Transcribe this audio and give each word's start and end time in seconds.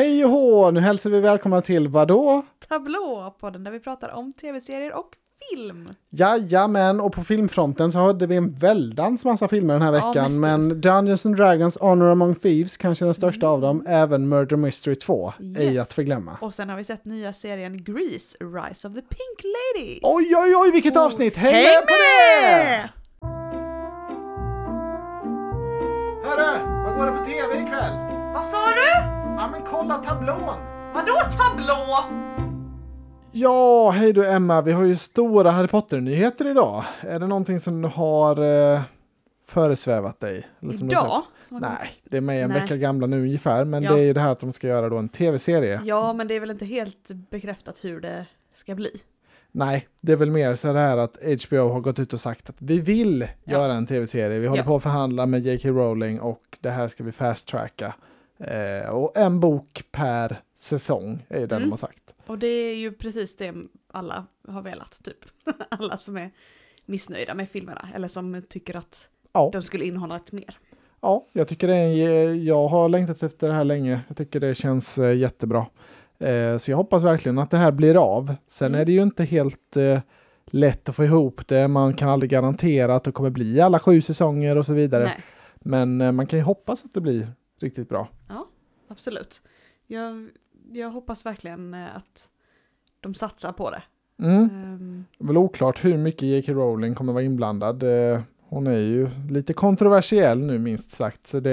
Hej 0.00 0.24
och 0.24 0.30
hå! 0.30 0.70
Nu 0.70 0.80
hälsar 0.80 1.10
vi 1.10 1.20
välkomna 1.20 1.60
till 1.60 1.88
vadå? 1.88 2.42
Tablå, 2.68 3.36
podden 3.40 3.64
där 3.64 3.70
vi 3.70 3.80
pratar 3.80 4.08
om 4.08 4.32
tv-serier 4.32 4.92
och 4.94 5.08
film. 5.50 5.88
Jajamän, 6.10 7.00
och 7.00 7.12
på 7.12 7.24
filmfronten 7.24 7.92
så 7.92 7.98
hade 7.98 8.26
vi 8.26 8.36
en 8.36 8.52
väldans 8.54 9.24
massa 9.24 9.48
filmer 9.48 9.74
den 9.74 9.82
här 9.82 9.92
Ja, 9.94 10.06
veckan. 10.08 10.24
mest. 10.24 10.40
men 10.40 10.80
Dungeons 10.80 11.26
and 11.26 11.36
Dragons 11.36 11.78
Honor 11.80 12.10
Among 12.10 12.34
Thieves, 12.34 12.76
kanske 12.76 13.04
den 13.04 13.14
största 13.14 13.48
av 13.48 13.60
dem, 13.60 13.84
även 13.86 14.28
Murder 14.28 14.56
Mystery 14.56 14.94
2, 14.96 15.32
ej 15.38 15.46
Mm. 15.46 15.62
Yes. 15.74 15.82
att 15.82 15.92
förglömma. 15.92 16.38
Och 16.40 16.54
sen 16.54 16.68
har 16.68 16.76
vi 16.76 16.84
sett 16.84 17.04
nya 17.04 17.32
serien 17.32 17.84
Grease, 17.84 18.36
Rise 18.40 18.88
of 18.88 18.94
the 18.94 19.02
Pink 19.02 19.38
Ladies. 19.44 19.98
Oj, 20.02 20.34
oj, 20.36 20.54
oj, 20.56 20.70
vilket 20.72 20.96
Oh, 20.96 21.06
avsnitt! 21.06 21.36
Häng, 21.36 21.52
med 21.52 21.82
på 21.82 21.94
det! 21.94 22.90
Hörru, 26.28 26.82
vad 26.84 26.96
går 26.98 27.06
det 27.06 27.18
på 27.18 27.24
tv 27.24 27.64
ikväll? 27.66 27.92
Vad 28.34 28.44
sa 28.44 28.66
du? 28.66 29.09
Ja, 29.40 29.48
men 29.52 29.62
kolla 29.62 29.94
tablån! 29.94 30.56
Vadå 30.94 31.12
tablå? 31.38 31.98
Ja, 33.32 33.90
hej 33.90 34.12
du 34.12 34.26
Emma, 34.28 34.62
vi 34.62 34.72
har 34.72 34.84
ju 34.84 34.96
stora 34.96 35.50
Harry 35.50 35.68
Potter-nyheter 35.68 36.50
idag. 36.50 36.84
Är 37.00 37.18
det 37.20 37.26
någonting 37.26 37.60
som 37.60 37.84
har 37.84 38.42
eh, 38.74 38.80
föresvävat 39.46 40.20
dig? 40.20 40.46
Eller 40.62 40.72
som 40.72 40.88
du 40.88 40.96
har 40.96 41.04
Idag? 41.04 41.22
sett? 41.40 41.48
Som 41.48 41.54
har 41.62 41.70
Nej, 41.70 41.88
det 42.04 42.16
är 42.16 42.20
med 42.20 42.42
en 42.44 42.50
Nej. 42.50 42.60
vecka 42.62 42.76
gamla 42.76 43.06
nu 43.06 43.22
ungefär, 43.22 43.64
men 43.64 43.82
Ja. 43.82 43.92
det 43.94 44.00
är 44.00 44.04
ju 44.04 44.12
det 44.12 44.20
här 44.20 44.32
att 44.32 44.38
de 44.38 44.52
ska 44.52 44.66
göra 44.68 44.88
då 44.88 44.96
en 44.98 45.08
tv-serie. 45.08 45.80
Ja, 45.84 46.12
men 46.12 46.28
det 46.28 46.34
är 46.36 46.40
väl 46.40 46.50
inte 46.50 46.66
helt 46.66 47.10
bekräftat 47.30 47.84
hur 47.84 48.00
det 48.00 48.26
ska 48.54 48.74
bli. 48.74 48.90
Nej, 49.52 49.88
det 50.00 50.12
är 50.12 50.16
väl 50.16 50.30
mer 50.30 50.54
så 50.54 50.72
här 50.72 50.96
att 50.98 51.16
HBO 51.48 51.68
har 51.72 51.80
gått 51.80 51.98
ut 51.98 52.12
och 52.12 52.20
sagt 52.20 52.48
att 52.50 52.62
vi 52.62 52.80
vill 52.80 53.28
Ja. 53.44 53.52
göra 53.52 53.72
en 53.72 53.86
tv-serie. 53.86 54.38
Vi 54.38 54.46
håller 54.46 54.62
Ja. 54.62 54.66
på 54.66 54.76
att 54.76 54.82
förhandla 54.82 55.26
med 55.26 55.40
J.K. 55.40 55.68
Rowling 55.68 56.20
och 56.20 56.58
det 56.60 56.70
här 56.70 56.88
ska 56.88 57.04
vi 57.04 57.12
fast-tracka. 57.12 57.94
Eh, 58.40 58.88
och 58.90 59.16
en 59.16 59.40
bok 59.40 59.82
per 59.92 60.40
säsong 60.56 61.26
är 61.28 61.46
det 61.46 61.56
Mm. 61.56 61.62
de 61.62 61.70
har 61.70 61.76
sagt. 61.76 62.14
Och 62.26 62.38
det 62.38 62.46
är 62.46 62.74
ju 62.76 62.92
precis 62.92 63.36
det 63.36 63.54
alla 63.92 64.26
har 64.48 64.62
velat, 64.62 65.00
typ. 65.04 65.16
alla 65.68 65.98
som 65.98 66.16
är 66.16 66.30
missnöjda 66.86 67.34
med 67.34 67.48
filmerna, 67.48 67.88
eller 67.94 68.08
som 68.08 68.42
tycker 68.48 68.76
att 68.76 69.08
Ja, 69.32 69.50
de 69.52 69.62
skulle 69.62 69.84
innehålla 69.84 70.16
ett 70.16 70.32
mer. 70.32 70.58
ja 71.00 71.26
jag 71.32 71.48
tycker 71.48 71.68
det 71.68 71.74
är 71.76 72.34
jag 72.34 72.68
har 72.68 72.88
längtat 72.88 73.22
efter 73.22 73.48
det 73.48 73.54
här 73.54 73.64
länge. 73.64 74.00
Jag 74.08 74.16
tycker 74.16 74.40
det 74.40 74.54
känns 74.54 74.98
eh, 74.98 75.16
jättebra. 75.16 75.66
Eh, 76.18 76.56
så 76.56 76.70
jag 76.70 76.76
hoppas 76.76 77.02
verkligen 77.04 77.38
att 77.38 77.50
det 77.50 77.56
här 77.56 77.72
blir 77.72 77.96
av. 78.16 78.34
Sen 78.46 78.66
Mm. 78.68 78.80
är 78.80 78.84
det 78.84 78.92
ju 78.92 79.02
inte 79.02 79.24
helt 79.24 79.76
eh, 79.76 80.00
lätt 80.46 80.88
att 80.88 80.96
få 80.96 81.04
ihop 81.04 81.48
det. 81.48 81.68
Man 81.68 81.94
kan 81.94 82.08
aldrig 82.08 82.30
garantera 82.30 82.94
att 82.94 83.04
det 83.04 83.12
kommer 83.12 83.30
bli 83.30 83.60
alla 83.60 83.78
sju 83.78 84.00
säsonger 84.02 84.58
och 84.58 84.66
så 84.66 84.72
vidare. 84.72 85.04
Nej, 85.04 85.22
Men 85.60 86.00
eh, 86.00 86.12
man 86.12 86.26
kan 86.26 86.38
ju 86.38 86.42
hoppas 86.44 86.84
att 86.84 86.94
det 86.94 87.00
blir 87.00 87.28
riktigt 87.62 87.88
bra. 87.88 88.08
absolut. 88.88 89.42
Jag, 89.86 90.30
jag 90.72 90.90
hoppas 90.90 91.26
verkligen 91.26 91.74
eh, 91.74 91.96
att 91.96 92.30
de 93.00 93.14
satsar 93.14 93.52
på 93.52 93.70
det. 93.70 93.82
Mm. 94.24 94.42
Ehm, 94.42 95.04
Det 95.18 95.24
är 95.24 95.26
väl 95.26 95.36
oklart 95.36 95.84
hur 95.84 95.98
mycket 95.98 96.22
J.K. 96.22 96.52
Rowling 96.52 96.94
kommer 96.94 97.12
vara 97.12 97.22
inblandad. 97.22 97.82
Eh, 97.82 98.20
Hon 98.40 98.66
är 98.66 98.78
ju 98.78 99.08
lite 99.30 99.52
kontroversiell 99.52 100.38
nu 100.38 100.58
minst 100.58 100.90
sagt. 100.90 101.26
Så 101.26 101.40
det, 101.40 101.50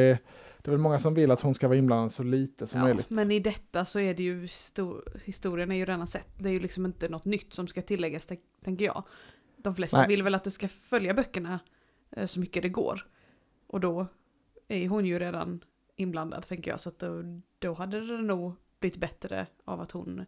det 0.57 0.67
är 0.67 0.71
väl 0.71 0.79
många 0.79 0.99
som 0.99 1.13
vill 1.13 1.31
att 1.31 1.41
hon 1.41 1.53
ska 1.53 1.67
vara 1.67 1.77
inblandad 1.77 2.11
så 2.11 2.23
lite 2.23 2.67
som 2.67 2.79
ja, 2.79 2.85
möjligt. 2.85 3.09
men 3.09 3.31
i 3.31 3.39
detta 3.39 3.85
så 3.85 3.99
är 3.99 4.13
det 4.13 4.23
ju, 4.23 4.47
stor, 4.47 5.03
historien 5.25 5.71
är 5.71 5.75
ju 5.75 5.85
redan 5.85 6.07
sett. 6.07 6.27
Det 6.39 6.49
är 6.49 6.53
ju 6.53 6.59
liksom 6.59 6.85
inte 6.85 7.09
något 7.09 7.25
nytt 7.25 7.53
som 7.53 7.67
ska 7.67 7.81
tilläggas, 7.81 8.27
tän- 8.29 8.39
tänker 8.63 8.85
jag. 8.85 9.03
De 9.57 9.75
flesta 9.75 9.97
Nej. 9.97 10.07
vill 10.07 10.23
väl 10.23 10.35
att 10.35 10.43
det 10.43 10.51
ska 10.51 10.67
följa 10.67 11.13
böckerna 11.13 11.59
eh, 12.11 12.25
så 12.27 12.39
mycket 12.39 12.63
det 12.63 12.69
går. 12.69 13.07
Och 13.67 13.79
då 13.79 14.07
är 14.67 14.87
hon 14.87 15.05
ju 15.05 15.19
redan 15.19 15.63
inblandad, 15.97 16.45
tänker 16.47 16.71
jag. 16.71 16.79
Så 16.79 16.89
att 16.89 16.99
då, 16.99 17.23
då 17.59 17.73
hade 17.73 18.07
det 18.07 18.21
nog 18.21 18.53
blivit 18.79 18.97
bättre 18.99 19.47
av 19.65 19.81
att 19.81 19.91
hon, 19.91 20.25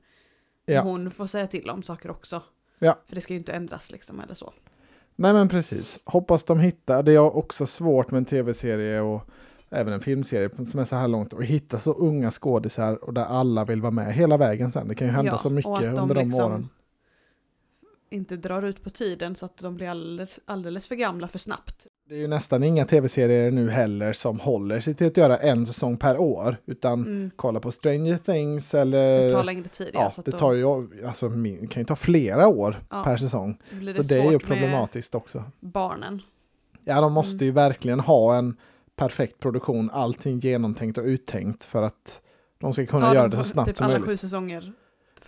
Ja. 0.65 0.81
hon 0.81 1.11
får 1.11 1.27
säga 1.27 1.47
till 1.47 1.69
om 1.69 1.83
saker 1.83 2.11
också. 2.11 2.43
Ja. 2.79 2.99
För 3.05 3.15
det 3.15 3.21
ska 3.21 3.33
ju 3.33 3.39
inte 3.39 3.53
ändras 3.53 3.91
liksom, 3.91 4.19
eller 4.19 4.35
så. 4.35 4.53
Nej 5.15 5.33
men 5.33 5.49
precis. 5.49 5.99
Hoppas 6.05 6.43
de 6.43 6.59
hittar. 6.59 7.03
Det 7.03 7.11
är 7.13 7.19
också 7.35 7.65
svårt 7.65 8.11
med 8.11 8.17
en 8.17 8.25
tv-serie 8.25 9.01
och 9.01 9.21
även 9.69 9.93
en 9.93 10.01
filmserie 10.01 10.65
som 10.65 10.79
är 10.79 10.85
så 10.85 10.95
här 10.95 11.07
långt. 11.07 11.33
Och 11.33 11.43
hitta 11.43 11.79
så 11.79 11.93
unga 11.93 12.31
skådisar 12.31 13.03
och 13.03 13.13
där 13.13 13.25
alla 13.25 13.65
vill 13.65 13.81
vara 13.81 13.91
med 13.91 14.13
hela 14.13 14.37
vägen 14.37 14.71
sen. 14.71 14.87
Det 14.87 14.95
kan 14.95 15.07
ju 15.07 15.13
hända 15.13 15.31
Ja, 15.31 15.37
så 15.37 15.49
mycket 15.49 15.71
att 15.71 15.83
under 15.99 16.15
de 16.15 16.23
liksom 16.23 16.43
åren. 16.51 16.69
inte 18.09 18.37
drar 18.37 18.63
ut 18.63 18.83
på 18.83 18.89
tiden 18.89 19.35
så 19.35 19.45
att 19.45 19.57
de 19.57 19.75
blir 19.75 19.89
alldeles, 19.89 20.39
alldeles 20.45 20.87
för 20.87 20.95
gamla 20.95 21.27
för 21.27 21.39
snabbt. 21.39 21.87
Det 22.09 22.15
är 22.15 22.19
ju 22.19 22.27
nästan 22.27 22.63
inga 22.63 22.85
tv-serier 22.85 23.51
nu 23.51 23.69
heller 23.69 24.13
som 24.13 24.39
håller 24.39 24.79
sig 24.79 24.93
till 24.93 25.07
att 25.07 25.17
göra 25.17 25.37
en 25.37 25.65
säsong 25.65 25.97
per 25.97 26.17
år. 26.17 26.57
Utan 26.65 26.93
Mm. 27.05 27.31
kolla 27.35 27.59
på 27.59 27.71
Stranger 27.71 28.17
Things 28.17 28.73
eller... 28.73 29.19
Det 29.23 29.29
tar 29.29 29.43
längre 29.43 29.67
tid. 29.67 29.89
Ja, 29.93 30.11
det 30.25 30.31
tar 30.31 30.53
ju, 30.53 30.65
alltså, 31.07 31.29
kan 31.29 31.81
ju 31.81 31.83
ta 31.85 31.95
flera 31.95 32.47
år 32.47 32.81
Ja. 32.89 33.03
per 33.03 33.17
säsong. 33.17 33.57
blir 33.71 33.93
Så 33.93 34.01
det 34.01 34.19
är 34.19 34.31
ju 34.31 34.39
problematiskt 34.39 35.15
också. 35.15 35.43
barnen. 35.59 36.21
Ja, 36.83 37.01
de 37.01 37.13
måste 37.13 37.35
Mm. 37.35 37.45
ju 37.45 37.51
verkligen 37.51 37.99
ha 37.99 38.35
en 38.35 38.55
perfekt 38.95 39.39
produktion, 39.39 39.89
allting 39.93 40.39
genomtänkt 40.39 40.97
och 40.97 41.03
uttänkt 41.05 41.65
för 41.65 41.83
att 41.83 42.21
de 42.59 42.73
ska 42.73 42.85
kunna 42.85 43.05
Ja, 43.05 43.13
göra 43.13 43.27
de 43.27 43.37
det 43.37 43.43
så 43.43 43.49
snabbt 43.49 43.67
typ 43.67 43.77
som 43.77 43.85
alla 43.85 43.93
möjligt. 43.93 44.09
sju 44.09 44.17
säsonger 44.17 44.73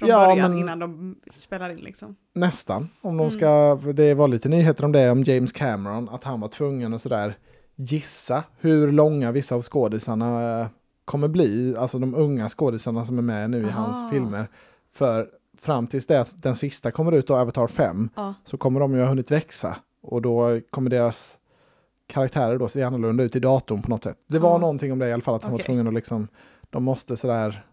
från 0.08 0.10
Ja, 0.22 0.28
början 0.28 0.50
men- 0.52 0.60
innan 0.60 0.80
de 0.80 1.16
spelar 1.40 1.70
in 1.70 1.78
liksom. 1.78 2.16
Nästan. 2.34 2.90
Om 3.02 3.18
de 3.18 3.24
Mm. 3.24 3.32
ska, 3.32 3.76
det 3.94 4.14
var 4.14 4.28
lite 4.28 4.50
nyheter 4.50 4.86
om 4.86 4.92
det, 4.92 5.12
om 5.12 5.24
James 5.24 5.52
Cameron, 5.52 6.10
att 6.10 6.24
han 6.24 6.40
var 6.40 6.48
tvungen 6.48 6.94
att 6.94 7.02
sådär 7.02 7.38
gissa 7.76 8.44
hur 8.60 8.92
långa 8.92 9.32
vissa 9.32 9.56
av 9.56 9.62
skådisarna 9.62 10.60
eh, 10.62 10.68
kommer 11.06 11.28
bli, 11.28 11.76
alltså 11.78 12.00
de 12.00 12.16
unga 12.16 12.50
skådisarna 12.50 13.06
som 13.06 13.18
är 13.18 13.22
med 13.22 13.50
nu 13.50 13.62
i 13.62 13.66
Aha. 13.70 13.82
hans 13.82 14.12
filmer. 14.12 14.48
För 14.92 15.28
fram 15.58 15.88
tills 15.88 16.08
det 16.08 16.22
att 16.22 16.44
den 16.44 16.56
sista 16.56 16.92
kommer 16.92 17.12
ut, 17.12 17.28
då 17.28 17.36
Avatar 17.38 17.68
5, 17.68 18.10
Ja, 18.16 18.34
så 18.44 18.58
kommer 18.58 18.80
de 18.80 18.94
ju 18.94 19.00
ha 19.00 19.08
hunnit 19.08 19.32
växa. 19.32 19.76
Och 20.04 20.22
då 20.22 20.60
kommer 20.70 20.90
deras 20.90 21.38
karaktärer 22.08 22.58
då 22.58 22.68
se 22.68 22.84
annorlunda 22.84 23.24
ut 23.24 23.36
i 23.36 23.40
datorn 23.40 23.82
på 23.82 23.90
något 23.90 24.04
sätt. 24.04 24.18
Det 24.30 24.40
var 24.40 24.52
Ja. 24.52 24.58
någonting 24.58 24.92
om 24.92 25.00
det 25.00 25.08
i 25.08 25.14
alla 25.14 25.22
fall, 25.22 25.36
att 25.36 25.44
han 25.44 25.52
var 25.52 25.60
tvungen 25.60 25.88
att 25.88 25.94
liksom, 25.94 26.28
de 26.70 26.84
måste 26.84 27.18
sådär 27.18 27.66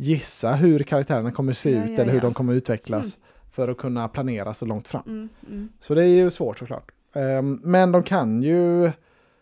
gissa 0.00 0.52
hur 0.52 0.78
karaktärerna 0.78 1.32
kommer 1.32 1.52
se 1.52 1.70
Ja, 1.74 1.84
ut 1.84 1.90
ja, 1.98 2.02
eller 2.02 2.12
hur 2.12 2.20
de 2.20 2.34
kommer 2.34 2.52
utvecklas 2.54 3.18
för 3.50 3.68
att 3.68 3.78
kunna 3.78 4.08
planera 4.08 4.54
så 4.54 4.66
långt 4.66 4.88
fram. 4.88 5.02
mm, 5.06 5.28
mm. 5.48 5.68
Så 5.80 5.94
det 5.94 6.02
är 6.04 6.08
ju 6.08 6.30
svårt 6.30 6.58
såklart. 6.58 6.90
Ehm, 7.14 7.60
men 7.62 7.92
de 7.92 8.02
kan 8.02 8.42
ju, 8.42 8.90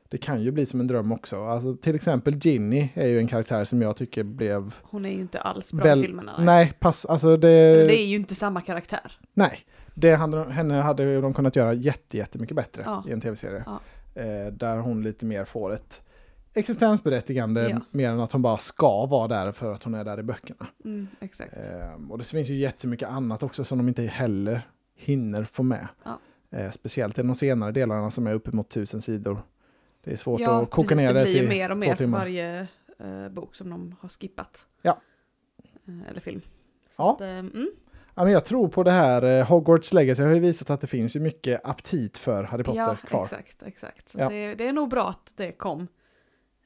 det 0.09 0.19
kan 0.19 0.43
ju 0.43 0.51
bli 0.51 0.67
som 0.67 0.81
en 0.81 0.87
dröm 0.87 1.13
också. 1.13 1.45
Alltså, 1.47 1.77
till 1.77 1.95
exempel 1.95 2.35
Ginny 2.41 2.89
är 2.95 3.07
ju 3.07 3.19
en 3.19 3.27
karaktär 3.27 3.65
som 3.65 3.83
jag 3.83 3.97
tycker 3.97 4.23
blev, 4.25 4.75
Hon 4.83 5.05
är 5.05 5.11
ju 5.11 5.21
inte 5.21 5.39
alls 5.41 5.73
bra 5.73 5.85
Väl- 5.85 6.01
i 6.01 6.07
filmerna. 6.07 6.33
nej. 6.39 6.47
nej, 6.47 6.73
pass, 6.79 7.05
alltså 7.07 7.37
det, 7.37 7.49
Det 7.87 8.01
är 8.03 8.07
ju 8.07 8.17
inte 8.17 8.35
samma 8.35 8.61
karaktär. 8.61 9.19
nej. 9.35 9.59
Det 9.99 10.15
hade, 10.15 10.45
henne 10.53 10.75
hade 10.75 11.21
de 11.21 11.35
kunnat 11.35 11.57
göra 11.57 11.73
jätte, 11.75 12.17
jättemycket 12.17 12.57
bättre 12.57 12.83
Ja. 12.87 13.05
i 13.09 13.13
en 13.13 13.21
tv-serie. 13.21 13.65
Ja. 13.67 13.81
Eh, 14.23 14.53
där 14.53 14.77
hon 14.77 15.03
lite 15.03 15.27
mer 15.27 15.45
får 15.45 15.73
ett 15.75 16.03
existensberättigande 16.57 17.69
Ja. 17.71 17.81
mer 17.91 18.11
än 18.11 18.21
att 18.21 18.33
hon 18.33 18.43
bara 18.43 18.57
ska 18.57 19.07
vara 19.07 19.29
där 19.29 19.53
för 19.53 19.73
att 19.73 19.83
hon 19.83 19.95
är 19.95 20.05
där 20.05 20.21
i 20.21 20.23
böckerna. 20.23 20.67
Mm, 20.85 21.07
exakt. 21.21 21.57
Eh, 21.57 22.11
och 22.11 22.19
det 22.19 22.25
finns 22.25 22.49
ju 22.49 22.55
jättemycket 22.57 23.09
annat 23.09 23.43
också 23.43 23.65
som 23.65 23.79
de 23.79 23.89
inte 23.89 24.03
heller 24.03 24.63
hinner 24.95 25.45
få 25.45 25.63
med. 25.63 25.89
Ja. 26.05 26.19
Eh, 26.59 26.71
speciellt 26.71 27.19
i 27.19 27.23
de 27.23 27.35
senare 27.35 27.73
delarna 27.73 28.11
som 28.11 28.27
är 28.27 28.35
uppemot 28.35 28.69
tusen 28.69 29.03
sidor. 29.03 29.39
Det 30.05 30.13
är 30.13 30.17
svårt 30.17 30.41
ja, 30.41 30.63
att 30.63 30.71
koka 30.71 30.89
precis, 30.89 31.03
ner 31.07 31.15
det 31.15 31.21
det 31.21 31.25
blir 31.25 31.35
ju 31.35 31.41
till 31.41 31.49
mer 31.59 31.71
och 31.71 31.77
två 31.77 31.81
mer 31.81 31.91
för 31.97 31.97
timmar. 32.05 32.19
varje 32.19 32.61
eh, 32.99 33.29
bok 33.31 33.55
som 33.57 33.71
de 33.71 33.97
har 34.01 34.09
skippat. 34.09 34.67
Ja. 34.83 34.99
Eh, 35.89 36.11
eller 36.11 36.21
film. 36.21 36.41
Så 36.87 37.03
Ja. 37.03 37.15
Att, 37.15 37.21
eh, 37.21 37.29
mm, 37.29 37.71
Ja, 38.19 38.25
men 38.25 38.33
jag 38.33 38.45
tror 38.45 38.69
på 38.69 38.83
det 38.83 38.91
här. 38.91 39.23
eh, 39.23 39.47
Hogwarts 39.47 39.93
Legacy 39.93 40.23
har 40.23 40.35
ju 40.35 40.41
visat 40.41 40.71
att 40.71 40.81
det 40.81 40.87
finns 40.87 41.17
ju 41.17 41.21
mycket 41.21 41.61
aptit 41.65 42.19
för 42.19 42.43
Harry 42.45 42.65
Potter 42.65 42.81
ja, 42.81 42.97
kvar. 43.09 43.23
exakt, 43.23 43.63
exakt. 43.63 44.09
Så 44.09 44.19
Ja. 44.19 44.29
det, 44.29 44.55
det 44.55 44.67
är 44.69 44.73
nog 44.73 44.89
bra 44.91 45.09
att 45.09 45.33
det 45.37 45.53
kom. 45.53 45.89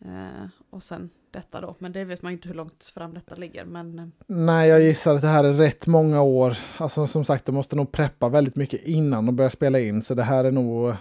Eh, 0.04 0.48
och 0.70 0.82
sen 0.82 1.10
detta 1.30 1.60
då, 1.60 1.74
men 1.78 1.92
det 1.92 2.04
vet 2.04 2.22
man 2.22 2.32
inte 2.32 2.48
hur 2.48 2.54
långt 2.54 2.84
fram 2.84 3.14
detta 3.14 3.34
ligger. 3.34 3.64
Men 3.64 3.98
eh, 3.98 4.06
Nej, 4.26 4.68
jag 4.68 4.82
gissar 4.82 5.14
att 5.14 5.20
det 5.22 5.28
här 5.28 5.44
är 5.44 5.52
rätt 5.52 5.86
många 5.86 6.22
år. 6.22 6.56
Alltså 6.76 7.06
som 7.06 7.24
sagt, 7.24 7.44
de 7.44 7.52
måste 7.52 7.76
nog 7.76 7.92
preppa 7.92 8.28
väldigt 8.28 8.56
mycket 8.56 8.84
innan 8.84 9.26
de 9.26 9.36
börjar 9.36 9.50
spela 9.50 9.80
in. 9.80 10.02
Så 10.02 10.14
det 10.14 10.22
här 10.22 10.44
är 10.44 10.50
nog 10.50 10.94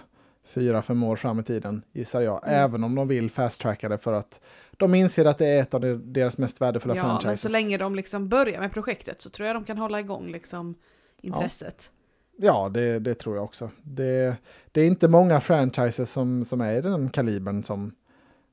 fyra, 0.44 0.82
fem 0.82 1.02
år 1.02 1.16
fram 1.16 1.38
i 1.38 1.42
tiden, 1.42 1.82
gissar 1.92 2.20
jag. 2.20 2.44
Mm. 2.48 2.64
Även 2.64 2.84
om 2.84 2.94
de 2.94 3.08
vill 3.08 3.30
fast-tracka 3.30 3.88
det 3.88 3.98
för 3.98 4.12
att 4.12 4.40
de 4.72 4.94
inser 4.94 5.24
att 5.24 5.38
det 5.38 5.46
är 5.46 5.60
ett 5.62 5.74
av 5.74 5.80
de- 5.80 6.12
deras 6.12 6.38
mest 6.38 6.60
värdefulla 6.60 6.96
ja, 6.96 7.02
franchises. 7.02 7.26
men 7.26 7.36
så 7.36 7.48
länge 7.48 7.76
de 7.76 7.94
liksom 7.94 8.28
börjar 8.28 8.60
med 8.60 8.72
projektet 8.72 9.20
så 9.20 9.30
tror 9.30 9.46
jag 9.46 9.56
de 9.56 9.64
kan 9.64 9.78
hålla 9.78 10.00
igång 10.00 10.32
liksom 10.32 10.74
intresset. 11.20 11.90
Ja, 12.36 12.68
det, 12.68 12.98
det 12.98 13.14
tror 13.14 13.36
jag 13.36 13.44
också. 13.44 13.70
Det, 13.82 14.36
det 14.72 14.80
är 14.80 14.86
inte 14.86 15.08
många 15.08 15.40
franchises 15.40 16.12
som, 16.12 16.44
som 16.44 16.60
är 16.60 16.74
i 16.74 16.80
den 16.80 17.08
kalibern 17.08 17.62
som, 17.62 17.92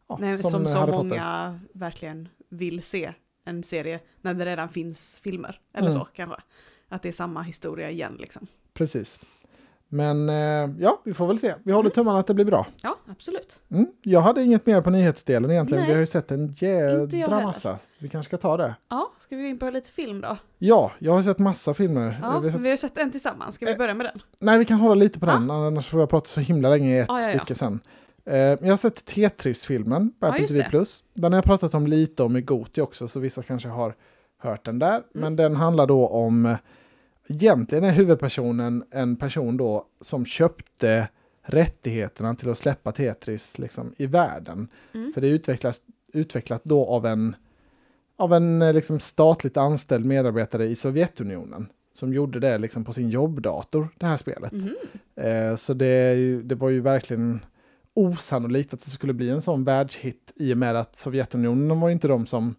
ja, 0.10 0.18
Nej, 0.22 0.38
som, 0.38 0.68
så 0.68 0.78
Harry 0.80 0.92
Potter. 0.92 1.10
många 1.10 1.60
verkligen 1.74 2.30
vill 2.50 2.84
se 2.84 3.14
en 3.46 3.64
serie 3.64 4.00
när 4.22 4.34
det 4.34 4.46
redan 4.46 4.70
finns 4.70 5.20
filmer. 5.24 5.60
Eller 5.74 5.90
Mm. 5.90 6.00
så 6.00 6.06
kanske. 6.14 6.38
Att 6.90 7.02
det 7.04 7.10
är 7.10 7.14
samma 7.14 7.42
historia 7.42 7.90
igen 7.90 8.16
liksom. 8.20 8.48
Precis. 8.74 9.22
Men 9.90 10.30
eh, 10.30 10.76
ja, 10.80 11.02
vi 11.06 11.14
får 11.14 11.28
väl 11.28 11.40
se. 11.40 11.54
Vi 11.64 11.72
håller 11.72 11.90
tummarna 11.90 12.20
att 12.20 12.28
det 12.28 12.34
blir 12.34 12.46
bra. 12.46 12.68
Ja, 12.82 12.96
absolut. 13.12 13.60
Mm. 13.72 13.88
Jag 14.02 14.22
hade 14.22 14.44
inget 14.44 14.66
mer 14.66 14.82
på 14.82 14.90
nyhetsdelen 14.90 15.52
egentligen. 15.52 15.82
Nej. 15.82 15.88
Vi 15.90 15.94
har 15.94 16.00
ju 16.00 16.06
sett 16.08 16.32
en 16.32 16.48
jädra 16.48 17.42
massa. 17.42 17.80
Vi 18.00 18.10
kanske 18.10 18.30
ska 18.30 18.38
ta 18.38 18.58
det. 18.58 18.76
Ja, 18.90 19.12
ska 19.20 19.36
vi 19.36 19.42
gå 19.42 19.48
in 19.48 19.60
på 19.60 19.70
lite 19.70 19.90
film 19.92 20.22
då? 20.22 20.38
Ja, 20.58 20.92
jag 21.00 21.12
har 21.14 21.22
sett 21.24 21.40
massa 21.40 21.74
filmer. 21.74 22.20
Ja, 22.22 22.40
Vi 22.40 22.46
har 22.48 22.52
sett... 22.52 22.62
vi 22.62 22.70
har 22.70 22.78
sett 22.78 22.98
en 22.98 23.12
tillsammans. 23.12 23.56
Ska 23.56 23.66
vi 23.66 23.72
Eh, 23.72 23.78
börja 23.78 23.94
med 23.94 24.06
den? 24.06 24.22
Nej, 24.40 24.60
vi 24.60 24.66
kan 24.66 24.80
hålla 24.80 24.96
lite 24.96 25.20
på 25.20 25.26
Ja. 25.26 25.34
den, 25.34 25.52
annars 25.52 25.88
får 25.90 26.00
jag 26.00 26.10
prata 26.10 26.28
så 26.28 26.42
himla 26.42 26.70
länge 26.70 26.96
i 26.96 27.00
ett 27.00 27.06
Ja, 27.10 27.20
ja, 27.20 27.26
ja. 27.26 27.30
stycke 27.38 27.56
sen. 27.56 27.80
Eh, 28.28 28.38
jag 28.38 28.70
har 28.70 28.78
sett 28.78 29.06
Tetris-filmen 29.06 30.14
på 30.20 30.26
Apple 30.26 30.48
TV+. 30.48 30.64
Plus. 30.70 31.04
Den 31.14 31.32
har 31.32 31.38
jag 31.38 31.46
pratat 31.46 31.74
om 31.74 31.88
lite 31.88 32.24
om 32.24 32.38
i 32.38 32.42
Goti 32.42 32.82
också, 32.82 33.08
så 33.08 33.20
vissa 33.20 33.44
kanske 33.44 33.70
har 33.70 33.96
hört 34.38 34.66
den 34.66 34.80
där. 34.80 34.96
Mm. 34.96 35.06
Men 35.12 35.36
den 35.36 35.56
handlar 35.56 35.88
då 35.88 36.08
om, 36.08 36.56
egentligen 37.28 37.84
är 37.84 37.92
huvudpersonen 37.92 38.84
en 38.92 39.16
person 39.16 39.58
då 39.58 39.86
som 40.02 40.26
köpte 40.26 41.08
rättigheterna 41.42 42.36
till 42.36 42.50
att 42.50 42.58
släppa 42.58 42.92
Tetris 42.92 43.60
liksom, 43.60 43.94
i 43.98 44.06
världen. 44.06 44.68
Mm. 44.94 45.14
För 45.14 45.22
det 45.22 45.28
utvecklas, 45.28 45.82
utvecklat 46.14 46.64
då 46.64 46.86
av 46.86 47.06
en, 47.06 47.36
av 48.16 48.34
en 48.34 48.60
liksom, 48.60 49.00
statligt 49.00 49.58
anställd 49.58 50.06
medarbetare 50.06 50.66
i 50.66 50.76
Sovjetunionen. 50.76 51.68
Som 51.94 52.14
gjorde 52.14 52.40
det 52.40 52.58
liksom, 52.58 52.86
på 52.86 52.94
sin 52.94 53.10
jobbdator, 53.10 53.88
det 53.98 54.06
här 54.06 54.18
spelet. 54.18 54.52
Mhm. 54.52 54.76
Eh, 55.16 55.56
så 55.56 55.74
det, 55.74 56.16
det 56.44 56.56
var 56.56 56.70
ju 56.70 56.82
verkligen 56.82 57.40
osannolikt 57.98 58.74
att 58.74 58.86
det 58.86 58.90
skulle 58.90 59.14
bli 59.14 59.30
en 59.30 59.42
sån 59.42 59.64
världshit 59.64 60.34
i 60.36 60.54
och 60.54 60.58
med 60.58 60.76
att 60.76 60.96
Sovjetunionen 60.96 61.80
var 61.80 61.88
ju 61.88 61.94
inte 61.94 62.08
de 62.08 62.26
som 62.26 62.56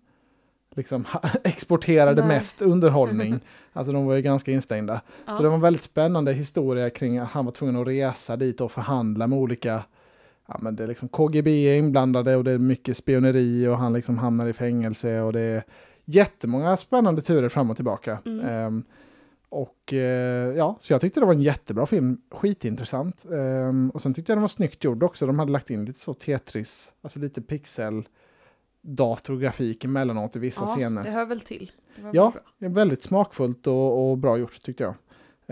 liksom 0.74 1.04
exporterade 1.44 2.20
Nej. 2.20 2.28
mest 2.28 2.62
underhållning. 2.62 3.40
alltså 3.72 3.92
de 3.92 4.06
var 4.06 4.14
ju 4.14 4.22
ganska 4.22 4.52
instängda. 4.52 5.00
Ja. 5.26 5.36
Så 5.36 5.42
det 5.42 5.48
var 5.48 5.54
en 5.54 5.60
väldigt 5.60 5.82
spännande 5.82 6.32
historia 6.32 6.90
kring 6.90 7.18
att 7.18 7.28
han 7.28 7.44
var 7.44 7.52
tvungen 7.52 7.76
att 7.76 7.86
resa 7.86 8.36
dit 8.36 8.60
och 8.60 8.72
förhandla 8.72 9.26
med 9.26 9.38
olika 9.38 9.82
Ja, 10.50 10.58
men 10.60 10.76
det 10.76 10.82
är 10.82 10.88
liksom 10.88 11.08
KGB 11.08 11.68
är 11.68 11.78
inblandade 11.78 12.36
och 12.36 12.44
det 12.44 12.50
är 12.50 12.58
mycket 12.58 12.96
spioneri 12.96 13.66
och 13.66 13.78
han 13.78 13.92
liksom 13.92 14.18
hamnar 14.18 14.48
i 14.48 14.52
fängelse 14.52 15.20
och 15.20 15.32
det 15.32 15.40
är 15.40 15.62
jättemånga 16.04 16.76
spännande 16.76 17.22
turer 17.22 17.48
fram 17.48 17.70
och 17.70 17.76
tillbaka. 17.76 18.18
Mm. 18.24 18.46
Ehm, 18.46 18.82
och 19.48 19.92
eh, 19.92 20.56
ja, 20.56 20.76
så 20.80 20.92
jag 20.92 21.00
tyckte 21.00 21.20
det 21.20 21.26
var 21.26 21.32
en 21.34 21.40
jättebra 21.40 21.86
film, 21.86 22.20
skitintressant. 22.30 23.24
Ehm, 23.24 23.90
och 23.90 24.02
sen 24.02 24.14
tyckte 24.14 24.32
jag 24.32 24.36
den 24.36 24.42
var 24.42 24.48
snyggt 24.48 24.84
gjord 24.84 25.02
också, 25.02 25.26
de 25.26 25.38
hade 25.38 25.52
lagt 25.52 25.70
in 25.70 25.84
lite 25.84 25.98
så 25.98 26.14
Tetris, 26.14 26.94
alltså 27.02 27.18
lite 27.18 27.42
pixel 27.42 28.08
datorgrafik 28.80 29.84
emellanåt 29.84 30.36
i 30.36 30.38
vissa 30.38 30.62
ja, 30.62 30.66
scener. 30.66 31.02
det 31.02 31.10
hör 31.10 31.26
väl 31.26 31.40
till. 31.40 31.72
Det 31.96 32.10
Ja, 32.12 32.30
bra. 32.30 32.42
det 32.58 32.68
väldigt 32.68 33.02
smakfullt 33.02 33.66
och, 33.66 34.10
och 34.10 34.18
bra 34.18 34.36
gjort 34.38 34.60
tyckte 34.60 34.82
jag. 34.82 34.94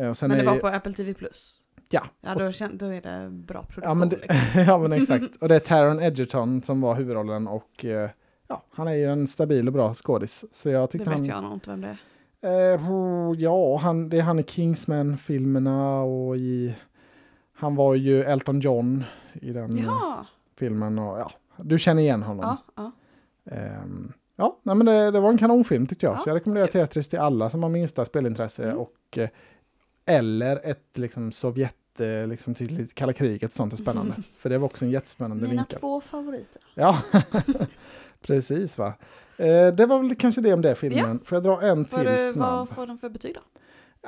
Eh, 0.06 0.14
Men 0.20 0.30
det 0.30 0.36
är 0.36 0.44
var 0.44 0.56
på 0.58 0.66
Apple 0.66 0.92
TV+. 0.92 1.14
Plus. 1.14 1.60
Ja. 1.90 2.06
Ja, 2.20 2.34
då, 2.34 2.68
då 2.72 2.86
är 2.86 3.00
det 3.00 3.30
bra 3.30 3.62
produktion. 3.62 3.82
Ja 3.82 3.94
men, 3.94 4.08
det, 4.08 4.16
liksom. 4.16 4.60
ja 4.66 4.78
men 4.78 4.92
exakt. 4.92 5.36
Och 5.40 5.48
det 5.48 5.54
är 5.54 5.60
Taron 5.60 6.00
Egerton 6.00 6.62
som 6.62 6.80
var 6.80 6.94
huvudrollen 6.94 7.48
och 7.48 7.84
eh, 7.84 8.10
ja, 8.48 8.64
han 8.70 8.88
är 8.88 8.92
ju 8.94 9.04
en 9.12 9.26
stabil 9.26 9.66
och 9.66 9.72
bra 9.72 9.94
skådis. 9.94 10.44
Så 10.52 10.70
jag 10.70 10.82
Det 10.82 10.92
tyckte 10.92 11.10
vet 11.10 11.18
han... 11.18 11.26
jag 11.26 11.42
nog 11.42 11.52
inte 11.52 11.70
vem 11.70 11.80
det 11.80 11.88
är. 11.88 11.98
Eh, 12.40 12.80
ja, 13.38 13.76
han, 13.76 14.08
det 14.08 14.18
är 14.18 14.22
han 14.22 14.38
i 14.38 14.42
Kingsman-filmerna 14.42 16.00
och 16.02 16.36
i... 16.36 16.74
Han 17.58 17.76
var 17.76 17.94
ju 17.94 18.22
Elton 18.22 18.60
John 18.60 19.04
i 19.32 19.52
den 19.52 19.78
eh, 19.78 19.84
Jaha, 19.84 20.26
filmen 20.56 20.98
och 20.98 21.18
ja, 21.18 21.30
du 21.56 21.78
känner 21.78 22.02
igen 22.02 22.22
honom. 22.22 22.56
ja, 22.76 22.82
ja. 22.82 22.92
Ehm, 23.56 24.12
ja, 24.36 24.58
nej, 24.62 24.76
men 24.76 24.86
det, 24.86 25.10
det 25.10 25.20
var 25.20 25.30
en 25.30 25.38
kanonfilm 25.38 25.86
tyckte 25.86 26.06
jag. 26.06 26.14
Ja, 26.14 26.18
så 26.18 26.28
jag 26.30 26.34
rekommenderar. 26.36 26.66
Tetris 26.66 27.08
till 27.08 27.18
alla 27.18 27.50
som 27.50 27.62
har 27.62 27.70
minsta 27.70 28.04
spelintresse 28.04 28.64
Mm. 28.64 28.76
och 28.78 29.18
eh, 29.18 29.28
eller 30.06 30.60
ett 30.64 30.98
liksom 30.98 31.32
Sovjet, 31.32 32.00
eh, 32.00 32.26
liksom 32.26 32.54
tydligt 32.54 32.94
kalla 32.94 33.12
kriget 33.12 33.50
och 33.50 33.56
sånt 33.56 33.72
är 33.72 33.76
spännande. 33.76 34.14
För 34.38 34.50
det 34.50 34.58
var 34.58 34.66
också 34.66 34.84
en 34.84 34.90
jättespännande 34.90 35.42
Mina 35.42 35.52
vinkel. 35.62 35.78
två 35.80 36.00
favoriter. 36.00 36.62
Ja, 36.74 36.98
precis 38.22 38.78
va. 38.78 38.92
Eh, 39.38 39.74
det 39.74 39.86
var 39.86 39.98
väl 40.02 40.14
kanske 40.16 40.40
det 40.40 40.54
om 40.54 40.62
det 40.62 40.74
filmen. 40.74 41.20
Får 41.24 41.36
jag 41.36 41.42
dra 41.44 41.62
en 41.62 41.76
Vad, 41.78 41.90
till 41.90 42.08
vad 42.08 42.18
snabb? 42.34 42.68
får 42.74 42.86
den 42.86 42.98
för 42.98 43.08
betyg 43.08 43.34
då? 43.34 43.40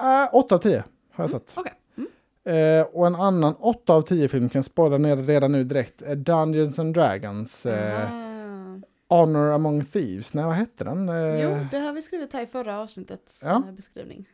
Uh, 0.02 0.28
8 0.34 0.54
av 0.54 0.58
10 0.58 0.84
har 1.12 1.24
jag 1.24 1.30
sett. 1.30 1.54
Okej. 1.56 1.72
Mm. 1.96 2.80
Eh, 2.80 2.86
och 2.92 3.06
en 3.06 3.14
annan 3.14 3.54
8 3.58 3.92
av 3.94 4.02
10 4.02 4.28
film 4.28 4.48
kan 4.48 4.58
jag 4.58 4.64
spoila 4.64 4.98
ner 4.98 5.16
redan 5.16 5.52
nu 5.52 5.64
direkt. 5.64 6.02
är 6.02 6.16
Dungeons 6.16 6.78
and 6.78 6.94
Dragons. 6.94 7.66
eh, 7.66 8.10
Ah. 8.12 8.28
Honor 9.10 9.52
Among 9.52 9.84
Thieves. 9.84 10.34
Nej, 10.34 10.44
vad 10.44 10.54
hette 10.54 10.84
den? 10.84 11.08
Eh, 11.08 11.42
Jo, 11.42 11.56
det 11.70 11.78
har 11.78 11.92
vi 11.92 12.02
skrivit 12.02 12.32
här 12.32 12.42
i 12.42 12.46
förra 12.46 12.80
avsnittets 12.80 13.40
Ja. 13.44 13.62
eh, 13.68 13.72
beskrivning. 13.72 14.28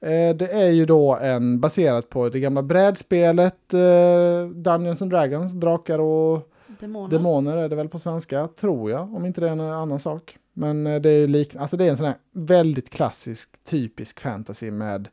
Eh, 0.00 0.36
det 0.36 0.52
är 0.52 0.70
ju 0.70 0.86
då 0.86 1.16
en 1.16 1.60
baserat 1.60 2.08
på 2.08 2.28
det 2.28 2.40
gamla 2.40 2.62
brädspelet 2.62 3.74
eh, 3.74 4.48
Dungeons 4.54 5.02
and 5.02 5.10
Dragons, 5.10 5.52
drakar 5.52 5.98
och 5.98 6.49
Demoner. 6.80 7.08
demoner 7.18 7.56
är 7.56 7.68
det 7.68 7.76
väl 7.76 7.88
på 7.88 7.98
svenska, 7.98 8.46
tror 8.46 8.90
jag, 8.90 9.14
om 9.14 9.26
inte 9.26 9.40
det 9.40 9.48
är 9.48 9.52
en 9.52 9.60
annan 9.60 9.98
sak. 9.98 10.36
Men 10.52 10.86
eh, 10.86 11.00
det 11.00 11.10
är 11.10 11.28
lik, 11.28 11.56
alltså 11.56 11.76
det 11.76 11.84
är 11.84 11.90
en 11.90 11.96
sån 11.96 12.06
här 12.06 12.16
väldigt 12.32 12.90
klassisk, 12.90 13.62
typisk 13.64 14.20
fantasy 14.20 14.70
med 14.70 15.08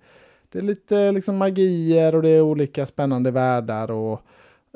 det 0.50 0.60
är 0.60 0.64
lite 0.64 1.12
liksom 1.12 1.38
magier 1.38 2.16
och 2.16 2.22
det 2.22 2.30
är 2.30 2.42
olika 2.42 2.86
spännande 2.86 3.32
världar 3.32 3.92
och 3.92 4.22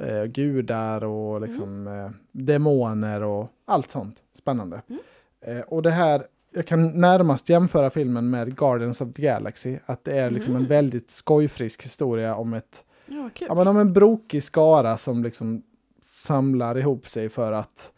eh, 0.03 0.23
gudar 0.25 1.03
och 1.03 1.41
liksom 1.41 1.88
eh, 1.88 2.09
demoner 2.31 3.23
och 3.23 3.47
allt 3.65 3.91
sånt 3.91 4.17
spännande. 4.33 4.81
Mm. 4.89 5.01
Eh, 5.41 5.63
och 5.63 5.81
det 5.81 5.91
här, 5.91 6.25
jag 6.53 6.67
kan 6.67 7.01
närmast 7.01 7.49
jämföra 7.49 7.89
filmen 7.89 8.29
med 8.29 8.57
Guardians 8.57 9.01
of 9.01 9.13
the 9.13 9.21
Galaxy, 9.21 9.77
att 9.85 10.03
det 10.03 10.19
är 10.19 10.29
liksom 10.29 10.53
en 10.53 10.61
Mm. 10.61 10.69
väldigt 10.69 11.11
skojfrisk 11.11 11.83
historia 11.83 12.35
om 12.35 12.53
ett 12.53 12.83
Ja. 13.05 13.29
Ja, 13.39 13.55
men 13.55 13.67
om 13.67 13.77
en 13.77 13.93
brokig 13.93 14.43
skara 14.43 14.97
som 14.97 15.23
liksom 15.23 15.63
samlar 16.01 16.77
ihop 16.77 17.07
sig 17.07 17.30
för 17.30 17.51
att 17.51 17.92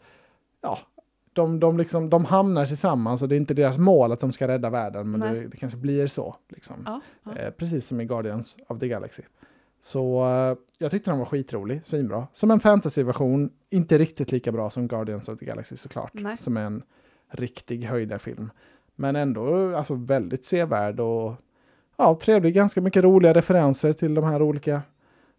ja, 0.62 0.78
de, 1.32 1.60
de, 1.60 1.78
liksom, 1.78 2.10
de 2.10 2.24
hamnar 2.24 2.64
tillsammans 2.66 3.22
och 3.22 3.28
det 3.28 3.34
är 3.34 3.36
inte 3.36 3.54
deras 3.54 3.78
mål 3.78 4.12
att 4.12 4.20
de 4.20 4.32
ska 4.32 4.48
rädda 4.48 4.70
världen, 4.70 5.10
men 5.10 5.20
det, 5.20 5.48
det 5.48 5.56
kanske 5.56 5.78
blir 5.78 6.06
så. 6.06 6.36
Liksom. 6.48 6.76
ja, 6.86 7.00
ja. 7.24 7.36
Eh, 7.36 7.50
precis 7.50 7.86
som 7.86 8.00
i 8.00 8.04
Guardians 8.04 8.56
of 8.68 8.78
the 8.78 8.88
Galaxy. 8.88 9.22
Så 9.80 10.26
eh, 10.26 10.56
jag 10.78 10.90
tyckte 10.90 11.10
den 11.10 11.18
var 11.18 11.26
skitrolig, 11.26 11.80
svinbra. 11.84 12.26
Som 12.32 12.50
en 12.50 12.60
fantasyversion, 12.60 13.50
inte 13.70 13.98
riktigt 13.98 14.32
lika 14.32 14.52
bra 14.52 14.70
som 14.70 14.88
Guardians 14.88 15.28
of 15.28 15.38
the 15.38 15.44
Galaxy 15.44 15.76
såklart, 15.76 16.12
Nej. 16.14 16.36
som 16.36 16.56
är 16.56 16.62
en 16.62 16.82
riktig 17.30 17.84
höjdarfilm. 17.84 18.50
Men 18.96 19.16
ändå 19.16 19.76
alltså, 19.76 19.94
väldigt 19.94 20.44
sevärd 20.44 21.00
och 21.00 21.34
ja, 21.96 22.18
trevlig, 22.22 22.54
ganska 22.54 22.80
mycket 22.80 23.04
roliga 23.04 23.32
referenser 23.32 23.92
till 23.92 24.14
de 24.14 24.24
här 24.24 24.42
olika 24.42 24.82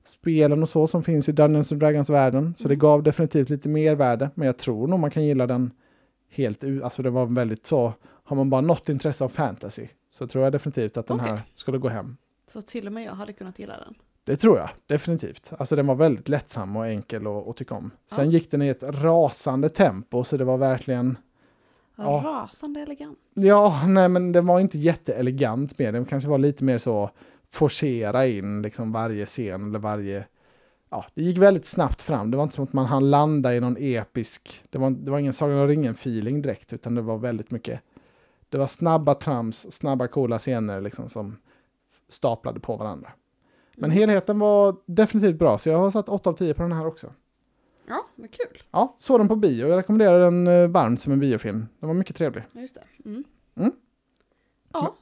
spelen 0.07 0.61
och 0.61 0.69
så 0.69 0.87
som 0.87 1.03
finns 1.03 1.29
i 1.29 1.31
Dungeons 1.31 1.71
and 1.71 1.81
Dragons-världen. 1.81 2.55
Så 2.55 2.63
det 2.63 2.73
Mm. 2.73 2.79
gav 2.79 3.03
definitivt 3.03 3.49
lite 3.49 3.69
mer 3.69 3.95
värde, 3.95 4.29
men 4.35 4.45
jag 4.45 4.57
tror 4.57 4.87
nog 4.87 4.99
man 4.99 5.09
kan 5.09 5.23
gilla 5.25 5.47
den 5.47 5.71
helt 6.29 6.63
ut. 6.63 6.83
Alltså 6.83 7.03
det 7.03 7.09
var 7.09 7.25
väldigt 7.25 7.65
så, 7.65 7.93
har 8.23 8.35
man 8.35 8.49
bara 8.49 8.61
något 8.61 8.89
intresse 8.89 9.23
av 9.23 9.29
fantasy 9.29 9.87
så 10.09 10.27
tror 10.27 10.43
jag 10.43 10.53
definitivt 10.53 10.97
att 10.97 11.07
den 11.07 11.19
Okej. 11.19 11.29
här 11.29 11.41
skulle 11.53 11.77
gå 11.77 11.89
hem. 11.89 12.17
Så 12.47 12.62
till 12.62 12.88
och 12.88 12.93
med 12.93 13.03
jag 13.03 13.12
hade 13.13 13.33
kunnat 13.33 13.59
gilla 13.59 13.74
den. 13.77 13.93
Det 14.24 14.35
tror 14.35 14.57
jag, 14.57 14.69
definitivt. 14.88 15.53
Alltså 15.57 15.75
den 15.75 15.88
var 15.88 15.95
väldigt 15.95 16.29
lättsam 16.29 16.77
och 16.77 16.88
enkel 16.88 17.27
att, 17.27 17.47
att 17.47 17.55
tycka 17.55 17.75
om. 17.75 17.91
Sen 18.12 18.25
Ja. 18.25 18.31
gick 18.31 18.51
den 18.51 18.62
i 18.62 18.67
ett 18.67 18.83
rasande 18.83 19.69
tempo 19.69 20.24
så 20.24 20.38
det 20.38 20.43
var 20.43 20.57
verkligen, 20.57 21.17
Ja. 21.97 22.21
Rasande 22.25 22.79
elegant. 22.79 23.17
ja, 23.33 23.81
nej 23.88 24.09
men 24.09 24.31
den 24.31 24.45
var 24.47 24.59
inte 24.59 24.77
jätteelegant 24.77 25.79
med 25.79 25.93
den 25.93 26.05
kanske 26.05 26.29
var 26.29 26.38
lite 26.38 26.63
mer 26.63 26.77
så 26.77 27.09
forcera 27.49 28.27
in 28.27 28.61
liksom 28.61 28.91
varje 28.91 29.25
scen 29.25 29.69
eller 29.69 29.79
varje, 29.79 30.25
ja, 30.89 31.05
det 31.13 31.21
gick 31.23 31.37
väldigt 31.37 31.65
snabbt 31.65 32.01
fram. 32.01 32.31
Det 32.31 32.37
var 32.37 32.43
inte 32.43 32.55
som 32.55 32.63
att 32.63 32.73
man 32.73 32.85
hann 32.85 33.09
landa 33.09 33.55
i 33.55 33.59
någon 33.59 33.77
episk, 33.79 34.63
det 34.69 34.77
var, 34.77 34.89
det 34.89 35.11
var 35.11 35.19
ingen 35.19 35.33
Sagan 35.33 35.57
om 35.57 35.67
ringen-feeling 35.67 36.41
direkt 36.41 36.73
utan 36.73 36.95
det 36.95 37.01
var 37.01 37.17
väldigt 37.17 37.51
mycket, 37.51 37.81
det 38.49 38.57
var 38.57 38.67
snabba 38.67 39.13
trams, 39.13 39.71
snabba 39.71 40.07
coola 40.07 40.39
scener 40.39 40.81
liksom 40.81 41.09
som 41.09 41.37
staplade 42.07 42.59
på 42.59 42.75
varandra. 42.77 43.11
Men 43.77 43.91
Mm. 43.91 43.97
helheten 43.99 44.39
var 44.39 44.75
definitivt 44.85 45.39
bra, 45.39 45.57
så 45.57 45.69
jag 45.69 45.77
har 45.77 45.91
satt 45.91 46.09
8 46.09 46.29
av 46.29 46.33
10 46.33 46.53
på 46.53 46.61
den 46.61 46.71
här 46.71 46.87
också. 46.87 47.13
Ja, 47.87 48.05
vad 48.15 48.31
kul. 48.31 48.63
Ja, 48.71 48.95
såg 48.99 49.19
den 49.19 49.27
på 49.27 49.35
bio. 49.35 49.67
Jag 49.67 49.77
rekommenderar 49.77 50.19
den 50.19 50.47
eh, 50.47 50.67
varmt 50.67 51.01
som 51.01 51.13
en 51.13 51.19
biofilm. 51.19 51.65
Den 51.79 51.87
var 51.87 51.93
mycket 51.93 52.15
trevlig. 52.15 52.43
Just 52.53 52.75
det. 52.75 52.83
Mm. 53.09 53.23
Mm. 53.55 53.71
Ja, 54.73 54.95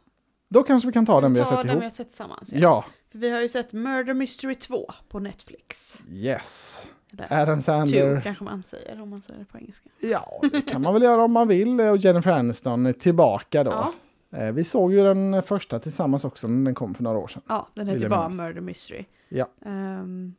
Då 0.53 0.63
kanske 0.63 0.87
vi 0.87 0.93
kan 0.93 1.05
ta 1.05 1.21
den 1.21 1.33
vi 1.33 1.39
har 1.39 1.45
sett 1.47 1.57
den 1.61 1.69
ihop. 1.69 1.81
vi 1.81 1.85
har 1.85 1.91
sett 1.91 2.07
tillsammans. 2.07 2.49
Ja, 2.51 2.85
För 3.11 3.17
vi 3.19 3.29
har 3.29 3.41
ju 3.41 3.49
sett 3.49 3.73
Murder 3.73 4.13
Mystery 4.13 4.55
2 4.55 4.91
på 5.09 5.19
Netflix. 5.19 5.99
yes. 6.11 6.87
Eller 7.13 7.41
Adam 7.41 7.59
Two 7.59 7.63
Sandler. 7.63 8.21
kanske 8.23 8.43
man 8.43 8.63
säger 8.63 9.01
om 9.01 9.09
man 9.09 9.21
säger 9.21 9.39
det 9.39 9.45
på 9.45 9.57
engelska. 9.57 9.89
Ja, 9.99 10.41
det 10.51 10.61
kan 10.61 10.81
man 10.81 10.93
väl 10.93 11.03
göra 11.03 11.23
om 11.23 11.33
man 11.33 11.47
vill. 11.47 11.81
Och 11.81 11.97
Jennifer 11.97 12.31
Aniston 12.31 12.85
är 12.85 12.93
tillbaka 12.93 13.63
då. 13.63 13.71
Ja, 13.71 13.93
Eh, 14.37 14.51
Vi 14.51 14.63
såg 14.63 14.93
ju 14.93 15.03
den 15.03 15.43
första 15.43 15.79
tillsammans 15.79 16.25
också 16.25 16.47
när 16.47 16.65
den 16.65 16.75
kom 16.75 16.93
för 16.95 17.03
några 17.03 17.17
år 17.17 17.27
sedan. 17.27 17.41
ja 17.47 17.67
den 17.73 17.87
heter 17.87 18.09
bara 18.09 18.29
minnas. 18.29 18.37
Murder 18.47 18.61
Mystery. 18.61 19.05
Ja. 19.29 19.49
Ehm, 19.65 20.35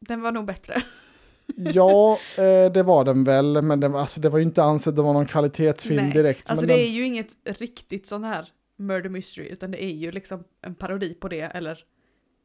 den 0.00 0.20
var 0.22 0.32
nog 0.32 0.44
bättre. 0.44 0.74
Ja, 1.56 2.18
eh, 2.38 2.72
det 2.72 2.82
var 2.82 3.04
den 3.04 3.24
väl, 3.24 3.62
men 3.62 3.80
den, 3.80 3.92
var- 3.92 4.00
alltså, 4.00 4.20
det 4.20 4.28
var 4.28 4.38
ju 4.38 4.44
inte 4.44 4.62
ansett 4.62 4.92
att 4.92 5.04
vara 5.04 5.12
någon 5.12 5.26
kvalitetsfilm 5.26 6.02
Nej, 6.04 6.12
direkt. 6.12 6.50
Alltså 6.50 6.66
det 6.66 6.72
den, 6.72 6.82
är 6.82 6.88
ju 6.88 7.06
inget 7.06 7.28
riktigt 7.44 8.06
sån 8.06 8.24
här 8.24 8.48
Murder 8.78 9.10
Mystery 9.10 9.48
utan 9.48 9.70
det 9.70 9.84
är 9.84 9.92
ju 9.94 10.12
liksom 10.12 10.44
en 10.60 10.74
parodi 10.74 11.14
på 11.14 11.28
det 11.28 11.40
eller 11.40 11.84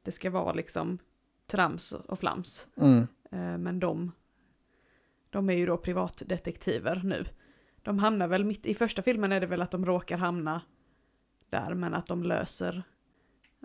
det 0.04 0.12
ska 0.12 0.30
vara 0.30 0.54
liksom 0.54 0.98
trams 1.48 1.92
och 1.92 2.20
flams. 2.20 2.68
Mm. 2.78 3.08
Eh, 3.32 3.58
Men 3.58 3.80
de, 3.80 4.12
de 5.30 5.50
är 5.50 5.54
ju 5.54 5.66
då 5.66 5.78
privatdetektiver 5.78 7.02
nu. 7.04 7.25
De 7.82 8.00
hamnar 8.00 8.28
väl 8.28 8.46
mitt 8.46 8.66
i 8.66 8.75
första 8.75 9.02
filmen 9.02 9.32
är 9.32 9.40
det 9.40 9.48
väl 9.48 9.62
att 9.62 9.72
de 9.72 9.86
råkar 9.86 10.18
hamna 10.18 10.62
där 11.50 11.74
men 11.74 11.94
att 11.94 12.08
de 12.08 12.24
löser 12.24 12.84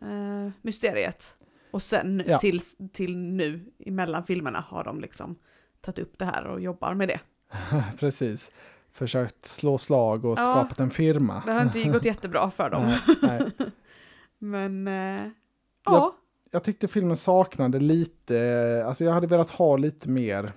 eh, 0.02 0.50
mysteriet. 0.62 1.36
Och 1.70 1.82
sen 1.82 2.22
Ja. 2.26 2.38
till, 2.38 2.60
till 2.92 3.16
nu 3.16 3.72
emellan 3.78 4.24
filmerna 4.24 4.60
har 4.60 4.84
de 4.84 5.00
liksom 5.00 5.36
tagit 5.80 5.98
upp 5.98 6.18
det 6.18 6.24
här 6.24 6.46
och 6.46 6.60
jobbar 6.60 6.94
med 6.94 7.08
det. 7.08 7.20
Precis. 7.98 8.52
Försökt 8.92 9.46
slå 9.46 9.78
slag 9.78 10.24
och 10.24 10.38
Ja. 10.38 10.42
skapat 10.42 10.80
en 10.80 10.90
firma. 10.90 11.42
Det 11.46 11.52
har 11.52 11.62
inte 11.62 11.84
gått 11.84 12.04
jättebra 12.04 12.50
för 12.50 12.70
dem. 12.70 12.84
Nej, 13.22 13.40
nej. 13.58 13.70
Men 14.38 14.88
eh, 14.88 15.22
Ja. 15.24 15.30
ja, 15.84 16.14
Jag 16.50 16.64
tyckte 16.64 16.88
filmen 16.88 17.16
saknade 17.16 17.80
lite, 17.80 18.82
alltså 18.86 19.04
jag 19.04 19.12
hade 19.12 19.26
velat 19.26 19.50
ha 19.50 19.76
lite 19.76 20.08
mer, 20.08 20.52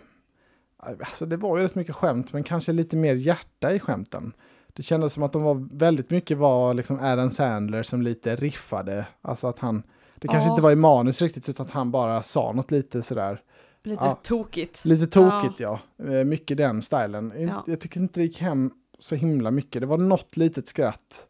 alltså 0.77 1.25
det 1.25 1.37
var 1.37 1.57
ju 1.57 1.63
rätt 1.63 1.75
mycket 1.75 1.95
skämt, 1.95 2.33
men 2.33 2.43
kanske 2.43 2.71
lite 2.71 2.97
mer 2.97 3.13
hjärta 3.13 3.73
i 3.73 3.79
skämten. 3.79 4.33
Det 4.73 4.83
kändes 4.83 5.13
som 5.13 5.23
att 5.23 5.33
de 5.33 5.43
var 5.43 5.67
väldigt 5.77 6.09
mycket 6.09 6.37
var 6.37 6.73
liksom 6.73 6.99
Adam 6.99 7.29
Sandler 7.29 7.83
som 7.83 8.01
lite 8.01 8.35
riffade, 8.35 9.05
alltså 9.21 9.47
att 9.47 9.59
han, 9.59 9.83
det 10.15 10.27
kanske 10.27 10.47
Ja. 10.47 10.51
inte 10.53 10.61
var 10.63 10.71
i 10.71 10.75
manus 10.75 11.21
riktigt 11.21 11.49
utan 11.49 11.65
att 11.65 11.71
han 11.71 11.91
bara 11.91 12.23
sa 12.23 12.51
något 12.51 12.71
lite 12.71 13.01
sådär, 13.01 13.41
lite 13.83 14.03
Ja. 14.05 14.19
tokigt. 14.23 14.85
lite 14.85 15.07
tokigt 15.07 15.59
ja, 15.59 15.79
Eh, 16.03 16.23
mycket 16.25 16.57
den 16.57 16.81
stilen. 16.81 17.33
Ja. 17.37 17.63
Jag 17.67 17.79
tycker 17.81 17.99
inte 17.99 18.19
det 18.19 18.23
gick 18.23 18.39
hem 18.41 18.71
så 18.99 19.15
himla 19.15 19.51
mycket, 19.51 19.81
det 19.81 19.85
var 19.85 19.97
något 19.97 20.37
litet 20.37 20.67
skratt 20.67 21.27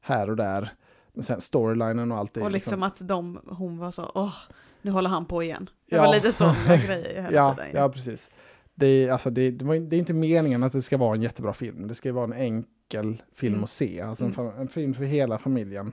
här 0.00 0.30
och 0.30 0.36
där. 0.36 0.68
Men 1.12 1.22
sen 1.22 1.40
storylinen 1.40 2.12
och 2.12 2.18
allt 2.18 2.34
det. 2.34 2.40
Och 2.42 2.50
liksom 2.50 2.82
att 2.82 3.08
de, 3.08 3.40
hon 3.46 3.78
var 3.78 3.90
så, 3.90 4.12
åh, 4.14 4.34
nu 4.82 4.90
håller 4.90 5.10
han 5.10 5.24
på 5.24 5.42
igen. 5.42 5.70
Det 5.90 5.96
Ja. 5.96 6.02
var 6.06 6.14
lite 6.14 6.32
sådana 6.32 6.76
grejer 6.86 7.22
hela 7.22 7.32
ja, 7.32 7.54
tiden. 7.54 7.70
ja, 7.74 7.88
precis. 7.88 8.30
Det 8.74 8.86
är, 8.86 9.12
alltså, 9.12 9.30
det, 9.30 9.50
det, 9.50 9.64
var, 9.64 9.74
det 9.76 9.96
är 9.96 9.98
inte 9.98 10.14
meningen 10.14 10.62
att 10.62 10.72
det 10.72 10.82
ska 10.82 10.96
vara 10.96 11.14
en 11.14 11.22
jättebra 11.22 11.52
film. 11.52 11.88
Det 11.88 11.94
ska 11.94 12.08
ju 12.08 12.12
vara 12.12 12.24
en 12.24 12.32
enkel 12.32 13.22
film 13.34 13.52
Mm. 13.54 13.64
att 13.64 13.70
se. 13.70 14.00
Alltså 14.00 14.24
en, 14.24 14.34
Mm. 14.38 14.60
en 14.60 14.68
film 14.68 14.94
för 14.94 15.04
hela 15.04 15.38
familjen. 15.38 15.92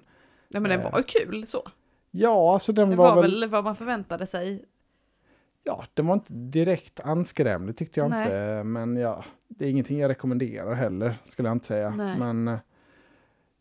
Nej 0.50 0.62
men 0.62 0.70
den 0.72 0.80
Eh, 0.82 0.92
var 0.92 1.00
ju 1.00 1.04
kul 1.04 1.48
så. 1.48 1.68
Ja, 2.12 2.54
alltså 2.54 2.74
den 2.74 2.90
Det 2.90 2.96
var, 2.96 3.16
var 3.16 3.22
väl... 3.22 3.40
väl 3.40 3.50
vad 3.50 3.64
man 3.64 3.76
förväntade 3.76 4.28
sig. 4.28 4.66
Ja, 5.70 5.84
den 5.94 6.08
var 6.08 6.14
inte 6.14 6.34
direkt 6.34 7.00
anskrämlig 7.00 7.78
tyckte 7.78 8.00
jag 8.00 8.10
Nej. 8.10 8.24
inte. 8.24 8.62
Men 8.64 8.96
ja, 8.98 9.24
det 9.48 9.66
är 9.66 9.70
ingenting 9.70 10.00
jag 10.00 10.10
rekommenderar 10.10 10.74
heller, 10.74 11.16
skulle 11.24 11.50
jag 11.50 11.56
inte 11.56 11.66
säga. 11.68 11.90
Nej. 11.90 12.18
Men 12.20 12.48
eh, 12.48 12.58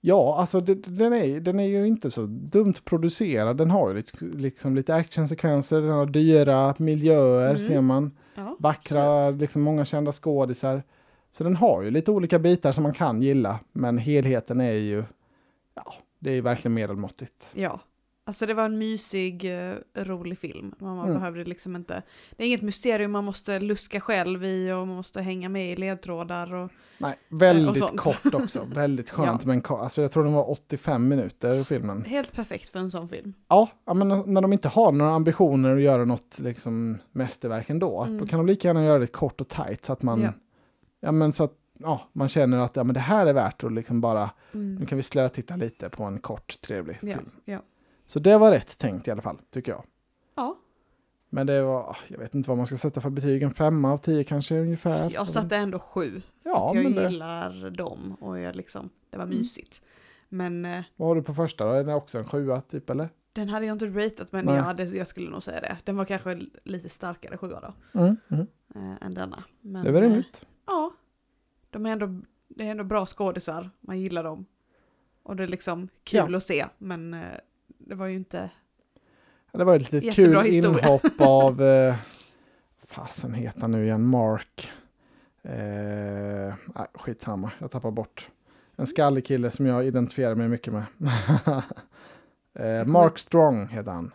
ja, 0.01 0.37
alltså 0.39 0.61
det, 0.61 0.75
den, 0.75 1.13
är, 1.13 1.41
den 1.41 1.61
är 1.61 1.65
ju 1.65 1.87
inte 1.87 2.11
så 2.11 2.27
dumt 2.27 2.75
producerad. 2.85 3.57
Den 3.57 3.71
har 3.71 3.89
ju 3.89 3.95
lite, 3.95 4.25
liksom 4.25 4.75
lite 4.75 4.95
actionsekvenser, 4.95 5.81
den 5.81 5.91
har 5.91 6.07
dyra 6.07 6.75
miljöer 6.79 7.51
Mm. 7.51 7.59
ser 7.59 7.81
man. 7.81 8.17
Ja, 8.35 8.57
Vackra, 8.59 9.31
liksom 9.31 9.63
många 9.63 9.85
kända 9.85 10.13
skådisar. 10.13 10.83
Så 11.33 11.45
den 11.45 11.57
har 11.57 11.83
ju 11.83 11.91
lite 11.91 12.11
olika 12.11 12.39
bitar 12.39 12.73
som 12.73 12.83
man 12.83 12.93
kan 12.93 13.23
gilla. 13.23 13.61
Men 13.73 13.99
helheten 13.99 14.61
är 14.61 14.73
ju, 14.73 15.05
ja, 15.75 15.95
det 16.19 16.31
är 16.31 16.43
verkligen 16.43 16.75
medelmåttigt. 16.75 17.51
ja. 17.55 17.81
Alltså 18.29 18.47
det 18.47 18.55
var 18.55 18.65
en 18.65 18.79
mysig, 18.79 19.45
eh, 19.71 19.75
rolig 19.95 20.39
film. 20.39 20.75
Man 20.79 20.99
Mm. 20.99 21.15
behövde 21.15 21.45
liksom 21.45 21.77
inte, 21.77 22.03
det 22.37 22.43
är 22.45 22.47
inget 22.49 22.63
mysterium 22.63 23.13
man 23.13 23.25
måste 23.25 23.61
luska 23.61 24.01
själv 24.01 24.45
i 24.45 24.73
och 24.73 24.87
man 24.87 24.97
måste 24.97 25.21
hänga 25.23 25.49
med 25.49 25.73
i 25.73 25.77
ledtrådar 25.77 26.55
och 26.55 26.71
Nej, 26.99 27.15
och 27.31 27.43
väldigt 27.43 27.79
sånt. 27.79 28.01
kort 28.01 28.35
också. 28.35 28.65
väldigt 28.75 29.11
skönt. 29.11 29.45
Men 29.45 29.61
ko- 29.61 29.77
alltså 29.77 30.03
jag 30.03 30.13
tror 30.13 30.25
den 30.25 30.33
var 30.33 30.51
85 30.51 31.09
minuter 31.09 31.65
filmen. 31.65 32.05
helt 32.05 32.33
perfekt 32.33 32.69
för 32.69 32.79
en 32.79 32.91
sån 32.91 33.09
film. 33.09 33.35
Ja, 33.49 33.69
ja, 33.85 33.95
men 33.95 34.09
när 34.09 34.41
de 34.41 34.53
inte 34.53 34.69
har 34.69 34.93
några 34.93 35.11
ambitioner 35.13 35.77
att 35.77 35.83
göra 35.83 36.05
något 36.05 36.39
liksom, 36.39 36.99
mästerverk 37.13 37.71
ändå, 37.71 38.03
Mm. 38.03 38.19
då 38.19 38.27
kan 38.27 38.39
de 38.39 38.47
lika 38.47 38.69
gärna 38.69 38.85
göra 38.85 38.99
det 38.99 39.07
kort 39.07 39.41
och 39.41 39.49
tajt 39.49 39.85
så 39.85 39.93
att 39.93 40.03
man, 40.03 40.21
Ja. 40.23 40.33
ja. 41.01 41.13
men 41.13 41.33
så 41.33 41.45
att, 41.45 41.53
ja, 41.79 42.01
man 42.13 42.29
känner 42.29 42.59
att 42.61 42.77
ja, 42.77 42.85
men 42.85 42.95
det 42.95 43.01
här 43.01 43.27
är 43.27 43.33
värt 43.33 43.65
att 43.65 43.73
liksom 43.73 44.01
bara, 44.01 44.31
Mm. 44.55 44.75
nu 44.75 44.87
kan 44.87 44.97
vi 44.97 45.03
slötitta 45.03 45.57
lite 45.57 45.89
på 45.91 46.05
en 46.05 46.19
kort 46.19 46.61
trevlig 46.61 46.99
Ja, 47.03 47.15
film. 47.17 47.31
ja. 47.45 47.59
Så 48.09 48.19
det 48.19 48.39
var 48.39 48.51
rätt 48.51 48.79
tänkt 48.79 49.09
i 49.09 49.11
alla 49.11 49.23
fall, 49.23 49.39
tycker 49.51 49.73
jag. 49.73 49.85
ja, 50.35 50.57
Men 51.29 51.47
det 51.47 51.63
var, 51.63 51.97
jag 52.09 52.19
vet 52.19 52.35
inte 52.35 52.49
vad 52.51 52.57
man 52.57 52.67
ska 52.67 52.77
sätta 52.77 53.01
för 53.01 53.11
betyg, 53.11 53.43
en 53.43 53.51
femma 53.51 53.93
av 53.93 53.99
tio 53.99 54.25
kanske 54.25 54.59
ungefär. 54.61 55.11
jag 55.11 55.29
satte 55.31 55.57
ändå 55.57 55.79
sju. 55.79 56.23
ja, 56.43 56.73
jag 56.75 56.95
det, 56.95 57.03
gillar 57.03 57.71
dem 57.71 58.17
och 58.21 58.39
jag 58.41 58.57
liksom, 58.57 58.91
det 59.11 59.17
var 59.17 59.25
Mm. 59.25 59.39
mysigt. 59.39 59.83
Men 60.29 60.65
eh, 60.65 60.85
vad 60.97 61.09
har 61.09 61.15
du 61.15 61.23
på 61.23 61.35
första 61.35 61.65
då? 61.65 61.71
Är 61.73 61.85
det 61.85 61.95
också 61.95 62.19
en 62.19 62.25
sjua 62.25 62.61
typ 62.61 62.91
eller? 62.91 63.09
den 63.33 63.49
hade 63.49 63.67
jag 63.67 63.75
inte 63.75 63.87
ratat 63.87 64.33
men 64.33 64.45
Nej. 64.45 64.55
jag, 64.57 64.63
hade, 64.63 64.85
jag 64.85 65.07
skulle 65.07 65.31
nog 65.31 65.43
säga 65.43 65.61
det. 65.61 65.77
Den 65.85 65.97
var 65.97 66.05
kanske 66.05 66.41
lite 66.65 66.89
starkare 66.89 67.37
sjua 67.37 67.61
då. 67.61 68.01
Mm, 68.01 68.17
mm. 68.29 68.47
eh, 68.75 69.07
än 69.07 69.15
denna. 69.15 69.45
Men, 69.61 69.85
Det 69.85 69.91
väl 69.93 70.03
eh, 70.03 70.09
rimligt. 70.09 70.47
Ja, 70.67 70.93
de 71.71 71.87
är 71.87 71.91
ändå, 71.93 72.21
det 72.49 72.67
är 72.67 72.71
ändå 72.71 72.85
bra 72.85 73.07
skådisar, 73.07 73.71
man 73.81 74.01
gillar 74.01 74.23
dem. 74.23 74.47
Och 75.23 75.37
det 75.37 75.43
är 75.43 75.47
liksom 75.49 75.89
kul 76.05 76.35
att 76.35 76.45
se, 76.45 76.67
men 76.79 77.15
det 77.89 77.95
var 77.95 78.07
ju 78.07 78.17
inte... 78.17 78.51
Det 79.53 79.65
var 79.65 79.77
ett 79.77 79.93
litet 79.93 80.15
kul 80.15 80.41
historia. 80.43 80.79
inhopp 80.87 81.21
av, 81.21 81.63
eh, 81.89 81.97
fasen 82.87 83.35
heter 83.35 83.61
han 83.61 83.71
nu 83.71 83.85
igen, 83.85 84.05
Mark. 84.07 84.71
Eh, 85.43 86.55
nej, 86.75 86.87
skitsamma, 86.95 87.51
jag 87.59 87.71
tappar 87.71 87.91
bort. 87.91 88.31
En 88.77 88.87
skallig 88.87 89.27
kille 89.27 89.51
som 89.51 89.67
jag 89.67 89.87
identifierar 89.87 90.35
mig 90.35 90.49
mycket 90.49 90.73
med. 90.73 90.85
eh, 92.81 92.87
Mark 92.87 93.19
Strong 93.19 93.67
heter 93.69 93.91
han. 93.93 94.13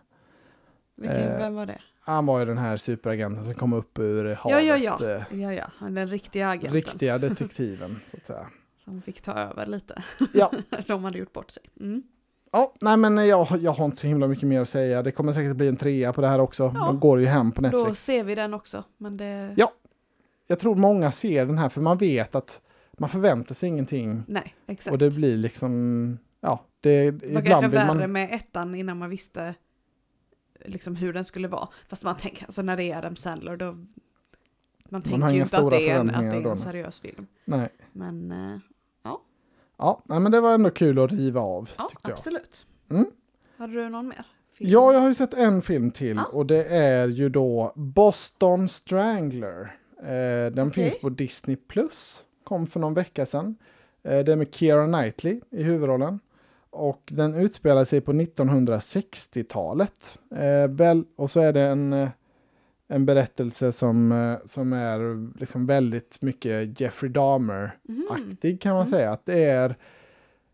Vilken, 0.96 1.18
Eh, 1.18 1.38
vem 1.38 1.56
var 1.56 1.66
det? 1.66 1.82
Han 2.00 2.26
var 2.26 2.40
ju 2.40 2.46
den 2.46 2.58
här 2.58 2.78
superagenten 2.78 3.44
som 3.44 3.54
kom 3.54 3.74
upp 3.74 4.00
ur 4.00 4.26
Ja, 4.26 4.36
havet. 4.36 4.66
ja, 4.66 4.78
ja. 4.78 5.16
eh, 5.32 5.42
Ja, 5.42 5.54
ja, 5.54 5.66
han 5.78 5.94
den 5.94 6.08
riktiga 6.08 6.50
agenten 6.50 6.74
Riktiga 6.74 7.18
detektiven, 7.18 8.00
så 8.08 8.18
att 8.18 8.26
säga. 8.26 8.48
som 8.84 9.02
fick 9.02 9.22
ta 9.22 9.32
över 9.32 9.66
lite. 9.66 10.04
Ja. 10.34 10.52
de 10.88 11.04
hade 11.04 11.18
gjort 11.18 11.34
bort 11.34 11.52
sig. 11.52 11.64
Mm. 11.80 12.04
Ja, 12.56 12.74
nej 12.82 12.98
men 12.98 13.28
jag, 13.28 13.48
jag 13.62 13.72
har 13.72 13.86
inte 13.86 13.98
så 13.98 14.08
himla 14.08 14.28
mycket 14.28 14.48
mer 14.48 14.62
att 14.62 14.70
säga. 14.70 15.04
Det 15.04 15.12
kommer 15.12 15.34
säkert 15.34 15.56
bli 15.56 15.68
en 15.68 15.76
trea 15.76 16.14
på 16.14 16.22
det 16.22 16.28
här 16.28 16.40
också. 16.40 16.64
Ja. 16.76 16.86
De 16.86 17.00
går 17.00 17.20
ju 17.20 17.26
hem 17.26 17.52
på 17.52 17.62
Netflix. 17.62 17.88
Då 17.88 17.96
ser 17.96 18.24
vi 18.24 18.36
den 18.36 18.54
också, 18.54 18.84
men 18.98 19.18
det... 19.18 19.54
Ja. 19.58 19.72
Jag 20.48 20.60
tror 20.60 20.76
många 20.76 21.12
ser 21.12 21.46
den 21.46 21.58
här 21.58 21.70
för 21.70 21.82
man 21.82 21.98
vet 21.98 22.36
att 22.36 22.62
man 22.98 23.10
förväntar 23.10 23.56
sig 23.56 23.70
ingenting. 23.70 24.24
Nej, 24.28 24.56
exakt. 24.68 24.92
Och 24.92 24.98
det 24.98 25.10
blir 25.10 25.38
liksom, 25.38 26.18
ja, 26.42 26.66
det, 26.82 27.12
det 27.12 27.34
var 27.34 27.42
kanske 27.42 27.46
ibland 27.46 27.72
vill 27.72 27.80
värre 27.80 27.98
man... 27.98 28.12
med 28.12 28.34
ettan 28.34 28.76
innan 28.76 28.98
man 28.98 29.10
visste 29.10 29.56
liksom 30.66 30.96
hur 30.96 31.14
den 31.14 31.26
skulle 31.26 31.48
vara. 31.48 31.68
Fast 31.88 32.04
man 32.04 32.18
tänker, 32.18 32.46
alltså 32.46 32.62
när 32.62 32.78
det 32.78 32.84
är 32.84 32.98
Adam 32.98 33.16
Sandler 33.16 33.58
då... 33.58 33.78
Man 34.90 35.02
tänker 35.02 35.20
har 35.20 35.32
ju 35.32 35.40
inte 35.40 35.58
att 35.58 35.70
det 35.70 35.90
är 35.90 36.00
en, 36.00 36.10
att 36.10 36.22
det 36.22 36.28
är 36.28 36.52
en 36.52 36.58
seriös 36.58 37.00
film. 37.00 37.28
Nej. 37.46 37.70
Men 37.92 38.32
eh, 38.32 38.60
Ja, 39.78 40.02
nej, 40.06 40.20
men 40.20 40.32
det 40.32 40.42
var 40.42 40.54
ändå 40.54 40.70
kul 40.70 41.00
att 41.00 41.12
riva 41.12 41.42
av, 41.42 41.70
ja, 41.78 41.88
tyckte 41.90 42.10
jag. 42.10 42.18
absolut. 42.18 42.66
Mm. 42.92 43.06
Hade 43.58 43.74
du 43.74 43.90
någon 43.90 44.08
mer? 44.08 44.26
film? 44.58 44.70
Ja, 44.70 44.94
jag 44.94 45.00
har 45.00 45.08
ju 45.08 45.16
sett 45.16 45.34
en 45.34 45.62
film 45.62 45.92
till 45.92 46.16
Ja. 46.18 46.24
och 46.26 46.46
det 46.46 46.64
är 46.66 47.08
ju 47.08 47.30
då 47.30 47.74
Boston 47.76 48.68
Strangler. 48.68 49.76
Eh, 50.02 50.52
den 50.54 50.68
Okej. 50.68 50.72
finns 50.84 51.02
på 51.02 51.10
Disney+. 51.10 51.58
Plus. 51.68 52.24
Kom 52.44 52.68
för 52.68 52.80
någon 52.80 52.94
vecka 52.94 53.26
sedan. 53.26 53.56
Eh, 54.04 54.20
det 54.20 54.32
är 54.32 54.36
med 54.36 54.54
Keira 54.56 54.86
Knightley 54.88 55.42
i 55.52 55.64
huvudrollen. 55.64 56.20
Och 56.70 57.02
den 57.12 57.36
utspelar 57.36 57.84
sig 57.86 58.02
på 58.02 58.14
1960-talet. 58.14 60.20
Eh, 60.36 60.68
väl, 60.70 61.04
och 61.16 61.30
så 61.30 61.40
är 61.40 61.54
det 61.54 61.62
en, 61.62 61.94
eh, 61.94 62.10
en 62.88 63.06
berättelse 63.06 63.72
som, 63.72 64.12
eh, 64.12 64.38
som 64.46 64.74
är 64.74 65.00
liksom 65.40 65.66
väldigt 65.66 66.22
mycket 66.22 66.82
Jeffrey 66.82 67.12
Dahmer-aktig 67.12 68.50
Mhm. 68.52 68.58
kan 68.58 68.74
man 68.74 68.82
Mm. 68.86 68.92
säga. 68.92 69.12
Att 69.12 69.26
det 69.26 69.44
är, 69.44 69.76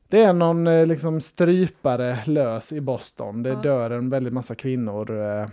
det 0.08 0.24
är 0.24 0.34
någon 0.34 0.68
eh, 0.68 0.86
liksom 0.88 1.22
strypare 1.22 2.18
lös 2.26 2.74
i 2.74 2.82
Boston. 2.82 3.44
Det 3.44 3.50
Ja. 3.50 3.62
dör 3.62 3.92
en 3.92 4.10
väldigt 4.10 4.34
massa 4.34 4.56
kvinnor. 4.56 5.22
eh, 5.42 5.48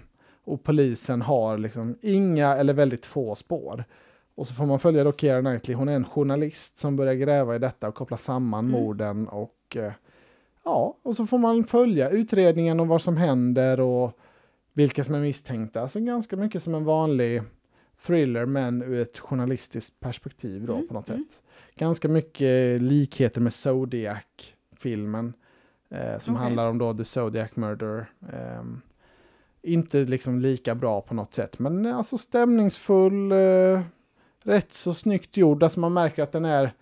Och 0.49 0.63
polisen 0.65 1.23
har 1.23 1.59
liksom 1.59 1.99
inga 2.03 2.57
eller 2.57 2.75
väldigt 2.75 3.07
få 3.07 3.35
spår. 3.35 3.85
Och 4.35 4.47
så 4.49 4.55
får 4.55 4.67
man 4.67 4.79
följa 4.79 5.05
då 5.05 5.13
Keira 5.13 5.41
Knightley. 5.41 5.77
Hon 5.77 5.89
är 5.89 5.95
en 5.97 6.05
journalist 6.05 6.79
som 6.79 6.97
börjar 6.97 7.15
gräva 7.15 7.57
i 7.57 7.59
detta 7.59 7.89
och 7.89 7.95
koppla 7.95 8.17
samman 8.17 8.69
Mm. 8.69 8.81
morden. 8.81 9.29
Och 9.29 9.77
ja, 10.65 10.97
och 11.03 11.17
så 11.17 11.27
får 11.27 11.39
man 11.39 11.65
följa 11.65 12.11
utredningen 12.11 12.81
och 12.81 12.87
vad 12.87 13.03
som 13.03 13.17
händer 13.17 13.81
och 13.81 14.19
vilka 14.77 15.05
som 15.05 15.15
är 15.15 15.21
misstänkta. 15.21 15.81
Alltså 15.83 16.01
ganska 16.01 16.37
mycket 16.37 16.63
som 16.63 16.75
en 16.75 16.85
vanlig 16.85 17.43
thriller 18.07 18.47
men 18.47 18.83
ur 18.83 19.01
ett 19.01 19.19
journalistiskt 19.19 20.01
perspektiv 20.01 20.67
då 20.67 20.75
Mm, 20.75 20.89
på 20.89 20.95
något 20.95 21.09
mm. 21.09 21.23
sätt. 21.23 21.43
Ganska 21.75 22.09
mycket 22.09 22.83
likheter 22.83 23.41
med 23.41 23.53
Zodiac-filmen. 23.53 25.33
Eh, 25.91 26.19
som 26.19 26.35
Okej. 26.35 26.43
handlar 26.43 26.69
om 26.69 26.79
då 26.79 26.95
The 26.95 27.05
Zodiac 27.05 27.57
Murder. 27.57 28.11
Ehm, 28.33 28.81
inte 29.63 30.05
liksom 30.05 30.41
lika 30.41 30.75
bra 30.75 31.01
på 31.01 31.15
något 31.15 31.35
sätt 31.35 31.59
men 31.59 31.87
alltså 31.87 32.19
stämningsfull. 32.19 33.33
Eh, 33.33 33.83
rätt 34.45 34.73
så 34.73 34.95
snyggt 34.95 35.37
gjord. 35.37 35.63
Alltså 35.63 35.81
man 35.81 35.93
märker 35.93 36.23
att 36.23 36.33
den 36.33 36.45
är 36.45 36.73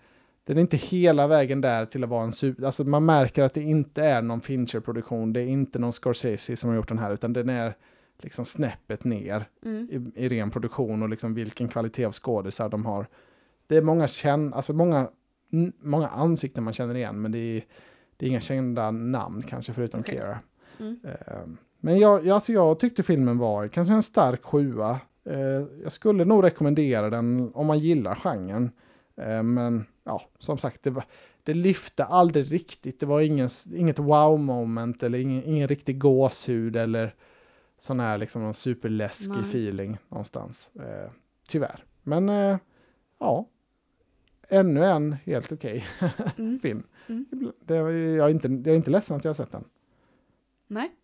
den 0.45 0.57
är 0.57 0.61
inte 0.61 0.77
hela 0.77 1.27
vägen 1.27 1.61
där 1.61 1.85
till 1.85 2.03
att 2.03 2.09
vara 2.09 2.23
en 2.23 2.31
super... 2.31 2.65
Alltså 2.65 2.83
man 2.83 3.05
märker 3.05 3.43
att 3.43 3.53
det 3.53 3.61
inte 3.61 4.03
är 4.03 4.21
någon 4.21 4.41
Fincher-produktion, 4.41 5.33
det 5.33 5.41
är 5.41 5.47
inte 5.47 5.79
någon 5.79 5.91
Scorsese 5.93 6.55
som 6.55 6.69
har 6.69 6.77
gjort 6.77 6.87
den 6.87 6.97
här, 6.99 7.13
utan 7.13 7.33
den 7.33 7.49
är 7.49 7.75
liksom 8.19 8.45
snäppet 8.45 9.03
ner 9.03 9.45
Mm. 9.65 9.87
i, 10.15 10.23
i 10.25 10.27
ren 10.27 10.51
produktion 10.51 11.03
och 11.03 11.09
liksom 11.09 11.33
vilken 11.33 11.67
kvalitet 11.67 12.05
av 12.05 12.11
skådisar 12.11 12.69
de 12.69 12.85
har. 12.85 13.07
Det 13.67 13.77
är 13.77 13.81
många, 13.81 14.07
känn, 14.07 14.53
alltså 14.53 14.73
många, 14.73 15.07
många 15.81 16.07
ansikten 16.07 16.63
man 16.63 16.73
känner 16.73 16.95
igen, 16.95 17.21
men 17.21 17.31
det 17.31 17.37
är, 17.37 17.63
det 18.17 18.25
är 18.25 18.29
inga 18.29 18.39
kända 18.39 18.91
namn 18.91 19.41
kanske 19.43 19.73
förutom 19.73 19.99
Okej. 19.99 20.15
Kera. 20.15 20.39
Mm. 20.79 20.99
Ehm, 21.03 21.57
Men 21.79 21.99
jag, 21.99 22.25
jag, 22.25 22.35
alltså 22.35 22.51
jag 22.51 22.79
tyckte 22.79 23.03
filmen 23.03 23.37
var 23.37 23.67
kanske 23.67 23.93
en 23.93 24.03
stark 24.03 24.43
sjua. 24.43 24.99
Eh, 25.29 25.63
Jag 25.83 25.91
skulle 25.91 26.25
nog 26.25 26.43
rekommendera 26.43 27.09
den 27.09 27.51
om 27.53 27.67
man 27.67 27.77
gillar 27.77 28.15
genren. 28.15 28.71
Eh, 29.21 29.43
Men 29.43 29.85
ja, 30.05 30.21
som 30.39 30.57
sagt, 30.57 30.83
det, 30.83 30.89
var, 30.89 31.03
det 31.43 31.53
lyfte 31.53 32.05
aldrig 32.05 32.51
riktigt. 32.53 32.99
Det 32.99 33.05
var 33.05 33.21
ingen, 33.21 33.49
inget 33.73 33.99
wow-moment 33.99 35.03
eller 35.03 35.19
ingen, 35.19 35.43
ingen 35.43 35.67
riktig 35.67 35.99
gåshud 35.99 36.75
eller 36.75 37.15
sån 37.77 37.99
här 37.99 38.17
liksom 38.17 38.41
någon 38.41 38.53
superläskig 38.53 39.31
Nej. 39.31 39.41
feeling 39.49 39.97
någonstans. 40.09 40.71
Eh, 40.75 41.11
Tyvärr. 41.47 41.83
Men 42.03 42.29
eh, 42.29 42.57
ja, 43.19 43.49
ännu 44.49 44.85
en 44.85 45.13
helt 45.13 45.51
okej 45.51 45.85
Mm. 46.37 46.59
film. 46.59 46.83
Mm. 47.07 47.25
Det, 47.65 47.75
jag, 47.75 47.93
är 48.25 48.29
inte, 48.29 48.47
jag 48.47 48.67
är 48.67 48.75
inte 48.75 48.89
ledsen 48.91 49.17
att 49.17 49.23
jag 49.23 49.29
har 49.29 49.33
sett 49.35 49.51
den. 49.51 49.63
Nej. 50.67 50.95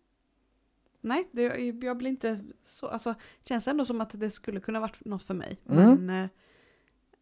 Nej, 1.00 1.28
det, 1.32 1.42
jag 1.82 1.96
blir 1.96 2.10
inte 2.10 2.44
så, 2.64 2.86
alltså 2.86 3.14
känns 3.44 3.68
ändå 3.68 3.84
som 3.84 4.00
att 4.00 4.20
det 4.20 4.30
skulle 4.30 4.60
kunna 4.60 4.80
varit 4.80 5.04
något 5.04 5.22
för 5.22 5.34
mig. 5.34 5.60
Mm. 5.68 6.06
Men 6.06 6.24
eh, 6.24 6.30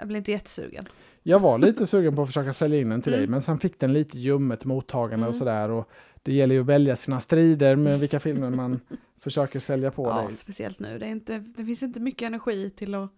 jag 0.01 0.09
blir 0.09 0.19
inte 0.19 0.31
jättesugen. 0.33 0.85
Jag 1.23 1.39
var 1.41 1.59
lite 1.59 1.87
sugen 1.87 2.17
på 2.17 2.23
att 2.23 2.29
försöka 2.29 2.53
sälja 2.53 2.81
in 2.81 2.89
den 2.89 3.03
till 3.03 3.13
dig, 3.13 3.21
Mm. 3.21 3.31
men 3.31 3.43
sen 3.43 3.59
fick 3.59 3.79
den 3.81 3.93
lite 3.93 4.19
ljummet 4.19 4.65
mottagande 4.65 5.27
och 5.27 5.33
Mm. 5.35 5.39
sådär. 5.39 5.71
Och 5.71 5.91
det 6.23 6.33
gäller 6.33 6.55
ju 6.55 6.61
att 6.61 6.67
välja 6.67 6.97
sina 6.97 7.21
strider 7.21 7.77
med 7.77 8.01
vilka 8.01 8.21
filmer 8.21 8.51
man 8.51 8.81
försöker 9.21 9.59
sälja 9.59 9.91
på 9.91 10.07
Ja, 10.07 10.23
dig. 10.23 10.35
speciellt 10.37 10.79
nu. 10.81 10.99
Det, 10.99 11.07
är 11.07 11.11
inte, 11.11 11.39
det 11.39 11.65
finns 11.65 11.83
inte 11.83 12.01
mycket 12.01 12.27
energi 12.27 12.71
till 12.71 12.95
att 12.95 13.11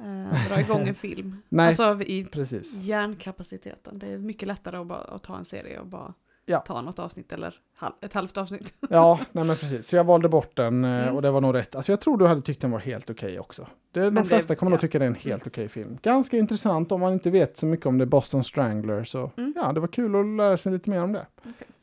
eh, 0.00 0.48
dra 0.48 0.60
igång 0.60 0.88
en 0.88 0.94
film. 1.08 1.36
Nej. 1.48 1.68
Alltså 1.68 2.00
i 2.02 2.24
Precis. 2.24 2.80
hjärnkapaciteten. 2.82 3.98
Det 3.98 4.06
är 4.06 4.18
mycket 4.18 4.48
lättare 4.48 4.76
att, 4.76 4.86
bara, 4.86 4.98
att 4.98 5.22
ta 5.22 5.38
en 5.38 5.44
serie 5.44 5.80
och 5.80 5.86
bara 5.86 6.14
Ja. 6.48 6.58
ta 6.58 6.82
något 6.82 6.98
avsnitt 6.98 7.32
eller 7.32 7.54
ett 8.00 8.12
halvt 8.12 8.38
avsnitt. 8.38 8.74
Ja, 8.90 9.20
nej 9.32 9.44
men 9.44 9.56
precis. 9.56 9.86
Så 9.88 9.96
jag 9.96 10.04
valde 10.04 10.28
bort 10.28 10.56
den 10.56 10.84
eh, 10.84 11.02
Mm. 11.02 11.14
och 11.16 11.22
det 11.22 11.30
var 11.30 11.40
nog 11.40 11.54
rätt. 11.54 11.74
Alltså 11.74 11.92
jag 11.92 12.00
tror 12.00 12.16
du 12.18 12.26
hade 12.26 12.40
tyckt 12.40 12.60
den 12.60 12.70
var 12.70 12.78
helt 12.78 13.10
okej 13.10 13.40
också. 13.40 13.66
Det, 13.92 14.00
de 14.00 14.04
Men 14.10 14.14
det- 14.22 14.28
flesta 14.28 14.54
kommer 14.54 14.70
nog 14.70 14.76
ja. 14.78 14.80
tycka 14.80 14.98
det 14.98 15.04
är 15.04 15.08
en 15.08 15.14
helt 15.14 15.46
okej 15.46 15.68
film. 15.68 15.98
Ganska 16.02 16.36
intressant 16.38 16.92
om 16.92 17.00
man 17.00 17.12
inte 17.12 17.30
vet 17.30 17.56
så 17.56 17.66
mycket 17.66 17.86
om 17.86 17.98
det 17.98 18.06
Boston 18.06 18.44
Strangler. 18.44 19.04
Så 19.04 19.30
Mm. 19.36 19.52
ja, 19.56 19.72
det 19.72 19.80
var 19.80 19.88
kul 19.88 20.16
att 20.16 20.26
lära 20.26 20.56
sig 20.56 20.72
lite 20.72 20.90
mer 20.90 21.02
om 21.02 21.12
det. 21.12 21.26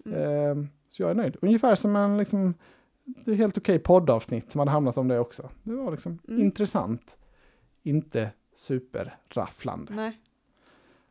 Mm. 0.06 0.60
Eh, 0.62 0.68
så 0.90 1.02
jag 1.04 1.10
är 1.12 1.16
nöjd. 1.16 1.38
Ungefär 1.42 1.76
som 1.76 1.96
en 1.96 2.18
liksom, 2.18 2.54
det 3.26 3.32
är 3.32 3.36
helt 3.36 3.58
okej 3.58 3.80
poddavsnitt 3.80 4.52
som 4.52 4.60
hade 4.60 4.72
hamnat 4.72 4.98
om 4.98 5.08
det 5.08 5.20
också. 5.20 5.50
Det 5.64 5.74
var 5.76 5.92
liksom 5.92 6.20
Mm. 6.28 6.42
intressant. 6.42 7.18
Inte 7.84 8.30
superrafflande. 8.56 9.94
Nej. 9.96 10.20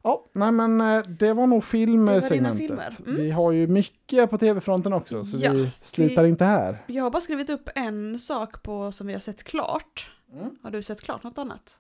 Ja, 0.05 0.25
nej 0.33 0.53
men 0.53 0.81
eh, 0.81 1.03
det 1.03 1.33
var 1.33 1.47
nog 1.47 1.65
filmsegmentet. 1.65 3.01
Mm. 3.01 3.17
Vi 3.17 3.31
har 3.31 3.53
ju 3.53 3.67
mycket 3.67 4.31
på 4.31 4.39
tv-fronten 4.39 4.93
också, 4.93 5.25
så 5.25 5.37
Ja, 5.41 5.53
vi 5.53 5.71
slutar 5.81 6.25
inte 6.25 6.45
här. 6.45 6.79
Jag 6.87 7.03
har 7.05 7.11
bara 7.11 7.21
skrivit 7.21 7.51
upp 7.51 7.69
en 7.75 8.19
sak 8.19 8.63
på 8.63 8.93
som 8.93 9.07
vi 9.07 9.13
har 9.13 9.21
sett 9.21 9.43
klart. 9.45 10.11
Mm. 10.33 10.51
Har 10.63 10.71
du 10.71 10.83
sett 10.83 11.01
klart 11.01 11.23
något 11.23 11.39
annat? 11.39 11.79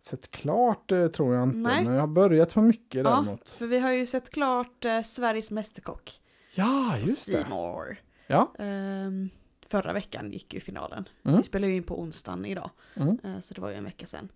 Sett 0.00 0.30
klart 0.30 0.92
eh, 0.92 1.06
tror 1.08 1.34
jag 1.34 1.42
inte, 1.42 1.58
Nej. 1.58 1.84
men 1.84 1.94
jag 1.94 2.00
har 2.00 2.06
börjat 2.06 2.54
på 2.54 2.60
mycket 2.60 3.04
Ja. 3.04 3.10
däremot. 3.10 3.48
För 3.48 3.66
vi 3.66 3.78
har 3.78 3.92
ju 3.92 4.06
sett 4.06 4.30
klart 4.30 4.84
eh, 4.84 5.02
Sveriges 5.02 5.50
Mästerkock. 5.50 6.20
Ja, 6.54 6.98
just 6.98 7.26
det. 7.26 7.32
Seymour. 7.32 8.00
Ja. 8.26 8.52
Ehm, 8.58 9.30
förra 9.66 9.92
veckan 9.92 10.30
gick 10.32 10.54
ju 10.54 10.60
finalen. 10.60 11.08
Mm. 11.24 11.36
Vi 11.36 11.42
spelar 11.42 11.68
ju 11.68 11.74
in 11.74 11.82
på 11.82 12.00
onsdagen 12.00 12.44
idag. 12.44 12.70
Mm. 12.94 13.18
Eh, 13.24 13.40
så 13.40 13.54
det 13.54 13.60
var 13.60 13.70
ju 13.70 13.76
en 13.76 13.84
vecka 13.84 14.06
sedan. 14.06 14.28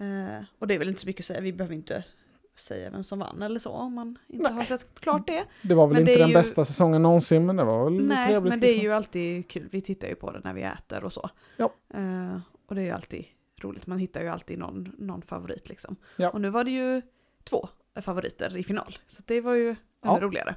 Eh, 0.00 0.44
och 0.58 0.66
det 0.66 0.74
är 0.74 0.78
väl 0.78 0.88
inte 0.88 1.00
så 1.00 1.06
mycket 1.06 1.20
att 1.22 1.26
säga. 1.26 1.40
Vi 1.40 1.52
behöver 1.52 1.74
inte 1.74 2.04
säga 2.60 2.90
vem 2.90 3.04
som 3.04 3.18
vann 3.18 3.42
eller 3.42 3.60
så 3.60 3.70
om 3.70 3.94
man 3.94 4.18
inte 4.28 4.48
Nej. 4.52 4.56
har 4.56 4.64
sett 4.78 5.00
klart 5.00 5.26
det. 5.26 5.44
Det 5.62 5.74
var 5.74 5.86
väl 5.86 5.94
Men 5.98 6.08
inte 6.08 6.18
den 6.18 6.28
ju- 6.28 6.34
bästa 6.34 6.64
säsongen 6.64 7.02
någonsin, 7.02 7.46
men 7.46 7.56
det 7.56 7.64
var 7.64 7.84
väl 7.84 8.06
Nej, 8.06 8.26
trevligt. 8.28 8.50
men 8.50 8.60
det 8.60 8.66
är 8.66 8.68
liksom. 8.72 8.84
ju 8.84 8.92
alltid 8.92 9.48
kul. 9.48 9.68
Vi 9.70 9.80
tittar 9.80 10.08
ju 10.08 10.14
på 10.14 10.30
det 10.30 10.40
när 10.44 10.54
vi 10.54 10.62
äter 10.62 11.04
och 11.04 11.12
så. 11.12 11.30
Ja. 11.56 11.70
Eh, 11.94 12.38
och 12.68 12.74
det 12.74 12.80
är 12.80 12.84
ju 12.84 12.90
alltid 12.90 13.24
roligt. 13.60 13.86
Man 13.86 13.98
hittar 13.98 14.20
ju 14.20 14.28
alltid 14.28 14.58
någon, 14.58 14.92
någon 14.98 15.22
favorit 15.22 15.68
liksom. 15.68 15.96
Ja. 16.16 16.30
Och 16.30 16.40
nu 16.40 16.50
var 16.50 16.64
det 16.64 16.70
ju 16.70 17.02
två 17.44 17.68
favoriter 18.00 18.56
i 18.56 18.62
final. 18.64 18.96
Så 19.06 19.22
det 19.26 19.40
var 19.40 19.54
ju 19.54 19.68
ännu 19.68 19.76
Ja. 20.02 20.18
roligare. 20.20 20.54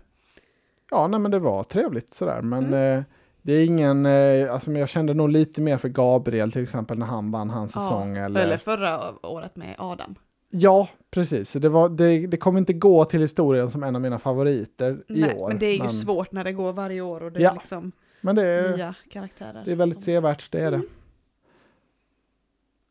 Ja, 0.91 1.07
nej, 1.07 1.19
men 1.19 1.31
det 1.31 1.39
var 1.39 1.63
trevligt 1.63 2.13
sådär. 2.13 2.41
Men 2.41 2.65
Mm. 2.65 2.97
eh, 2.97 3.03
det 3.41 3.53
är 3.53 3.65
ingen, 3.65 4.05
eh, 4.05 4.53
alltså 4.53 4.71
jag 4.71 4.89
kände 4.89 5.13
nog 5.13 5.29
lite 5.29 5.61
mer 5.61 5.77
för 5.77 5.89
Gabriel 5.89 6.51
till 6.51 6.63
exempel 6.63 6.97
när 6.99 7.05
han 7.05 7.31
vann 7.31 7.49
hans 7.49 7.75
Ja, 7.75 7.81
säsong. 7.81 8.17
Eller... 8.17 8.41
Eller 8.43 8.57
förra 8.57 9.25
året 9.27 9.55
med 9.55 9.75
Adam. 9.77 10.15
Ja, 10.53 10.89
precis. 11.11 11.53
Det, 11.53 11.69
var, 11.69 11.89
det, 11.89 12.27
det 12.27 12.37
kommer 12.37 12.59
inte 12.59 12.73
gå 12.73 13.05
till 13.05 13.21
historien 13.21 13.71
som 13.71 13.83
en 13.83 13.95
av 13.95 14.01
mina 14.01 14.19
favoriter 14.19 15.03
i 15.07 15.21
Nej, 15.21 15.35
år. 15.35 15.47
men 15.49 15.59
det 15.59 15.65
är 15.65 15.83
ju 15.83 15.89
svårt 15.89 16.31
när 16.31 16.43
det 16.43 16.51
går 16.53 16.73
varje 16.73 17.01
år 17.01 17.23
och 17.23 17.31
det 17.31 17.39
är 17.39 17.43
Ja. 17.43 17.53
liksom 17.53 17.91
Men 18.21 18.35
det 18.35 18.43
är, 18.43 18.77
nya 18.77 18.95
karaktärer. 19.09 19.61
det 19.65 19.71
är 19.71 19.75
väldigt 19.75 19.97
som- 19.97 20.03
sevärt, 20.05 20.51
det 20.51 20.59
är 20.59 20.71
det. 20.71 20.77
Mm. 20.77 20.89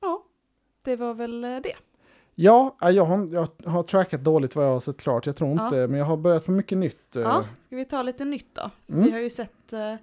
Ja, 0.01 0.25
det 0.83 0.97
var 0.97 1.15
väl 1.15 1.45
eh, 1.45 1.51
det. 1.51 1.75
Ja, 2.35 2.77
ja, 2.81 2.91
jag 2.91 3.05
har, 3.05 3.29
jag 3.33 3.49
har 3.71 3.83
trackat 3.83 4.25
dåligt 4.25 4.57
vad 4.57 4.65
jag 4.65 4.73
har 4.73 4.81
sett 4.81 4.97
klart. 5.01 5.27
Jag 5.27 5.37
tror 5.37 5.51
inte, 5.51 5.77
Ja. 5.77 5.87
men 5.87 5.99
jag 5.99 6.07
har 6.07 6.17
börjat 6.17 6.45
på 6.45 6.51
mycket 6.53 6.79
nytt. 6.79 7.17
eh, 7.17 7.23
Ja, 7.23 7.45
ska 7.67 7.77
vi 7.77 7.85
ta 7.85 8.03
lite 8.03 8.25
nytt 8.25 8.55
då? 8.55 8.71
Mm. 8.95 9.05
Vi 9.05 9.11
har 9.11 9.19
ju 9.19 9.31
sett 9.31 9.73
eh, 9.73 9.95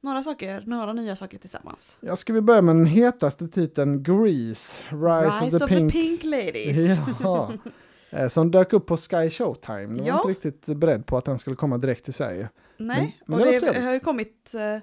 några 0.00 0.22
saker, 0.22 0.62
några 0.66 0.92
nya 0.92 1.16
saker 1.16 1.38
tillsammans. 1.38 1.96
Ja, 2.00 2.16
ska 2.16 2.32
vi 2.32 2.40
börja 2.40 2.62
med 2.62 2.76
den 2.76 2.86
hetaste 2.86 3.48
titeln, 3.48 4.02
Grease, 4.02 4.82
Rise, 4.90 5.44
Rise 5.44 5.56
of 5.64 5.68
the 5.70 5.88
Pink. 5.90 6.24
Ladies. 6.24 6.98
Ja, 7.22 7.52
eh, 8.10 8.28
som 8.28 8.50
dök 8.50 8.72
upp 8.72 8.86
på 8.86 8.96
Sky 8.96 9.30
Showtime. 9.30 9.80
Jag 9.82 9.88
var 9.88 10.06
Ja. 10.06 10.30
inte 10.30 10.48
riktigt 10.48 10.76
beredd 10.78 11.06
på 11.06 11.16
att 11.16 11.24
den 11.24 11.38
skulle 11.38 11.56
komma 11.56 11.78
direkt 11.78 12.04
till 12.04 12.14
Sverige. 12.14 12.48
Nej, 12.76 13.18
Men- 13.26 13.38
men 13.38 13.40
och 13.48 13.52
det 13.52 13.60
det, 13.72 13.80
har 13.80 13.92
ju 13.92 14.00
kommit 14.00 14.54
eh, 14.54 14.78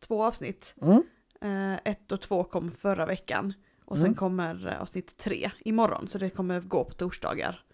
två 0.00 0.24
avsnitt. 0.24 0.74
Mm. 0.82 1.02
Eh, 1.40 1.78
ett 1.92 2.12
och 2.12 2.20
två 2.20 2.44
kom 2.44 2.70
förra 2.70 3.06
veckan. 3.06 3.52
Och 3.84 3.96
sen 3.96 4.06
Mm. 4.06 4.14
kommer 4.16 4.66
eh, 4.68 4.82
avsnitt 4.82 5.16
tre 5.16 5.50
imorgon. 5.64 6.08
Så 6.08 6.18
det 6.18 6.30
kommer 6.30 6.60
gå 6.60 6.84
på 6.84 6.94
torsdagar. 6.94 7.64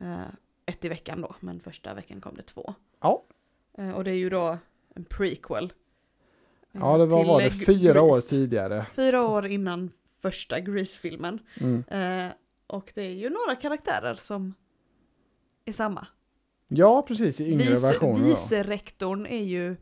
Eh, 0.00 0.20
ett 0.66 0.84
i 0.84 0.88
veckan 0.88 1.20
då, 1.20 1.34
men 1.40 1.60
första 1.60 1.94
veckan 1.94 2.20
kom 2.20 2.34
det 2.36 2.42
två. 2.42 2.74
Ja. 3.00 3.22
Eh, 3.78 3.90
och 3.90 4.04
det 4.04 4.10
är 4.10 4.14
ju 4.14 4.30
då 4.30 4.58
en 4.94 5.04
prequel. 5.04 5.72
Eh, 6.76 6.82
Ja, 6.82 6.98
det 6.98 7.06
var, 7.06 7.24
var 7.24 7.40
det 7.42 7.50
fyra 7.50 7.92
Grease. 7.92 8.00
år 8.00 8.20
tidigare. 8.20 8.86
Fyra 8.94 9.26
år 9.28 9.46
innan 9.46 9.90
första 10.22 10.60
Grease-filmen. 10.60 11.38
Mm. 11.60 11.84
Eh, 11.88 12.32
och 12.66 12.92
det 12.94 13.02
är 13.06 13.10
ju 13.14 13.30
några 13.30 13.54
karaktärer 13.54 14.14
som 14.14 14.54
är 15.64 15.72
samma. 15.72 16.06
Ja, 16.68 17.02
precis, 17.08 17.40
i 17.40 17.52
yngre 17.52 17.70
Vice, 17.70 17.86
versioner. 17.92 18.24
vice-rektorn 18.24 19.26
är 19.26 19.42
ju 19.44 19.76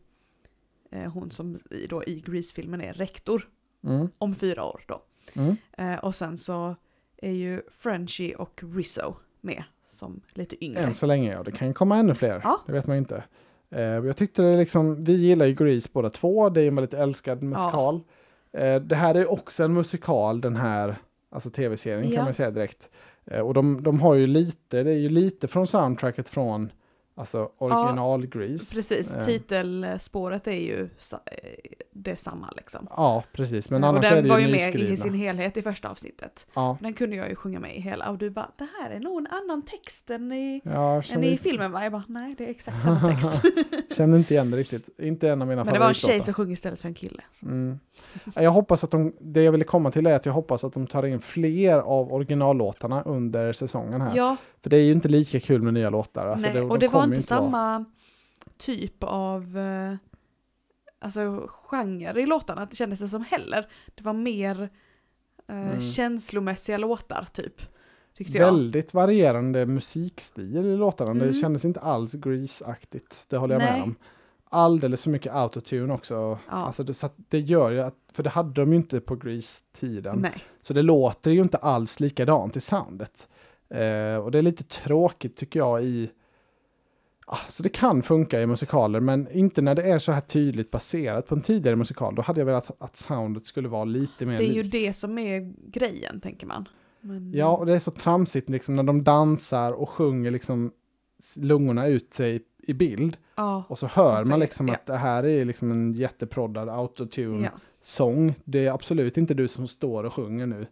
eh, 0.90 1.12
hon 1.12 1.30
som 1.30 1.58
i, 1.70 1.86
då, 1.86 2.04
i 2.04 2.20
Grease-filmen 2.26 2.80
är 2.80 2.92
rektor 2.92 3.48
Mm. 3.84 4.08
om 4.18 4.34
fyra 4.34 4.64
år 4.64 4.84
då. 4.88 5.02
Mm. 5.36 5.56
Eh, 5.78 5.98
och 6.04 6.14
sen 6.14 6.38
så 6.38 6.76
är 7.16 7.30
ju 7.30 7.62
Frenchie 7.70 8.34
och 8.36 8.62
Rizzo 8.74 9.14
med 9.40 9.64
som 9.86 10.20
lite 10.32 10.64
yngre. 10.64 10.80
Än 10.80 10.94
så 10.94 11.06
länge, 11.06 11.32
ja. 11.32 11.42
Det 11.42 11.52
kan 11.52 11.68
ju 11.68 11.74
komma 11.74 11.96
ännu 11.96 12.14
fler. 12.14 12.40
Ja. 12.44 12.60
Det 12.66 12.72
vet 12.72 12.86
man 12.86 12.96
inte. 12.96 13.24
Eh, 13.74 13.82
jag 13.82 14.16
tyckte 14.16 14.42
det 14.42 14.56
liksom, 14.56 15.04
vi 15.04 15.12
gillar 15.12 15.46
ju 15.46 15.54
Grease 15.54 15.88
båda 15.92 16.10
två. 16.10 16.48
Det 16.48 16.60
är 16.62 16.68
en 16.68 16.74
väldigt 16.74 16.94
älskad 16.94 17.42
musikal. 17.42 18.00
Eh, 18.52 18.76
det 18.80 18.96
här 18.96 19.14
är 19.14 19.32
också 19.32 19.64
en 19.64 19.72
musikal, 19.72 20.40
den 20.40 20.56
här 20.56 20.96
alltså 21.30 21.50
tv-serien 21.50 22.10
Ja. 22.10 22.16
kan 22.16 22.24
man 22.24 22.34
säga 22.34 22.50
direkt. 22.50 22.90
Eh, 23.26 23.40
och 23.40 23.54
de, 23.54 23.82
de 23.82 24.00
har 24.00 24.14
ju 24.14 24.26
lite, 24.26 24.82
det 24.82 24.90
är 24.92 24.98
ju 24.98 25.08
lite 25.08 25.48
från 25.48 25.66
soundtracket 25.66 26.28
från 26.28 26.72
alltså 27.16 27.48
original 27.58 28.26
Grease. 28.26 28.76
Precis, 28.76 29.14
Eh, 29.14 29.24
titelspåret 29.24 30.46
är 30.46 30.52
ju 30.52 30.82
eh, 30.82 31.18
det 31.92 32.16
samma 32.16 32.50
liksom. 32.56 32.86
Ja, 32.90 33.24
precis. 33.32 33.70
Men 33.70 33.82
Eh, 33.84 33.88
annars 33.88 34.06
och 34.06 34.12
är 34.12 34.14
den 34.14 34.24
det 34.24 34.30
var 34.30 34.38
ju 34.38 34.44
ju 34.46 34.50
med 34.50 34.60
nyskrivna. 34.60 34.94
i 34.94 34.96
sin 34.96 35.14
helhet 35.14 35.56
i 35.56 35.62
första 35.62 35.88
avsnittet. 35.88 36.46
Ja, 36.54 36.78
Den 36.80 36.92
kunde 36.92 37.16
jag 37.16 37.28
ju 37.28 37.34
sjunga 37.36 37.60
med 37.60 37.76
i 37.76 37.80
hela 37.80 38.10
och 38.10 38.18
du 38.18 38.30
bara 38.30 38.50
det 38.58 38.66
här 38.80 38.90
är 38.90 39.00
nog 39.00 39.18
en 39.18 39.26
annan 39.26 39.62
text 39.62 40.10
än 40.10 40.32
i, 40.32 40.60
jag 40.64 41.04
än 41.14 41.24
i 41.24 41.38
filmen 41.38 41.72
va? 41.72 41.82
Jag 41.82 41.92
bara 41.92 42.04
nej 42.08 42.34
det 42.38 42.44
är 42.44 42.50
exakt 42.50 42.84
samma 42.84 43.10
text. 43.10 43.42
känner 43.96 44.18
inte 44.18 44.34
igen 44.34 44.50
det 44.50 44.56
riktigt. 44.56 44.88
Inte 44.98 45.30
en 45.30 45.42
av 45.42 45.48
mina 45.48 45.64
Men 45.64 45.74
det 45.74 45.80
var 45.80 45.88
en 45.88 45.94
tjej 45.94 46.20
som 46.20 46.34
sjöng 46.34 46.52
istället 46.52 46.80
för 46.80 46.88
en 46.88 46.94
kille. 46.94 47.22
Mm. 47.42 47.78
Jag 48.34 48.50
hoppas 48.50 48.84
att 48.84 48.90
de, 48.90 49.12
det 49.20 49.42
jag 49.42 49.52
ville 49.52 49.64
komma 49.64 49.90
till 49.90 50.06
är 50.06 50.14
att 50.14 50.26
jag 50.26 50.32
hoppas 50.32 50.64
att 50.64 50.72
de 50.72 50.86
tar 50.86 51.06
in 51.06 51.20
fler 51.20 51.78
av 51.78 52.12
originallåtarna 52.12 53.02
under 53.02 53.52
säsongen 53.52 54.00
här. 54.00 54.16
Ja, 54.16 54.36
För 54.62 54.70
det 54.70 54.76
är 54.76 54.82
ju 54.82 54.92
inte 54.92 55.08
lika 55.08 55.40
kul 55.40 55.62
med 55.62 55.74
nya 55.74 55.90
låtar. 55.90 56.26
Alltså 56.26 56.46
nej, 56.46 56.54
det, 56.54 56.60
och 56.62 56.78
de 56.78 56.86
det 56.86 56.92
var 56.92 57.03
kommer 57.04 57.16
inte 57.16 57.26
samma 57.26 57.84
typ 58.58 59.02
av 59.04 59.58
eh, 59.58 59.94
alltså, 60.98 61.48
genre 61.50 62.20
i 62.20 62.26
låtarna, 62.26 62.66
det 62.66 62.76
kändes 62.76 63.00
det 63.00 63.08
som 63.08 63.24
heller. 63.24 63.68
Det 63.94 64.02
var 64.04 64.12
mer 64.12 64.62
eh, 65.48 65.68
Mm. 65.70 65.80
känslomässiga 65.80 66.78
låtar 66.78 67.26
typ. 67.32 67.62
tyckte 68.16 68.38
jag. 68.38 68.44
väldigt 68.46 68.94
varierande 68.94 69.66
musikstil 69.66 70.56
i 70.56 70.76
låtarna. 70.76 71.10
Mm. 71.10 71.26
Det 71.26 71.32
kändes 71.32 71.64
inte 71.64 71.80
alls 71.80 72.14
Grease-aktigt, 72.14 73.26
det 73.28 73.36
håller 73.36 73.54
jag 73.54 73.62
med 73.62 73.72
Nej. 73.72 73.82
om. 73.82 73.94
Alldeles 74.50 75.02
för 75.02 75.10
mycket 75.10 75.32
autotune 75.34 75.94
också. 75.94 76.14
Ja. 76.14 76.38
Alltså 76.48 76.84
det, 76.84 76.94
så 76.94 77.08
det 77.16 77.40
gör 77.40 77.70
ju 77.70 77.80
att, 77.80 77.94
för 78.12 78.22
det 78.22 78.30
hade 78.30 78.52
de 78.60 78.70
ju 78.70 78.76
inte 78.76 79.00
på 79.00 79.16
Grease-tiden. 79.16 80.26
Så 80.62 80.72
det 80.72 80.82
låter 80.82 81.30
ju 81.30 81.40
inte 81.40 81.56
alls 81.58 82.00
likadant 82.00 82.56
i 82.56 82.60
soundet. 82.60 83.28
Eh, 83.68 84.16
och 84.16 84.30
det 84.30 84.38
är 84.38 84.42
lite 84.42 84.64
tråkigt 84.64 85.36
tycker 85.36 85.60
jag 85.60 85.84
i... 85.84 86.10
Ah, 87.26 87.38
så 87.48 87.62
det 87.62 87.68
kan 87.68 88.02
funka 88.02 88.42
i 88.42 88.46
musikaler, 88.46 89.00
men 89.00 89.28
inte 89.32 89.62
när 89.62 89.74
det 89.74 89.82
är 89.82 89.98
så 89.98 90.12
här 90.12 90.20
tydligt 90.20 90.70
baserat 90.70 91.26
på 91.26 91.34
en 91.34 91.40
tidigare 91.40 91.76
musikal. 91.76 92.14
Då 92.14 92.22
hade 92.22 92.40
jag 92.40 92.46
velat 92.46 92.70
att 92.82 92.96
soundet 92.96 93.46
skulle 93.46 93.68
vara 93.68 93.84
lite 93.84 94.26
mer 94.26 94.38
Det 94.38 94.44
är 94.44 94.52
ju 94.54 94.62
likt. 94.62 94.72
det 94.72 94.92
som 94.92 95.18
är 95.18 95.52
grejen, 95.70 96.20
tänker 96.20 96.46
man. 96.46 96.68
Men, 97.00 97.32
Ja, 97.34 97.56
och 97.56 97.66
det 97.66 97.74
är 97.74 97.78
så 97.78 97.90
tramsigt 97.90 98.50
liksom 98.50 98.76
när 98.76 98.82
de 98.82 99.04
dansar 99.04 99.72
och 99.72 99.88
sjunger 99.88 100.30
liksom 100.30 100.72
lungorna 101.36 101.86
ut 101.86 102.12
sig 102.12 102.42
i 102.66 102.72
bild. 102.72 103.16
ja, 103.36 103.64
Och 103.68 103.78
så 103.78 103.86
hör 103.86 104.24
man 104.24 104.40
liksom 104.40 104.68
ja. 104.68 104.74
att 104.74 104.86
det 104.86 104.96
här 104.96 105.24
är 105.24 105.44
liksom 105.44 105.70
en 105.70 105.92
jätteproddad 105.92 106.68
autotune 106.68 107.50
ja. 107.98 108.34
Det 108.44 108.66
är 108.66 108.72
absolut 108.72 109.16
inte 109.16 109.34
du 109.34 109.48
som 109.48 109.68
står 109.68 110.04
och 110.04 110.12
sjunger 110.14 110.46
nu. 110.46 110.66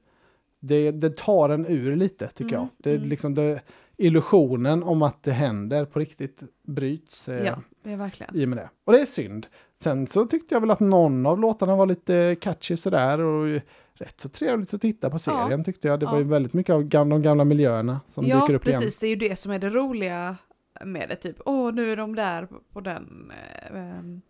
Det, 0.61 0.91
det 0.91 1.17
tar 1.17 1.49
en 1.49 1.67
ur 1.67 1.97
lite 1.97 2.29
tycker 2.29 2.55
Mm, 2.57 2.61
jag. 2.61 2.69
Det 2.79 2.97
mm. 2.97 3.09
liksom 3.09 3.35
det, 3.35 3.61
illusionen 4.03 4.83
om 4.83 5.03
att 5.03 5.23
det 5.23 5.33
händer 5.33 5.85
på 5.85 5.99
riktigt 5.99 6.43
bryts 6.67 7.29
eh, 7.29 7.47
ja, 7.47 7.59
det 7.83 7.93
är 7.93 7.97
verkligen. 7.97 8.37
i 8.37 8.45
och 8.45 8.49
med 8.49 8.59
det. 8.59 8.71
Och 8.85 8.93
det 8.93 9.01
är 9.01 9.07
synd. 9.07 9.47
Sen 9.81 10.07
så 10.07 10.25
tyckte 10.27 10.55
jag 10.55 10.61
väl 10.61 10.71
att 10.71 10.81
någon 10.81 11.27
av 11.27 11.41
låtarna 11.41 11.77
var 11.77 11.87
lite 11.87 12.37
catchy 12.41 12.77
sådär 12.77 13.21
och 13.21 13.61
rätt 13.95 14.21
så 14.21 14.29
trevligt 14.29 14.75
att 14.75 14.81
titta 14.81 15.11
på 15.11 15.19
serien 15.19 15.65
tyckte 15.65 15.89
jag. 15.89 16.01
Det 16.01 16.07
var 16.07 16.13
Ja. 16.13 16.19
ju 16.19 16.25
väldigt 16.25 16.55
mycket 16.55 16.75
av 16.75 16.85
de 16.89 17.23
gamla 17.23 17.45
miljöerna 17.45 18.01
som 18.09 18.27
ja, 18.27 18.41
dyker 18.41 18.55
upp 18.55 18.67
igen. 18.67 18.81
precis. 18.81 18.99
Det 18.99 19.07
är 19.07 19.11
ju 19.11 19.17
det 19.17 19.37
som 19.37 19.53
är 19.53 19.59
det 19.59 19.71
roliga 19.71 20.37
med 20.85 21.09
det. 21.09 21.17
Typ, 21.17 21.37
åh, 21.45 21.73
nu 21.73 21.93
är 21.93 21.97
de 21.97 22.15
där 22.15 22.49
på, 22.73 22.81
den, 22.81 23.33
eh, 23.71 23.77
ehm, 23.79 24.21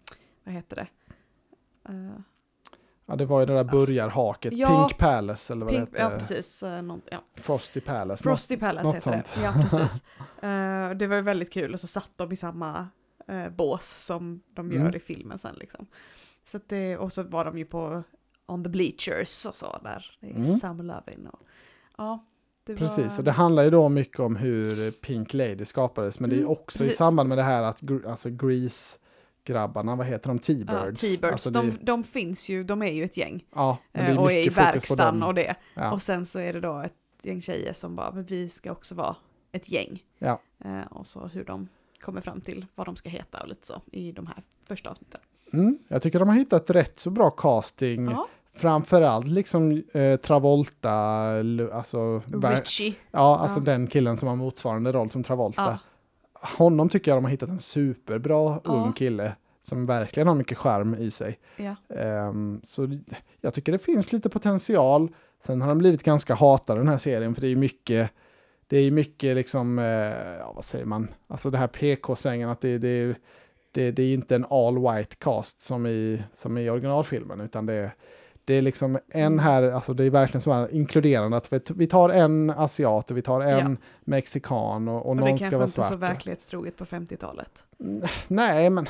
vad 0.45 0.55
heter 0.55 0.77
det? 0.77 0.87
Eh, 1.89 2.21
Ja, 3.13 3.17
det 3.17 3.25
var 3.27 3.41
ju 3.41 3.47
det 3.47 3.55
där 3.55 3.65
burgarhaket, 3.65 4.53
Ja. 4.53 4.69
Pink 4.89 4.99
Palace 4.99 5.53
eller 5.53 5.65
vad 5.67 5.75
Pink, 5.75 5.91
det 5.93 6.03
hette. 6.03 6.15
ja, 6.15 6.19
precis. 6.19 6.63
Uh, 6.63 6.83
någon, 6.83 7.01
ja. 7.11 7.19
Frosty 7.35 7.81
Palace. 7.81 8.23
Frosty 8.23 8.57
Palace 8.57 8.85
något 8.87 8.97
heter 8.97 9.11
sånt. 9.11 9.33
det. 9.35 9.43
Ja, 9.43 9.53
precis. 9.71 10.03
Eh, 10.43 10.91
det 10.91 11.07
var 11.07 11.17
ju 11.17 11.23
väldigt 11.23 11.53
kul 11.53 11.75
och 11.75 11.81
så 11.81 11.87
satt 11.87 12.11
de 12.17 12.33
i 12.33 12.37
samma 12.37 12.89
eh, 13.29 13.49
bås 13.49 14.05
som 14.05 14.43
de 14.55 14.73
gör 14.73 14.81
Mm. 14.81 14.95
i 14.95 14.99
filmen 14.99 15.39
sen 15.39 15.55
liksom. 15.55 15.87
Så 16.45 16.61
det, 16.67 16.97
och 16.97 17.13
så 17.13 17.23
var 17.23 17.45
de 17.45 17.59
ju 17.59 17.65
på 17.65 18.03
On 18.47 18.65
the 18.65 18.71
Bleachers 18.71 19.47
och 19.47 19.57
så 19.57 19.79
där. 19.83 20.07
Mm. 20.23 20.45
Sam 20.47 20.77
Lovin 20.81 21.27
och 21.33 21.41
ja. 21.99 22.25
Det 22.67 22.77
Precis, 22.77 22.99
var, 23.13 23.19
och 23.19 23.25
det 23.25 23.33
handlar 23.33 23.63
ju 23.63 23.71
då 23.71 23.89
mycket 23.89 24.21
om 24.21 24.37
hur 24.37 24.91
Pink 24.91 25.35
Lady 25.35 25.65
skapades, 25.65 26.21
men 26.21 26.31
det 26.31 26.37
är 26.37 26.39
Mm, 26.39 26.51
också 26.51 26.79
i 26.83 26.87
precis. 26.87 26.99
samband 26.99 27.29
med 27.29 27.39
det 27.39 27.43
här 27.45 27.63
att 27.63 27.83
alltså 28.07 28.31
Grease-grabbarna, 29.45 29.97
vad 29.97 30.07
heter 30.07 30.29
de, 30.29 30.37
Ja, 30.37 30.43
T-Birds? 30.43 31.01
T-Birds, 31.01 31.33
Alltså 31.33 31.51
det, 31.51 31.61
de, 31.61 31.71
de 31.85 32.05
finns 32.05 32.49
ju, 32.49 32.65
de 32.65 32.83
är 32.83 32.93
ju 32.93 33.05
ett 33.05 33.17
gäng. 33.17 33.45
ja, 33.55 33.79
men 33.93 34.05
det 34.05 34.11
eh, 34.11 34.17
är 34.17 34.21
och 34.21 34.33
är 34.33 34.47
i 34.47 34.49
verkstaden 34.49 35.23
och 35.23 35.35
det. 35.35 35.55
Ja, 35.75 35.93
Och 35.93 36.03
sen 36.03 36.27
så 36.27 36.39
är 36.39 36.53
det 36.53 36.61
då 36.61 36.79
ett 36.81 36.93
gäng 37.23 37.43
tjejer 37.43 37.73
som 37.73 37.97
bara, 37.97 38.11
men 38.13 38.25
vi 38.25 38.49
ska 38.49 38.73
också 38.73 38.95
vara 38.95 39.17
ett 39.53 39.71
gäng. 39.71 40.03
ja. 40.19 40.41
Eh, 40.65 40.83
och 40.91 41.07
så 41.07 41.27
hur 41.27 41.45
de 41.45 41.69
kommer 42.01 42.21
fram 42.21 42.41
till 42.41 42.67
vad 42.75 42.87
de 42.87 42.97
ska 42.97 43.09
heta 43.09 43.41
och 43.43 43.49
lite 43.49 43.67
så 43.67 43.83
i 43.93 44.13
de 44.13 44.27
här 44.27 44.43
första 44.67 44.91
avsnitten. 44.91 45.21
Mm, 45.53 45.79
jag 45.89 46.03
tycker 46.03 46.19
de 46.19 46.29
har 46.29 46.37
hittat 46.37 46.71
rätt 46.71 46.99
så 47.01 47.11
bra 47.11 47.31
casting. 47.31 48.11
Ja, 48.11 48.29
Framförallt 48.55 49.27
liksom 49.27 49.83
eh, 49.95 50.17
Travolta, 50.17 50.91
alltså, 51.73 52.19
Richie. 52.27 52.95
ja, 53.11 53.39
alltså 53.39 53.61
Ja. 53.61 53.65
den 53.65 53.87
killen 53.87 54.17
som 54.17 54.29
har 54.29 54.37
motsvarande 54.37 54.93
roll 54.93 55.11
som 55.11 55.23
Travolta. 55.23 55.79
Honom 56.43 56.89
tycker 56.89 57.11
jag 57.11 57.17
de 57.17 57.25
har 57.25 57.31
hittat 57.31 57.49
en 57.49 57.59
superbra 57.59 58.61
Ja. 58.65 58.71
ung 58.71 58.93
kille 58.93 59.37
som 59.61 59.87
verkligen 59.87 60.27
har 60.29 60.35
mycket 60.35 60.59
charm 60.59 60.95
i 60.95 61.11
sig. 61.11 61.39
ja. 61.57 61.77
Ehm, 61.97 62.61
så 62.63 62.89
jag 63.41 63.55
tycker 63.55 63.73
det 63.73 63.79
finns 63.79 64.13
lite 64.13 64.29
potential. 64.29 65.09
Sen 65.45 65.61
har 65.61 65.69
den 65.69 65.79
blivit 65.79 66.03
ganska 66.03 66.35
hatad 66.35 66.77
den 66.77 66.89
här 66.89 66.97
serien 66.99 67.35
för 67.35 67.41
det 67.41 67.49
är 67.49 67.57
mycket, 67.57 68.11
det 68.67 68.77
är 68.79 68.91
mycket 68.91 69.37
liksom, 69.37 69.79
eh, 69.79 69.85
ja 70.39 70.53
vad 70.55 70.65
säger 70.65 70.85
man, 70.85 71.09
alltså 71.27 71.51
det 71.51 71.59
här 71.59 71.67
PK-svängen 71.67 72.49
att 72.49 72.61
det, 72.61 72.79
det, 72.79 73.17
det, 73.73 73.91
det 73.91 74.03
är 74.03 74.15
inte 74.15 74.35
en 74.35 74.47
all 74.51 74.79
white 74.79 75.17
cast 75.17 75.61
som 75.61 75.87
i, 75.87 76.23
som 76.33 76.59
i 76.59 76.71
originalfilmen 76.71 77.41
utan 77.41 77.67
det, 77.67 77.93
det 78.53 78.59
är 78.59 78.63
liksom 78.63 78.99
en 79.09 79.39
här, 79.39 79.63
alltså 79.63 79.95
det 79.95 80.05
är 80.05 80.11
verkligen 80.11 80.41
så 80.43 80.53
här 80.53 80.75
inkluderande 80.75 81.37
att 81.37 81.53
vi, 81.71 81.87
tar 81.87 82.09
en 82.09 82.51
asiat 82.51 83.11
och 83.11 83.17
vi 83.17 83.23
tar 83.23 83.41
en 83.41 83.71
Ja. 83.71 83.77
mexikan 84.05 84.89
och, 84.89 84.97
och, 84.97 85.07
Och 85.09 85.17
det 85.17 85.21
någon 85.21 85.29
kanske 85.29 85.47
ska 85.47 85.57
vara 85.57 85.67
inte 85.67 85.81
är 85.81 85.85
så 85.85 85.89
svart. 85.89 85.99
verklighetstroget 86.11 86.77
på 86.77 86.85
50-talet. 86.85 87.67
Nej, 88.29 88.71
men 88.71 88.87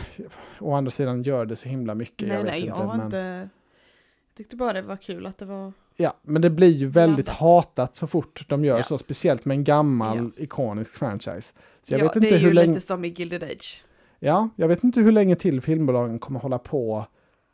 å 0.60 0.74
andra 0.74 0.90
sidan 0.90 1.22
gör 1.22 1.46
det 1.46 1.56
så 1.56 1.68
himla 1.68 1.94
mycket. 1.94 2.28
Nej, 2.28 2.36
jag 2.36 2.46
nej, 2.46 2.60
inte, 2.60 2.68
jag 2.80 2.86
var 2.86 2.96
men... 2.96 3.04
inte... 3.06 3.16
Jag 4.28 4.36
tyckte 4.36 4.56
bara 4.56 4.72
det 4.72 4.82
var 4.82 4.96
kul 4.96 5.26
att 5.26 5.38
det 5.38 5.44
var... 5.44 5.72
Ja, 5.96 6.12
men 6.22 6.42
det 6.42 6.50
blir 6.50 6.68
ju 6.68 6.86
väldigt 6.86 7.26
Blandat. 7.26 7.40
hatat 7.40 7.96
så 7.96 8.06
fort 8.06 8.44
de 8.48 8.64
gör 8.64 8.76
Ja. 8.76 8.82
så, 8.82 8.98
speciellt 8.98 9.44
med 9.44 9.54
en 9.54 9.64
gammal 9.64 10.30
ikonisk 10.36 10.90
franchise. 10.92 11.52
Så 11.82 11.94
jag 11.94 12.00
ja, 12.00 12.04
vet 12.04 12.16
inte 12.16 12.28
det 12.28 12.34
är 12.34 12.38
hur 12.38 12.48
ju 12.48 12.54
länge, 12.54 12.68
lite 12.68 12.80
som 12.80 13.04
i 13.04 13.08
Gilded 13.08 13.42
Age. 13.42 13.84
ja, 14.18 14.48
jag 14.56 14.68
vet 14.68 14.84
inte 14.84 15.00
hur 15.00 15.12
länge 15.12 15.36
till 15.36 15.60
filmbolagen 15.60 16.18
kommer 16.18 16.40
hålla 16.40 16.58
på 16.58 17.06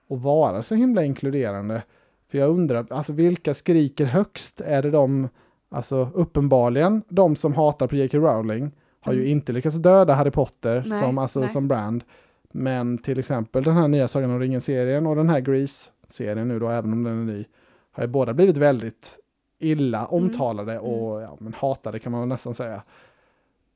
och 0.09 0.23
vara 0.23 0.63
så 0.63 0.75
himla 0.75 1.05
inkluderande. 1.05 1.83
För 2.31 2.39
jag 2.39 2.51
undrar, 2.51 2.87
alltså 2.91 3.13
vilka 3.13 3.55
skriker 3.55 4.05
högst? 4.05 4.61
Är 4.61 4.83
det 4.83 4.91
de, 4.91 5.29
alltså 5.69 6.11
uppenbarligen, 6.15 7.03
de 7.09 7.37
som 7.37 7.55
hatar 7.55 7.87
på 7.87 7.97
J.K. 7.97 8.19
Rowling 8.19 8.71
har 9.01 9.13
ju 9.13 9.19
Mm. 9.21 9.31
inte 9.33 9.53
lyckats 9.53 9.77
döda 9.77 10.15
Harry 10.15 10.31
Potter 10.31 10.85
Nej, 10.87 11.01
som, 11.01 11.19
alltså, 11.19 11.41
nej. 11.41 11.49
som 11.49 11.69
brand. 11.69 12.05
Men 12.53 12.99
till 12.99 13.19
exempel 13.19 13.65
den 13.65 13.75
här 13.75 13.89
nya 13.89 14.09
Sagan 14.09 14.31
om 14.31 14.41
ringen-serien 14.41 15.07
och 15.07 15.17
den 15.17 15.29
här 15.29 15.41
Grease-serien 15.41 16.49
nu 16.49 16.59
då, 16.59 16.69
även 16.69 16.93
om 16.93 17.03
den 17.03 17.21
är 17.29 17.33
ny, 17.33 17.45
har 17.93 18.03
ju 18.03 18.09
båda 18.09 18.35
blivit 18.35 18.57
väldigt 18.57 19.19
illa 19.59 20.07
omtalade 20.07 20.79
och 20.79 21.23
ja, 21.23 21.37
men 21.41 21.55
hatade 21.55 21.99
kan 21.99 22.13
man 22.13 22.29
nästan 22.29 22.55
säga. 22.55 22.83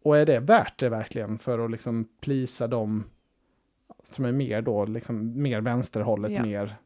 Och 0.05 0.17
är 0.19 0.27
det 0.27 0.38
värt 0.38 0.79
det 0.81 0.88
verkligen 0.88 1.38
för 1.38 1.59
att 1.65 1.71
liksom 1.71 2.05
plisa 2.21 2.67
dem 2.67 3.05
som 4.03 4.25
är 4.25 4.33
mer 4.33 4.62
då, 4.62 4.85
liksom 4.85 5.43
mer 5.43 5.61
vänsterhållet, 5.61 6.31
Ja. 6.33 6.43
mer, 6.43 6.77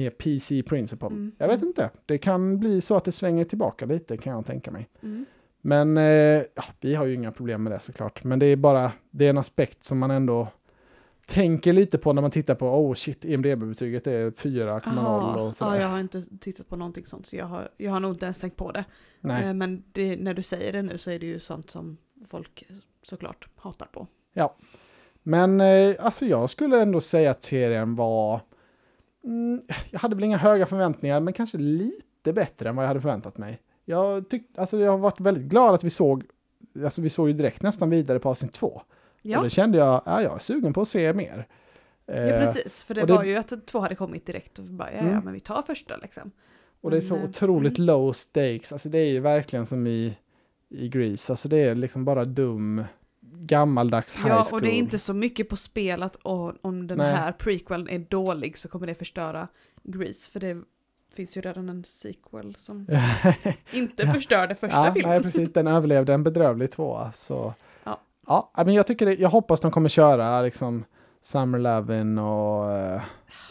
mer 0.00 0.10
PC 0.10 0.62
principle? 0.62 1.06
Mm. 1.06 1.32
Jag 1.38 1.48
vet 1.48 1.62
inte, 1.62 1.90
det 2.06 2.18
kan 2.18 2.58
bli 2.58 2.80
så 2.80 2.96
att 2.96 3.04
det 3.04 3.12
svänger 3.12 3.44
tillbaka 3.44 3.86
lite 3.86 4.16
kan 4.16 4.32
jag 4.32 4.46
tänka 4.46 4.70
mig. 4.70 4.88
Mm. 5.02 5.26
Men 5.60 5.96
eh, 5.96 6.42
ja, 6.54 6.64
vi 6.80 6.94
har 6.94 7.06
ju 7.06 7.14
inga 7.14 7.32
problem 7.32 7.62
med 7.62 7.72
det 7.72 7.80
såklart. 7.80 8.24
Men 8.24 8.38
det 8.38 8.46
är 8.46 8.56
bara, 8.56 8.92
det 9.10 9.26
är 9.26 9.30
en 9.30 9.38
aspekt 9.38 9.84
som 9.84 9.98
man 9.98 10.10
ändå 10.10 10.48
tänker 11.26 11.72
lite 11.72 11.98
på 11.98 12.12
när 12.12 12.22
man 12.22 12.30
tittar 12.30 12.54
på, 12.54 12.66
oh 12.66 12.94
shit, 12.94 13.24
IMDB-betyget 13.24 14.06
är 14.06 14.30
4,0 14.30 14.98
Aha, 14.98 15.40
och 15.40 15.56
sådär. 15.56 15.74
ja, 15.74 15.80
jag 15.82 15.88
har 15.88 16.00
inte 16.00 16.22
tittat 16.40 16.68
på 16.68 16.76
någonting 16.76 17.06
sånt 17.06 17.26
så 17.26 17.36
jag 17.36 17.46
har, 17.46 17.68
jag 17.76 17.92
har 17.92 18.00
nog 18.00 18.12
inte 18.12 18.24
ens 18.24 18.38
tänkt 18.38 18.56
på 18.56 18.72
det. 18.72 18.84
Nej. 19.20 19.44
Eh, 19.44 19.54
Men 19.54 19.84
det, 19.92 20.16
när 20.16 20.34
du 20.34 20.42
säger 20.42 20.72
det 20.72 20.82
nu 20.82 20.98
så 20.98 21.10
är 21.10 21.18
det 21.18 21.26
ju 21.26 21.40
sånt 21.40 21.70
som 21.70 21.96
folk 22.26 22.66
såklart 23.02 23.48
hatar 23.56 23.86
på. 23.86 24.06
Men 25.22 25.60
eh, 25.60 25.94
alltså 25.98 26.24
jag 26.26 26.50
skulle 26.50 26.82
ändå 26.82 27.00
säga 27.00 27.30
att 27.30 27.42
serien 27.42 27.94
var... 27.94 28.40
Mm, 29.28 29.60
jag 29.90 30.00
hade 30.00 30.14
väl 30.14 30.24
inga 30.24 30.36
höga 30.36 30.66
förväntningar, 30.66 31.20
men 31.20 31.32
kanske 31.34 31.58
lite 31.58 32.32
bättre 32.32 32.68
än 32.68 32.76
vad 32.76 32.84
jag 32.84 32.88
hade 32.88 33.00
förväntat 33.00 33.38
mig. 33.38 33.60
Jag, 33.84 34.28
tyck, 34.28 34.42
alltså 34.56 34.78
jag 34.78 34.90
har 34.90 34.98
varit 34.98 35.20
väldigt 35.20 35.44
glad 35.44 35.74
att 35.74 35.84
vi 35.84 35.90
såg... 35.90 36.24
Alltså 36.84 37.02
vi 37.02 37.10
såg 37.10 37.28
ju 37.28 37.32
direkt 37.34 37.62
nästan 37.62 37.90
vidare 37.90 38.18
på 38.18 38.28
avsnitt 38.28 38.52
två. 38.52 38.82
Ja, 39.22 39.38
Och 39.38 39.44
det 39.44 39.50
kände 39.50 39.78
jag, 39.78 40.02
ja, 40.06 40.22
jag 40.22 40.34
är 40.34 40.38
sugen 40.38 40.72
på 40.72 40.80
att 40.80 40.88
se 40.88 41.12
mer. 41.14 41.46
ja 42.06 42.14
Eh, 42.14 42.40
precis. 42.44 42.82
För 42.82 42.94
det, 42.94 43.06
det- 43.06 43.12
var 43.12 43.24
ju 43.24 43.36
att 43.36 43.66
två 43.66 43.78
hade 43.78 43.94
kommit 43.94 44.26
direkt 44.26 44.58
och 44.58 44.64
bara, 44.64 44.92
ja, 44.92 44.96
ja 44.98 45.02
Mm. 45.02 45.24
men 45.24 45.32
vi 45.34 45.40
tar 45.40 45.62
första 45.62 45.96
liksom. 45.96 46.30
Och 46.80 46.90
det 46.90 46.96
är 46.96 47.00
så 47.00 47.14
Men, 47.14 47.22
eh, 47.22 47.28
otroligt 47.28 47.78
mm. 47.78 47.86
low 47.86 48.12
stakes. 48.12 48.72
Alltså 48.72 48.88
det 48.88 48.98
är 48.98 49.06
ju 49.10 49.20
verkligen 49.20 49.66
som 49.66 49.86
i, 49.86 50.18
i 50.68 50.88
Grease. 50.88 51.32
Alltså 51.32 51.48
det 51.48 51.56
är 51.58 51.74
liksom 51.74 52.04
bara 52.04 52.24
dum, 52.24 52.84
gammaldags 53.46 54.16
high 54.16 54.28
Ja, 54.28 54.42
school. 54.42 54.54
och 54.58 54.62
det 54.62 54.68
är 54.74 54.78
inte 54.78 54.98
så 54.98 55.14
mycket 55.14 55.48
på 55.48 55.56
spel 55.56 56.02
att 56.02 56.16
åh, 56.24 56.52
om 56.62 56.86
den 56.86 56.98
Nej. 56.98 57.14
här 57.14 57.32
prequeln 57.32 57.88
är 57.88 57.98
dålig 57.98 58.58
så 58.58 58.68
kommer 58.68 58.86
det 58.86 58.94
förstöra 58.94 59.48
Grease. 59.82 60.30
För 60.30 60.40
det 60.40 60.56
finns 61.14 61.36
ju 61.36 61.40
redan 61.40 61.68
en 61.68 61.84
sequel 61.84 62.54
som 62.58 62.86
inte 63.72 64.02
Ja. 64.06 64.12
förstörde 64.12 64.54
första 64.54 64.86
ja, 64.86 64.92
filmen. 64.92 65.10
Nej, 65.10 65.22
precis. 65.22 65.52
Den 65.52 65.66
överlevde 65.66 66.14
en 66.14 66.22
bedrövlig 66.24 66.70
tvåa. 66.70 67.12
Så. 67.12 67.54
Ja. 67.84 68.00
Ja, 68.26 68.50
men 68.56 68.74
jag, 68.74 68.86
tycker 68.86 69.06
det, 69.06 69.14
jag 69.14 69.28
hoppas 69.28 69.60
de 69.60 69.70
kommer 69.70 69.88
köra 69.88 70.42
liksom 70.42 70.84
Summer 71.22 71.58
Lovin 71.58 72.18
och 72.18 72.72
eh, 72.72 73.02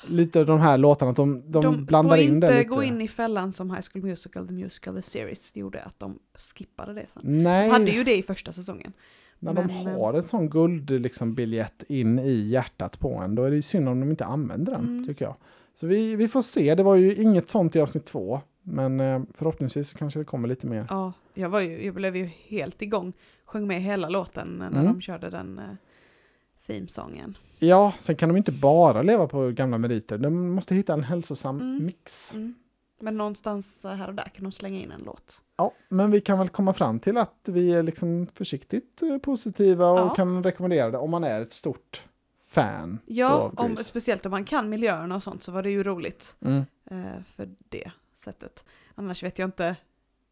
lite 0.07 0.39
av 0.39 0.45
de 0.45 0.59
här 0.59 0.77
låtarna. 0.77 1.11
Att 1.11 1.17
de, 1.17 1.51
de, 1.51 1.63
De 1.63 1.85
blandar 1.85 2.15
får 2.15 2.23
in 2.23 2.33
inte 2.35 2.47
det 2.47 2.53
lite. 2.57 2.69
gå 2.69 2.83
in 2.83 3.01
i 3.01 3.07
fällan 3.07 3.51
som 3.53 3.71
High 3.71 3.81
School 3.93 4.03
Musical, 4.05 4.47
The 4.47 4.53
Musical, 4.53 4.95
The 4.95 5.01
Series. 5.01 5.55
Gjorde 5.55 5.83
att 5.83 5.99
de 5.99 6.19
skippade 6.55 6.93
det 6.93 7.05
sen. 7.13 7.21
Nej, 7.43 7.67
De 7.67 7.71
hade 7.73 7.91
ju 7.91 8.03
det 8.03 8.17
i 8.17 8.23
första 8.23 8.53
säsongen. 8.53 8.93
När 9.39 9.53
de 9.53 9.61
eh, 9.69 9.99
har 9.99 10.13
en 10.13 10.23
sån 10.23 10.49
guld 10.49 10.89
liksom, 10.89 11.33
biljett 11.33 11.83
in 11.89 12.19
i 12.19 12.31
hjärtat 12.47 12.99
på 12.99 13.13
en, 13.13 13.35
då 13.35 13.43
är 13.43 13.49
det 13.49 13.55
ju 13.55 13.61
synd 13.61 13.89
om 13.89 13.99
de 13.99 14.09
inte 14.09 14.25
använder 14.25 14.71
den, 14.73 14.81
Mm. 14.87 15.05
tycker 15.07 15.25
jag. 15.25 15.35
Så 15.75 15.87
vi, 15.87 16.15
vi 16.15 16.27
får 16.27 16.41
se, 16.41 16.75
det 16.75 16.83
var 16.83 16.95
ju 16.95 17.15
inget 17.15 17.47
sånt 17.47 17.75
i 17.75 17.79
avsnitt 17.81 18.05
två. 18.05 18.41
Men 18.63 18.99
eh, 18.99 19.21
förhoppningsvis 19.33 19.93
kanske 19.93 20.19
det 20.19 20.23
kommer 20.23 20.47
lite 20.47 20.67
mer. 20.67 20.85
Ja, 20.89 21.13
jag, 21.33 21.49
var 21.49 21.59
ju, 21.61 21.85
jag 21.85 21.93
blev 21.95 22.15
ju 22.15 22.25
helt 22.25 22.81
igång. 22.81 23.13
Sjöng 23.45 23.67
med 23.67 23.81
hela 23.81 24.09
låten 24.09 24.47
när 24.47 24.67
Mm. 24.67 24.85
de 24.85 25.01
körde 25.01 25.29
den 25.29 25.59
uh, 25.59 25.65
themesången. 26.67 27.37
Ja, 27.59 27.93
sen 27.99 28.15
kan 28.15 28.29
de 28.29 28.37
inte 28.37 28.51
bara 28.51 29.01
leva 29.01 29.27
på 29.27 29.51
gamla 29.51 29.77
meriter. 29.77 30.17
De 30.17 30.49
måste 30.49 30.75
hitta 30.75 30.93
en 30.93 31.03
hälsosam 31.03 31.59
Mm. 31.61 31.85
mix. 31.85 32.33
Mm. 32.33 32.55
Men 33.01 33.17
någonstans 33.17 33.85
eh, 33.85 33.91
här 33.91 34.07
och 34.07 34.13
där 34.15 34.23
kan 34.35 34.43
de 34.43 34.51
slänga 34.51 34.79
in 34.79 34.91
en 34.91 35.01
låt. 35.05 35.41
Ja, 35.57 35.71
men 35.89 36.11
vi 36.11 36.21
kan 36.21 36.39
väl 36.39 36.49
komma 36.49 36.73
fram 36.73 36.99
till 36.99 37.17
att 37.17 37.39
vi 37.45 37.73
är 37.73 37.83
liksom 37.83 38.27
försiktigt 38.33 39.01
eh, 39.01 39.17
positiva 39.17 39.89
och 39.89 39.99
Ja. 39.99 40.13
kan 40.15 40.43
rekommendera 40.43 40.91
det 40.91 40.97
om 40.97 41.11
man 41.11 41.23
är 41.23 41.41
ett 41.41 41.51
stort 41.51 42.05
fan 42.47 42.99
Ja, 43.05 43.51
om, 43.57 43.77
speciellt 43.77 44.25
om 44.25 44.31
man 44.31 44.45
kan 44.45 44.69
miljöerna 44.69 45.15
och 45.15 45.23
sånt 45.23 45.43
så 45.43 45.51
var 45.51 45.63
det 45.63 45.69
ju 45.69 45.83
roligt 45.83 46.35
Mm. 46.41 46.65
eh, 46.91 47.21
för 47.35 47.49
det 47.69 47.91
sättet. 48.15 48.65
Annars 48.95 49.23
vet 49.23 49.39
jag 49.39 49.47
inte 49.47 49.75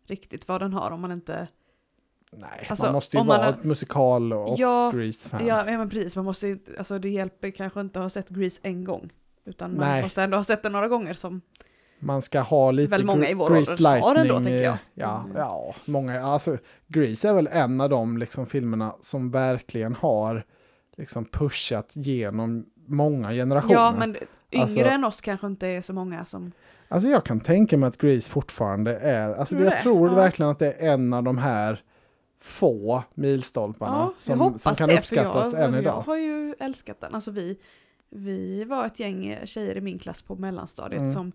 riktigt 0.08 0.48
vad 0.48 0.62
den 0.62 0.74
har 0.74 0.92
om 0.92 1.02
man 1.02 1.12
inte... 1.12 1.48
Nej, 2.32 2.68
Alltså, 2.70 2.86
man 2.86 2.94
måste 2.94 3.18
ju 3.18 3.24
man 3.24 3.28
vara 3.38 3.50
ett 3.50 3.64
musikal 3.64 4.34
och 4.34 4.56
ja, 4.60 4.92
Grease-fan. 4.96 5.46
ja, 5.46 5.72
ja, 5.72 5.78
men 5.78 5.90
precis. 5.90 6.16
Man 6.16 6.26
måste 6.26 6.48
ju, 6.48 6.60
alltså 6.78 7.00
det 7.00 7.10
hjälper 7.10 7.52
kanske 7.52 7.82
inte 7.82 8.00
att 8.00 8.04
ha 8.06 8.10
sett 8.10 8.30
Grease 8.30 8.60
en 8.64 8.84
gång. 8.84 9.10
Utan 9.46 9.72
man 9.72 9.80
Nej. 9.80 10.04
måste 10.04 10.24
ändå 10.24 10.38
ha 10.38 10.44
sett 10.44 10.64
den 10.64 10.72
några 10.72 10.88
gånger 10.88 11.14
som... 11.14 11.42
Man 12.06 12.22
ska 12.22 12.40
ha 12.40 12.72
lite 12.72 12.92
Väl 12.92 13.06
många 13.06 13.30
i 13.30 13.34
vår 13.34 13.50
Greased 13.50 13.80
Lightning. 13.80 14.16
ändå, 14.18 14.36
tänker 14.36 14.64
jag. 14.64 14.78
Ja, 14.94 15.22
Mm. 15.26 15.38
ja, 15.38 15.76
många. 15.86 16.22
Alltså, 16.22 16.58
Grease 16.88 17.30
är 17.30 17.34
väl 17.34 17.50
en 17.52 17.82
av 17.82 17.90
de 17.90 18.18
liksom, 18.18 18.46
filmerna 18.46 18.96
som 19.02 19.32
verkligen 19.32 19.96
har 19.96 20.44
liksom, 20.98 21.26
pushat 21.26 21.94
genom 21.96 22.66
många 22.88 23.32
generationer. 23.32 23.74
Ja, 23.74 23.94
men 24.00 24.10
yngre 24.52 24.62
Alltså- 24.64 24.80
än 24.80 25.04
oss 25.06 25.22
kanske 25.22 25.48
inte 25.48 25.68
är 25.68 25.82
så 25.82 25.94
många 25.94 26.26
som... 26.26 26.52
Alltså 26.88 27.10
jag 27.10 27.24
kan 27.26 27.40
tänka 27.40 27.78
mig 27.78 27.88
att 27.88 27.98
Grease 27.98 28.30
fortfarande 28.30 28.98
är, 28.98 29.34
alltså 29.36 29.56
Tror 29.56 29.66
jag 29.68 29.74
det? 29.74 29.82
tror 29.82 30.10
Ja. 30.10 30.16
verkligen 30.16 30.52
att 30.52 30.60
det 30.60 30.72
är 30.72 30.94
en 30.94 31.14
av 31.14 31.24
de 31.24 31.38
här 31.38 31.80
få 32.42 33.04
milstolparna 33.14 33.92
Ja, 33.98 34.06
jag 34.06 34.38
som, 34.38 34.60
som 34.60 34.76
kan 34.76 34.90
det, 34.90 34.98
uppskattas 34.98 35.54
jag, 35.54 35.64
än 35.64 35.74
Jag 35.74 35.82
idag. 35.82 36.04
har 36.06 36.16
ju 36.18 36.56
älskat 36.60 37.02
den. 37.02 37.16
Alltså 37.16 37.32
vi, 37.32 37.58
vi 38.10 38.64
var 38.64 38.86
ett 38.86 39.00
gäng 39.00 39.38
tjejer 39.44 39.78
i 39.78 39.82
min 39.82 40.00
klass 40.00 40.22
på 40.22 40.36
mellanstadiet 40.36 41.02
Mm. 41.02 41.14
som 41.14 41.32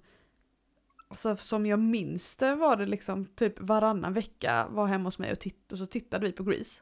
Alltså, 1.11 1.37
som 1.37 1.67
jag 1.67 1.79
minns 1.79 2.37
det 2.37 2.55
var 2.55 2.77
det 2.77 2.87
liksom 2.87 3.25
typ 3.35 3.61
varannan 3.61 4.13
vecka 4.13 4.67
var 4.71 4.87
hemma 4.87 5.05
hos 5.05 5.19
mig 5.19 5.33
och, 5.33 5.39
titt 5.39 5.73
och 5.73 5.79
så 5.79 5.87
tittade 5.87 6.27
vi 6.27 6.33
på 6.33 6.43
Grease. 6.45 6.81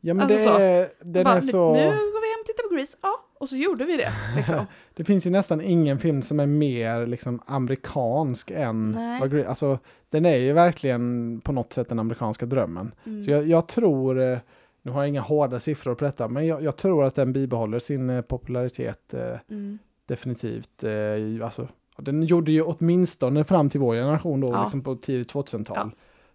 Ja 0.00 0.14
men 0.14 0.22
Alltså 0.22 0.38
det 0.38 0.44
så. 0.44 0.58
är, 0.58 0.88
den 1.00 1.24
Bara, 1.24 1.34
är 1.36 1.40
så, 1.40 1.72
Nu 1.72 1.78
går 1.84 2.20
vi 2.22 2.30
hem 2.32 2.40
och 2.40 2.46
tittar 2.46 2.68
på 2.68 2.74
Grease, 2.74 2.96
ja. 3.02 3.28
Och 3.38 3.48
så 3.48 3.56
gjorde 3.56 3.84
vi 3.84 3.96
det. 3.96 4.12
Liksom. 4.36 4.66
det 4.94 5.04
finns 5.04 5.26
ju 5.26 5.30
nästan 5.30 5.60
ingen 5.60 5.98
film 5.98 6.22
som 6.22 6.40
är 6.40 6.46
mer 6.46 7.06
liksom 7.06 7.42
amerikansk 7.46 8.50
än 8.50 8.90
Nej. 8.92 9.20
vad 9.20 9.30
Grease, 9.30 9.48
alltså 9.48 9.78
den 10.08 10.26
är 10.26 10.36
ju 10.36 10.52
verkligen 10.52 11.40
på 11.40 11.52
något 11.52 11.72
sätt 11.72 11.88
den 11.88 11.98
amerikanska 11.98 12.46
drömmen. 12.46 12.94
Mm. 13.06 13.22
Så 13.22 13.30
jag, 13.30 13.48
jag 13.48 13.68
tror, 13.68 14.20
eh, 14.20 14.38
nu 14.82 14.90
har 14.90 15.00
jag 15.00 15.08
inga 15.08 15.20
hårda 15.20 15.60
siffror 15.60 15.94
på 15.94 16.04
detta, 16.04 16.28
men 16.28 16.46
jag, 16.46 16.62
jag 16.62 16.76
tror 16.76 17.04
att 17.04 17.14
den 17.14 17.32
bibehåller 17.32 17.78
sin 17.78 18.10
eh, 18.10 18.20
popularitet 18.22 19.14
eh, 19.14 19.38
Mm. 19.50 19.78
definitivt. 20.06 20.84
Eh, 20.84 21.44
alltså, 21.44 21.68
den 21.96 22.22
gjorde 22.22 22.52
ju 22.52 22.62
åtminstone 22.62 23.44
fram 23.44 23.70
till 23.70 23.80
vår 23.80 23.94
generation 23.94 24.40
då, 24.40 24.48
Ja. 24.52 24.62
liksom 24.62 24.82
på 24.82 24.96
tidigt 24.96 25.32
2000-tal. 25.32 25.90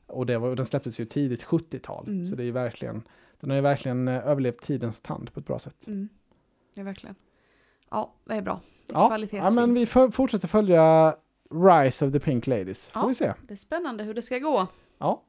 Och 0.07 0.25
det 0.25 0.37
var, 0.37 0.55
den 0.55 0.65
släpptes 0.65 0.99
ju 0.99 1.05
tidigt 1.05 1.43
70-tal. 1.43 2.07
Mm. 2.07 2.25
Så 2.25 2.35
det 2.35 2.43
är 2.43 2.51
verkligen, 2.51 3.03
den 3.39 3.49
har 3.49 3.55
ju 3.55 3.61
verkligen 3.61 4.07
eh, 4.07 4.27
överlevt 4.27 4.61
tidens 4.61 5.01
tand 5.01 5.33
på 5.33 5.39
ett 5.39 5.45
bra 5.45 5.59
sätt. 5.59 5.87
Mm. 5.87 6.09
Ja, 6.73 6.83
verkligen. 6.83 7.15
Ja, 7.89 8.13
det 8.25 8.33
är 8.33 8.41
bra. 8.41 8.61
Ja, 8.93 9.17
ja, 9.31 9.49
men 9.49 9.73
vi 9.73 9.85
fortsätter 9.85 10.47
följa 10.47 11.15
Rise 11.51 12.05
of 12.07 12.13
the 12.13 12.19
Pink 12.19 12.47
Ladies. 12.47 12.89
Får 12.89 13.01
Ja. 13.01 13.07
vi 13.07 13.13
se. 13.13 13.33
Det 13.47 13.53
är 13.53 13.57
spännande 13.57 14.03
hur 14.03 14.13
det 14.13 14.21
ska 14.21 14.39
gå. 14.39 14.67
Ja. 14.97 15.23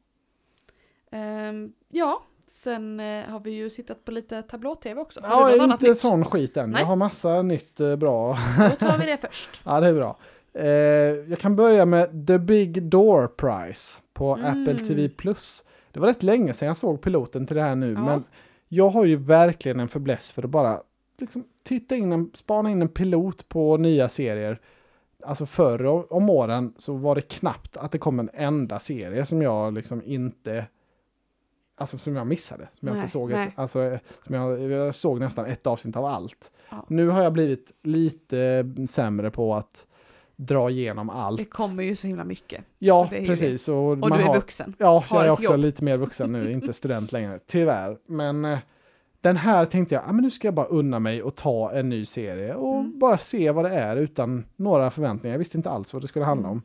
Ehm, 1.11 1.73
ja, 1.88 2.23
sen 2.49 3.01
eh, 3.01 3.25
har 3.25 3.41
vi 3.41 3.51
ju 3.51 3.71
tittat 3.71 4.05
på 4.05 4.11
lite 4.11 4.43
tablå-tv 4.43 5.01
också. 5.01 5.21
Har 5.25 5.51
Ja, 5.51 5.65
inte 5.65 5.89
nytt? 5.89 5.99
sån 5.99 6.25
skit 6.25 6.57
än. 6.57 6.71
Nej. 6.71 6.81
Jag 6.81 6.87
har 6.87 6.97
massa 6.97 7.43
nytt 7.43 7.81
eh, 7.81 7.97
bra. 7.97 8.39
Då 8.59 8.87
tar 8.87 8.99
vi 8.99 9.07
det 9.07 9.17
först. 9.17 9.61
ja, 9.65 9.81
det 9.81 9.89
är 9.89 9.95
bra. 9.95 10.17
Eh, 10.55 10.67
jag 11.31 11.39
kan 11.39 11.57
börja 11.57 11.87
med 11.87 12.27
The 12.27 12.39
Big 12.39 12.83
Door 12.83 13.27
Prize 13.27 14.01
på 14.15 14.35
Mm. 14.37 14.63
Apple 14.63 14.85
TV+. 14.85 15.11
Det 15.93 16.01
var 16.01 16.07
rätt 16.09 16.23
länge 16.23 16.53
sedan 16.53 16.67
jag 16.69 16.77
såg 16.77 17.01
piloten 17.03 17.47
till 17.47 17.57
det 17.57 17.63
här 17.63 17.75
nu, 17.75 17.93
Ja. 17.93 18.01
men 18.05 18.25
jag 18.69 18.89
har 18.89 19.05
ju 19.05 19.17
verkligen 19.17 19.81
en 19.81 19.89
fäbless 19.89 20.33
för 20.33 20.43
att 20.43 20.51
bara 20.51 20.81
liksom, 21.19 21.45
titta 21.65 21.97
in 21.97 22.13
en, 22.13 22.31
spana 22.35 22.71
in 22.71 22.83
en 22.83 22.89
pilot 22.89 23.49
på 23.49 23.77
nya 23.77 24.09
serier. 24.09 24.61
Alltså 25.27 25.47
förr 25.47 26.13
om 26.13 26.31
åren 26.31 26.75
så 26.79 26.93
var 26.95 27.15
det 27.15 27.21
knappt 27.21 27.77
att 27.77 27.93
det 27.93 27.99
kom 27.99 28.19
en 28.19 28.31
enda 28.35 28.79
serie 28.79 29.27
som 29.27 29.43
jag 29.43 29.75
liksom 29.75 30.03
inte 30.05 30.67
Alltså 31.79 31.99
som 31.99 32.17
jag 32.17 32.27
missade. 32.27 32.69
Som 32.79 32.88
jag 32.88 32.95
Nej, 32.95 33.01
inte 33.03 33.12
såg. 33.12 33.33
Ett, 33.33 33.49
alltså, 33.55 33.83
eh, 33.83 33.99
som 34.27 34.35
jag, 34.35 34.62
jag 34.71 34.95
såg 34.95 35.21
nästan 35.21 35.47
ett 35.47 35.67
avsnitt 35.67 35.97
av 35.97 36.05
allt. 36.05 36.51
Ja. 36.71 36.85
Nu 36.88 37.09
har 37.09 37.23
jag 37.23 37.33
blivit 37.33 37.73
lite 37.83 38.64
sämre 38.88 39.31
på 39.31 39.55
att 39.55 39.87
dra 40.37 40.71
igenom 40.71 41.11
allt. 41.11 41.38
Det 41.38 41.45
kommer 41.45 41.83
ju 41.83 41.97
så 41.97 42.07
himla 42.07 42.25
mycket. 42.25 42.64
Ja, 42.79 43.09
precis. 43.11 43.69
Och, 43.69 43.77
Och 43.91 43.99
man 43.99 44.11
du 44.11 44.19
är 44.19 44.23
har, 44.29 44.35
vuxen. 44.35 44.75
Ja, 44.79 45.05
har 45.09 45.19
jag 45.19 45.27
är 45.27 45.31
också 45.33 45.53
jobb. 45.53 45.61
lite 45.61 45.85
mer 45.85 45.97
vuxen 45.97 46.33
nu, 46.33 46.53
inte 46.53 46.73
student 46.73 47.12
längre, 47.12 47.38
tyvärr. 47.47 47.97
Men 48.07 48.45
eh, 48.45 48.59
den 49.21 49.37
här 49.37 49.67
tänkte 49.67 49.95
jag, 49.95 50.05
ah, 50.07 50.12
men 50.12 50.25
nu 50.25 50.31
ska 50.31 50.47
jag 50.47 50.55
bara 50.55 50.67
unna 50.67 50.99
mig 50.99 51.23
och 51.23 51.35
ta 51.35 51.73
en 51.73 51.88
ny 51.88 52.05
serie 52.05 52.55
och 52.55 52.75
Mm. 52.79 52.99
bara 52.99 53.19
se 53.19 53.51
vad 53.51 53.64
det 53.64 53.71
är 53.71 53.97
utan 53.97 54.45
några 54.57 54.91
förväntningar. 54.91 55.35
Jag 55.35 55.38
visste 55.38 55.57
inte 55.57 55.71
alls 55.71 55.93
vad 55.93 56.03
det 56.03 56.09
skulle 56.09 56.25
handla 56.25 56.49
om. 56.49 56.62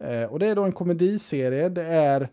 Mm. 0.00 0.22
Eh, 0.22 0.30
och 0.32 0.38
det 0.38 0.46
är 0.46 0.54
då 0.54 0.62
en 0.64 0.72
komediserie, 0.72 1.68
det 1.68 1.84
är 1.84 2.28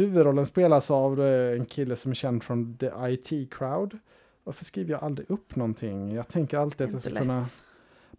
huvudrollen 0.00 0.46
spelas 0.46 0.90
av 0.90 1.22
eh, 1.22 1.56
en 1.58 1.64
kille 1.64 1.96
som 1.96 2.10
är 2.10 2.14
känd 2.14 2.42
från 2.42 2.76
The 2.76 2.90
IT 3.08 3.52
Crowd. 3.52 3.98
Varför 4.44 4.64
skriver 4.64 4.92
jag 4.92 5.04
aldrig 5.04 5.30
upp 5.30 5.56
någonting? 5.56 6.14
Jag 6.14 6.28
tänker 6.28 6.58
alltid 6.58 6.86
att 6.86 6.92
jag 6.92 7.00
ska 7.00 7.10
kunna 7.10 7.44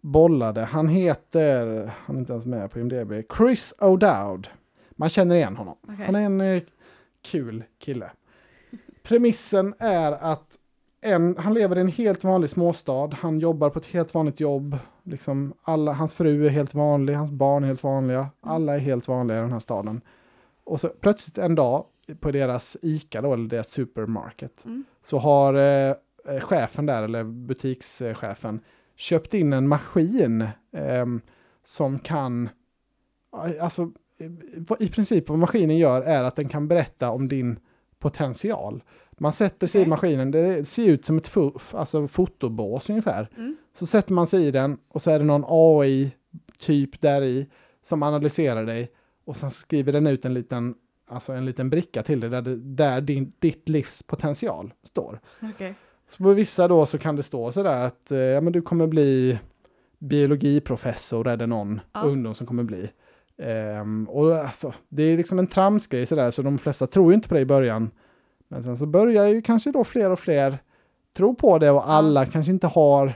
bolla 0.00 0.52
det. 0.52 0.64
Han 0.64 0.88
heter, 0.88 1.90
han 1.96 2.16
är 2.16 2.20
inte 2.20 2.32
ens 2.32 2.46
med 2.46 2.70
på 2.70 2.78
IMDB, 2.78 3.12
Chris 3.36 3.74
O'Dowd. 3.78 4.46
Man 4.90 5.08
känner 5.08 5.34
igen 5.34 5.56
honom. 5.56 5.76
Okej. 5.82 6.06
Han 6.06 6.14
är 6.14 6.20
en 6.20 6.40
eh, 6.40 6.62
kul 7.22 7.64
kille. 7.78 8.10
Premissen 9.02 9.74
är 9.78 10.12
att 10.12 10.58
en, 11.00 11.36
han 11.38 11.54
lever 11.54 11.78
i 11.78 11.80
en 11.80 11.88
helt 11.88 12.24
vanlig 12.24 12.50
småstad. 12.50 13.10
Han 13.14 13.38
jobbar 13.38 13.70
på 13.70 13.78
ett 13.78 13.86
helt 13.86 14.14
vanligt 14.14 14.40
jobb. 14.40 14.78
Liksom 15.02 15.54
alla, 15.62 15.92
hans 15.92 16.14
fru 16.14 16.46
är 16.46 16.50
helt 16.50 16.74
vanlig, 16.74 17.14
hans 17.14 17.30
barn 17.30 17.62
är 17.62 17.66
helt 17.66 17.82
vanliga. 17.82 18.28
Alla 18.40 18.74
är 18.74 18.78
helt 18.78 19.08
vanliga 19.08 19.38
i 19.38 19.40
den 19.40 19.52
här 19.52 19.58
staden. 19.58 20.00
Och 20.72 20.80
så 20.80 20.88
plötsligt 20.88 21.38
en 21.38 21.54
dag 21.54 21.84
på 22.20 22.30
deras 22.30 22.76
ICA 22.82 23.20
då, 23.22 23.32
eller 23.34 23.48
deras 23.48 23.70
supermarket, 23.70 24.64
Mm. 24.64 24.84
så 25.02 25.18
har 25.18 25.54
eh, 25.54 25.90
eh, 26.28 26.40
chefen 26.40 26.86
där, 26.86 27.02
eller 27.02 27.24
butikschefen, 27.24 28.60
köpt 28.96 29.34
in 29.34 29.52
en 29.52 29.68
maskin 29.68 30.46
ehm, 30.76 31.20
som 31.64 31.98
kan, 31.98 32.48
alltså 33.60 33.82
eh, 34.18 34.86
i 34.86 34.88
princip 34.88 35.28
vad 35.28 35.38
maskinen 35.38 35.78
gör 35.78 36.02
är 36.02 36.24
att 36.24 36.36
den 36.36 36.48
kan 36.48 36.68
berätta 36.68 37.10
om 37.10 37.28
din 37.28 37.58
potential. 37.98 38.82
Man 39.18 39.32
sätter 39.32 39.66
sig 39.66 39.80
i 39.80 39.82
Okej. 39.84 39.88
maskinen, 39.90 40.30
det 40.30 40.68
ser 40.68 40.88
ut 40.88 41.04
som 41.04 41.16
ett 41.16 41.28
fo- 41.30 41.76
alltså 41.76 42.08
fotobås 42.08 42.90
ungefär. 42.90 43.28
Mm. 43.36 43.56
Så 43.78 43.86
sätter 43.86 44.12
man 44.12 44.26
sig 44.26 44.46
i 44.46 44.50
den 44.50 44.78
och 44.88 45.02
så 45.02 45.10
är 45.10 45.18
det 45.18 45.24
någon 45.24 45.44
AI-typ 45.46 47.00
där 47.00 47.22
i 47.22 47.48
som 47.82 48.02
analyserar 48.02 48.64
dig 48.66 48.90
och 49.24 49.36
sen 49.36 49.50
skriver 49.50 49.92
den 49.92 50.06
ut 50.06 50.24
en 50.24 50.34
liten, 50.34 50.74
alltså 51.08 51.32
en 51.32 51.44
liten 51.46 51.70
bricka 51.70 52.02
till 52.02 52.20
dig 52.20 52.30
där, 52.30 52.42
det- 52.42 52.56
där 52.56 53.00
din, 53.00 53.32
ditt 53.38 53.68
livs 53.68 54.02
potential 54.02 54.72
står. 54.82 55.20
Okej. 55.54 55.74
Så 56.08 56.22
på 56.22 56.32
vissa 56.32 56.68
då 56.68 56.86
så 56.86 56.98
kan 56.98 57.16
det 57.16 57.22
stå 57.22 57.52
sådär 57.52 57.84
att 57.84 58.10
eh, 58.10 58.18
ja, 58.18 58.40
men 58.40 58.52
du 58.52 58.62
kommer 58.62 58.86
bli 58.86 59.38
biologiprofessor 59.98 61.28
är 61.28 61.36
det 61.36 61.46
någon 61.46 61.80
Ja. 61.92 62.02
ungdom 62.02 62.34
som 62.34 62.46
kommer 62.46 62.62
bli. 62.62 62.90
Ehm, 63.38 64.08
och 64.08 64.34
alltså, 64.34 64.74
det 64.88 65.02
är 65.02 65.16
liksom 65.16 65.38
en 65.38 65.46
tramsgrej 65.46 66.06
sådär 66.06 66.30
så 66.30 66.42
de 66.42 66.58
flesta 66.58 66.86
tror 66.86 67.10
ju 67.12 67.14
inte 67.14 67.28
på 67.28 67.34
det 67.34 67.40
i 67.40 67.44
början. 67.46 67.90
Men 68.48 68.62
sen 68.62 68.76
så 68.76 68.86
börjar 68.86 69.26
ju 69.26 69.42
kanske 69.42 69.70
då 69.72 69.84
fler 69.84 70.10
och 70.12 70.18
fler 70.20 70.58
tro 71.16 71.34
på 71.34 71.58
det 71.58 71.70
och 71.70 71.90
alla 71.90 72.26
kanske 72.26 72.52
inte 72.52 72.66
har 72.66 73.12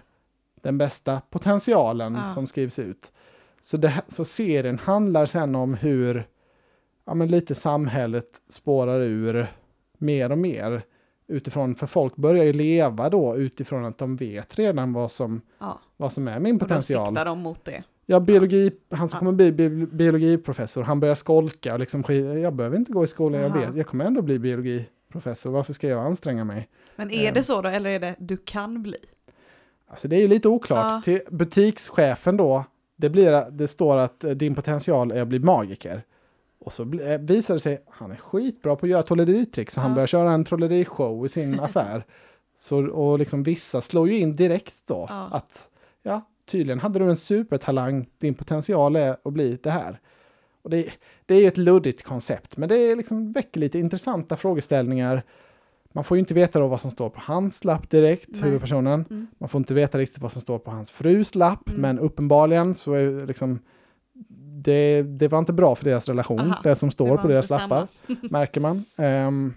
den 0.61 0.79
bästa 0.79 1.21
potentialen 1.31 2.15
Ja. 2.15 2.29
som 2.29 2.47
skrivs 2.47 2.79
ut. 2.79 3.13
Så, 3.61 3.77
det, 3.77 4.03
så 4.09 4.25
serien 4.25 4.79
handlar 4.79 5.27
sen 5.27 5.55
om 5.55 5.75
hur 5.75 6.29
ja, 7.07 7.15
men 7.15 7.29
lite 7.29 7.55
samhället 7.55 8.27
spårar 8.49 9.01
ur 9.01 9.47
mer 9.99 10.33
och 10.33 10.39
mer 10.39 10.83
utifrån, 11.29 11.75
för 11.75 11.87
folk 11.87 12.17
börjar 12.17 12.45
ju 12.45 12.53
leva 12.53 13.11
då 13.11 13.37
utifrån 13.37 13.85
att 13.85 13.99
de 13.99 14.17
vet 14.17 14.59
redan 14.59 14.93
vad 14.93 15.13
som, 15.13 15.41
Ja. 15.59 15.81
vad 15.97 16.13
som 16.13 16.29
är 16.29 16.41
min 16.41 16.55
Och 16.55 16.59
då 16.59 16.65
potential. 16.65 17.07
siktar 17.07 17.25
de 17.25 17.39
mot 17.39 17.65
det. 17.65 17.83
Ja, 18.07 18.21
biologi, 18.21 18.71
han 18.91 19.09
som 19.09 19.17
Ja. 19.17 19.19
kommer 19.19 19.33
bli 19.33 19.53
bi 19.53 19.69
biologiprofessor, 19.87 20.83
han 20.83 21.01
börjar 21.01 21.15
skolka 21.15 21.73
och 21.73 21.81
liksom, 21.81 22.05
jag 22.43 22.55
behöver 22.55 22.77
inte 22.77 22.93
gå 22.93 23.05
i 23.05 23.07
skolan, 23.07 23.41
jag 23.41 23.51
vet, 23.51 23.77
jag 23.77 23.87
kommer 23.87 24.05
ändå 24.05 24.23
bli 24.23 24.39
biologiprofessor, 24.39 25.51
varför 25.51 25.73
ska 25.73 25.89
jag 25.89 26.07
anstränga 26.07 26.45
mig? 26.45 26.69
Men 26.97 27.11
är 27.11 27.29
Ehm. 27.29 27.35
det 27.35 27.43
så 27.43 27.63
då, 27.63 27.69
eller 27.69 27.91
är 27.91 28.01
det 28.01 28.15
du 28.19 28.37
kan 28.37 28.83
bli? 28.83 28.97
Alltså 29.89 30.09
det 30.09 30.17
är 30.17 30.21
ju 30.21 30.29
lite 30.29 30.49
oklart. 30.49 30.93
Ja. 30.93 31.01
Till 31.05 31.21
butikschefen 31.31 32.37
då, 32.37 32.65
det, 32.97 33.11
blir, 33.11 33.51
det 33.51 33.69
står 33.69 33.97
att 33.97 34.25
eh, 34.25 34.31
din 34.31 34.55
potential 34.55 35.11
är 35.13 35.23
att 35.23 35.29
bli 35.29 35.39
magiker. 35.39 36.03
Och 36.59 36.73
så 36.73 36.83
eh, 36.83 37.19
visar 37.21 37.55
det 37.55 37.61
sig, 37.61 37.83
han 37.89 38.11
är 38.11 38.17
skitbra 38.17 38.77
på 38.77 38.87
att 38.87 38.91
göra 38.91 39.03
trolleritrick, 39.03 39.71
så 39.71 39.81
han 39.81 39.91
Ja. 39.91 39.95
börjar 39.95 40.07
köra 40.07 40.31
en 40.33 40.45
trollerishow 40.45 41.27
i 41.27 41.29
sin 41.29 41.61
affär. 41.61 42.05
Så, 42.57 42.87
och 42.87 43.19
liksom 43.19 43.43
vissa 43.43 43.81
slår 43.81 44.09
ju 44.09 44.19
in 44.19 44.33
direkt 44.33 44.87
då, 44.89 45.07
Ja. 45.09 45.29
att 45.33 45.71
ja, 46.03 46.21
tydligen 46.51 46.79
hade 46.81 46.99
du 46.99 47.05
en 47.11 47.17
supertalang, 47.17 48.07
din 48.19 48.35
potential 48.35 48.97
är 48.97 49.17
att 49.25 49.33
bli 49.33 49.59
det 49.63 49.71
här. 49.71 50.01
Och 50.63 50.71
det, 50.71 50.87
det 51.27 51.35
är 51.35 51.41
ju 51.41 51.47
ett 51.47 51.57
luddigt 51.59 52.03
koncept, 52.03 52.57
men 52.57 52.69
det 52.69 52.77
är 52.77 52.97
liksom 52.97 53.33
väcker 53.33 53.61
lite 53.61 53.79
intressanta 53.79 54.37
frågeställningar. 54.37 55.23
Man 55.97 56.05
får 56.05 56.17
ju 56.17 56.19
inte 56.21 56.35
veta 56.35 56.59
då 56.61 56.67
vad 56.69 56.81
som 56.81 56.91
står 56.91 57.11
på 57.11 57.21
hans 57.23 57.65
lapp 57.65 57.91
direkt, 57.91 58.29
Nej. 58.33 58.43
huvudpersonen. 58.43 59.05
Mm. 59.11 59.27
Man 59.39 59.49
får 59.49 59.59
inte 59.59 59.75
veta 59.75 59.99
riktigt 59.99 60.23
vad 60.23 60.33
som 60.33 60.43
står 60.43 60.59
på 60.59 60.71
hans 60.71 60.91
frus 60.91 61.35
lapp, 61.35 61.69
Mm. 61.69 61.81
men 61.81 61.99
uppenbarligen 61.99 62.75
så 62.75 62.93
är 62.93 63.05
det 63.07 63.27
liksom 63.27 63.59
det, 64.63 65.03
det 65.03 65.29
var 65.29 65.39
inte 65.39 65.53
bra 65.53 65.75
för 65.75 65.85
deras 65.85 66.09
relation, 66.09 66.41
Aha, 66.41 66.61
det 66.63 66.75
som 66.75 66.89
det 66.89 66.93
står 66.93 67.09
var 67.09 67.17
på 67.17 67.29
deras 67.29 67.51
lappar, 67.51 67.89
märker 68.31 68.61
man. 68.61 68.85
Ehm, 68.97 69.55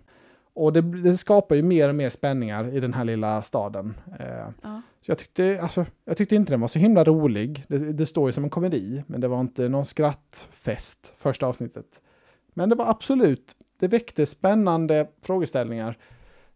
och 0.53 0.73
det, 0.73 0.81
det 0.81 1.17
skapar 1.17 1.55
ju 1.55 1.61
mer 1.61 1.89
och 1.89 1.95
mer 1.95 2.09
spänningar 2.09 2.73
i 2.75 2.79
den 2.79 2.93
här 2.93 3.03
lilla 3.03 3.41
staden. 3.41 3.93
Ehm, 4.19 4.53
Ja. 4.61 4.81
så 5.05 5.11
jag 5.11 5.17
tyckte, 5.17 5.59
alltså, 5.61 5.85
jag 6.05 6.17
tyckte 6.17 6.35
inte 6.35 6.53
den 6.53 6.61
var 6.61 6.67
så 6.67 6.79
himla 6.79 7.03
rolig. 7.03 7.63
Det, 7.67 7.77
det 7.77 8.05
står 8.05 8.27
ju 8.27 8.31
som 8.31 8.43
en 8.43 8.49
komedi, 8.49 9.03
men 9.07 9.21
det 9.21 9.27
var 9.27 9.39
inte 9.41 9.69
någon 9.69 9.85
skrattfest 9.85 11.13
första 11.17 11.47
avsnittet. 11.47 11.85
Men 12.53 12.69
det 12.69 12.75
var 12.75 12.89
absolut, 12.89 13.55
det 13.79 13.87
väckte 13.87 14.25
spännande 14.25 15.07
frågeställningar. 15.25 15.97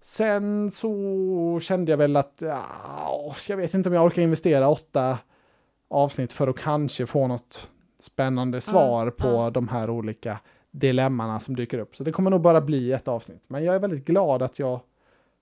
Sen 0.04 0.72
så 0.72 1.60
kände 1.62 1.92
jag 1.92 1.98
väl 1.98 2.16
att, 2.16 2.38
ja, 2.42 3.36
jag 3.50 3.58
vet 3.58 3.74
inte 3.74 3.90
om 3.90 3.96
jag 3.96 4.06
orkar 4.06 4.22
investera 4.22 4.70
åtta 4.70 5.18
avsnitt 5.90 6.34
för 6.34 6.48
att 6.48 6.60
kanske 6.60 7.06
få 7.06 7.28
något 7.28 7.70
spännande 8.00 8.62
svar 8.62 9.10
på 9.10 9.28
ja. 9.28 9.50
de 9.50 9.68
här 9.68 9.90
olika 9.90 10.40
dilemmana 10.72 11.40
som 11.40 11.56
dyker 11.56 11.78
upp. 11.80 11.96
Så 11.96 12.04
det 12.04 12.12
kommer 12.12 12.32
nog 12.32 12.42
bara 12.42 12.62
bli 12.62 12.92
ett 12.92 13.08
avsnitt. 13.08 13.44
Men 13.48 13.64
jag 13.64 13.76
är 13.76 13.80
väldigt 13.80 14.06
glad 14.06 14.42
att 14.42 14.60
jag, 14.60 14.80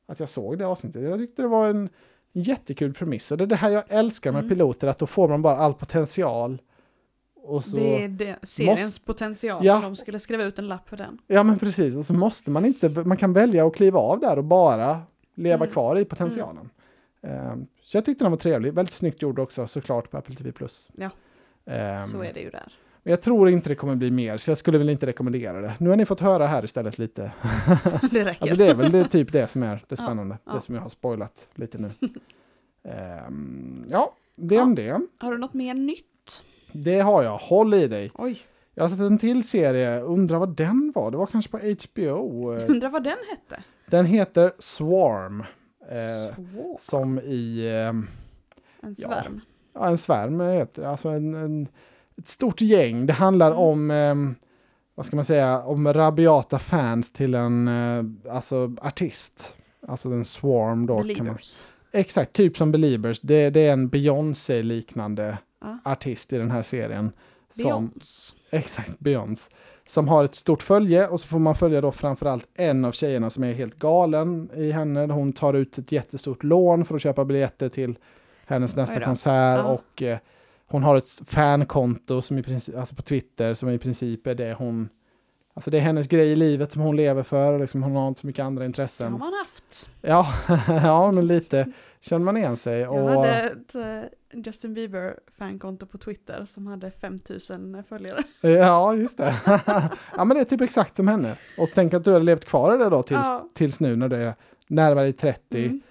att 0.08 0.20
jag 0.20 0.30
såg 0.30 0.58
det 0.58 0.68
avsnittet. 0.68 1.04
Jag 1.04 1.20
tyckte 1.20 1.42
det 1.42 1.48
var 1.48 1.68
en 1.68 1.90
jättekul 2.34 2.94
premiss. 2.94 3.32
Och 3.32 3.38
det 3.38 3.44
är 3.44 3.48
det 3.48 3.56
här 3.56 3.70
jag 3.70 3.84
älskar 3.88 4.32
med 4.32 4.40
Mm. 4.40 4.50
piloter, 4.50 4.88
att 4.88 4.98
då 4.98 5.06
får 5.06 5.28
man 5.28 5.42
bara 5.42 5.58
all 5.58 5.74
potential. 5.74 6.62
Och 7.44 7.64
så, 7.66 7.76
Det 7.78 8.04
är 8.04 8.08
det, 8.10 8.36
seriens 8.44 8.80
måste- 8.86 9.06
potential, 9.06 9.66
Ja. 9.66 9.76
om 9.76 9.82
de 9.82 9.96
skulle 9.96 10.20
skriva 10.20 10.44
ut 10.44 10.60
en 10.60 10.68
lapp 10.68 10.90
för 10.90 10.98
den. 10.98 11.18
Ja 11.28 11.44
men 11.44 11.60
precis, 11.60 11.98
och 11.98 12.06
så 12.06 12.14
måste 12.14 12.52
man 12.52 12.66
inte, 12.66 12.90
man 12.90 13.18
kan 13.18 13.34
välja 13.34 13.68
att 13.68 13.76
kliva 13.76 14.00
av 14.00 14.20
där 14.20 14.38
och 14.38 14.44
bara 14.44 15.00
leva 15.36 15.56
Mm. 15.64 15.70
kvar 15.74 16.00
i 16.00 16.06
potentialen. 16.06 16.70
Ehm, 17.24 17.68
så 17.84 17.98
jag 17.98 18.06
tyckte 18.06 18.24
den 18.24 18.32
var 18.32 18.38
trevlig, 18.38 18.74
väldigt 18.74 18.94
snyggt 18.94 19.22
gjord 19.22 19.40
också 19.40 19.68
såklart 19.68 20.12
på 20.12 20.18
Apple 20.18 20.36
TV+. 20.36 20.52
Ja. 20.96 21.10
Ehm, 21.66 22.08
Så 22.08 22.24
är 22.24 22.34
det 22.34 22.40
ju 22.40 22.50
där. 22.50 22.74
Men 23.04 23.12
jag 23.12 23.22
tror 23.22 23.50
inte 23.50 23.70
det 23.70 23.76
kommer 23.76 23.96
bli 23.96 24.12
mer, 24.12 24.38
så 24.38 24.52
jag 24.52 24.58
skulle 24.58 24.78
väl 24.78 24.90
inte 24.90 25.06
rekommendera 25.08 25.62
det. 25.62 25.74
Nu 25.80 25.90
har 25.90 25.98
ni 25.98 26.06
fått 26.06 26.20
höra 26.20 26.48
här 26.48 26.66
istället 26.66 26.98
lite. 26.98 27.32
Det 28.12 28.26
räcker. 28.26 28.42
Alltså 28.42 28.56
det 28.56 28.68
är 28.68 28.76
väl 28.76 28.92
det, 28.92 29.04
typ 29.08 29.32
det 29.32 29.48
som 29.48 29.64
är 29.64 29.76
det 29.76 29.82
Ja, 29.90 29.96
spännande, 29.96 30.38
ja. 30.46 30.54
det 30.54 30.62
som 30.62 30.76
jag 30.76 30.82
har 30.82 30.90
spoilat 30.90 31.48
lite 31.56 31.78
nu. 31.78 31.90
Ehm, 32.84 33.86
ja, 33.90 34.16
det 34.36 34.60
om 34.62 34.76
det. 34.76 35.00
Har 35.20 35.32
du 35.32 35.38
något 35.38 35.54
mer 35.54 35.74
nytt? 35.74 36.06
Det 36.72 37.00
har 37.00 37.24
jag, 37.24 37.38
håll 37.38 37.74
i 37.74 37.88
dig. 37.88 38.12
Oj, 38.16 38.40
Jag 38.76 38.84
har 38.84 38.90
sett 38.90 39.00
en 39.00 39.18
till 39.18 39.48
serie, 39.48 40.02
undrar 40.02 40.38
vad 40.38 40.56
den 40.56 40.92
var, 40.96 41.12
det 41.12 41.18
var 41.18 41.26
kanske 41.26 41.52
på 41.52 41.58
HBO. 41.58 42.54
Eh, 42.56 42.66
undrar 42.70 42.90
vad 42.90 43.04
den 43.04 43.18
hette? 43.30 43.64
Den 43.90 44.06
heter 44.06 44.52
Swarm. 44.60 45.40
Eh, 45.90 46.36
Svår. 46.36 46.78
som 46.80 47.20
i 47.20 47.70
ehm, 47.70 48.08
En 48.84 48.96
svärm. 48.96 49.42
ja, 49.74 49.88
en 49.88 49.98
svärm 49.98 50.40
heter 50.42 50.82
det. 50.82 50.90
Alltså 50.90 51.10
en, 51.10 51.34
en, 51.34 51.68
ett 52.18 52.28
stort 52.28 52.62
gäng. 52.62 53.06
Det 53.06 53.14
handlar 53.14 53.48
Mm. 53.52 53.60
om, 53.60 53.92
ehm, 53.92 54.36
vad 54.96 55.06
ska 55.06 55.16
man 55.16 55.26
säga, 55.26 55.64
om 55.64 55.94
rabiata 55.94 56.60
fans 56.60 57.12
till 57.14 57.36
en 57.36 57.68
eh, 57.68 58.34
alltså 58.36 58.76
artist. 58.82 59.56
Alltså 59.88 60.10
en 60.10 60.26
swarm 60.26 60.86
då. 60.86 60.94
Kan 60.98 61.08
man, 61.08 61.08
Believers. 61.08 61.64
exakt, 61.92 62.32
typ 62.34 62.58
som 62.58 62.72
Beliebers. 62.72 63.20
Det, 63.22 63.50
det 63.50 63.68
är 63.68 63.74
en 63.74 63.88
Beyoncé-liknande 63.90 65.38
Ja. 65.62 65.78
artist 65.86 66.34
i 66.34 66.38
den 66.38 66.52
här 66.52 66.62
serien. 66.62 67.12
Som. 67.50 67.92
Exakt, 68.50 69.00
Beyoncé. 69.00 69.52
Som 69.86 70.08
har 70.08 70.24
ett 70.24 70.36
stort 70.36 70.64
följe 70.64 71.08
och 71.08 71.20
så 71.20 71.28
får 71.28 71.40
man 71.40 71.56
följa 71.56 71.82
då 71.82 71.92
framförallt 71.92 72.48
en 72.56 72.86
av 72.86 72.92
tjejerna 72.92 73.30
som 73.30 73.44
är 73.44 73.54
helt 73.54 73.80
galen 73.80 74.50
i 74.56 74.72
henne. 74.72 75.06
Hon 75.14 75.34
tar 75.34 75.54
ut 75.54 75.78
ett 75.78 75.92
jättestort 75.92 76.44
lån 76.44 76.86
för 76.86 76.96
att 76.96 77.02
köpa 77.02 77.26
biljetter 77.26 77.70
till 77.70 77.98
hennes 78.46 78.76
nästa 78.76 79.00
konsert 79.04 79.58
Ja. 79.58 79.64
och 79.64 80.02
eh, 80.02 80.18
hon 80.68 80.84
har 80.84 80.96
ett 80.96 81.22
fankonto 81.26 82.22
som 82.22 82.38
i 82.38 82.44
princip, 82.44 82.78
alltså 82.78 82.96
på 82.96 83.02
Twitter 83.02 83.54
som 83.54 83.70
i 83.70 83.78
princip 83.78 84.28
är 84.28 84.36
det 84.36 84.54
hon, 84.54 84.90
alltså 85.54 85.72
det 85.72 85.78
är 85.78 85.82
hennes 85.82 86.08
grej 86.08 86.28
i 86.32 86.36
livet 86.36 86.72
som 86.72 86.82
hon 86.82 86.96
lever 86.96 87.24
för, 87.24 87.60
liksom 87.60 87.84
hon 87.84 87.96
har 87.96 88.08
inte 88.08 88.20
så 88.22 88.28
mycket 88.28 88.44
andra 88.46 88.60
Det 88.60 88.64
har 88.64 88.68
intressen. 88.68 89.12
man 89.12 89.34
haft. 89.34 89.90
Ja, 90.02 90.28
ja 90.68 91.12
men 91.12 91.28
lite 91.28 91.72
känner 92.02 92.26
man 92.26 92.38
igen 92.38 92.58
sig. 92.58 92.80
Jag 92.80 92.94
Och, 92.94 93.10
hade 93.10 93.30
ett 93.42 93.76
eh, 93.76 94.40
Justin 94.46 94.74
Bieber 94.74 95.20
fankonto 95.38 95.86
på 95.86 95.98
Twitter 95.98 96.46
som 96.46 96.68
hade 96.68 96.92
5000 96.92 97.84
följare. 97.90 98.24
Ja, 98.42 98.94
just 98.96 99.18
det. 99.18 99.34
ja, 100.18 100.26
men 100.26 100.30
det 100.30 100.40
är 100.40 100.44
typ 100.46 100.62
exakt 100.62 100.96
som 100.96 101.08
henne. 101.08 101.38
Och 101.58 101.68
så 101.70 101.76
tänk 101.76 101.94
att 101.94 102.04
du 102.04 102.12
har 102.12 102.20
levt 102.20 102.46
kvar 102.46 102.76
i 102.76 102.78
det 102.78 102.90
då 102.90 103.04
tills, 103.04 103.28
Ja. 103.28 103.50
tills 103.54 103.80
nu 103.80 103.96
när 103.96 104.10
du 104.10 104.16
är 104.16 104.34
närmare 104.68 105.08
i 105.08 105.14
30. 105.14 105.66
Mm. 105.66 105.82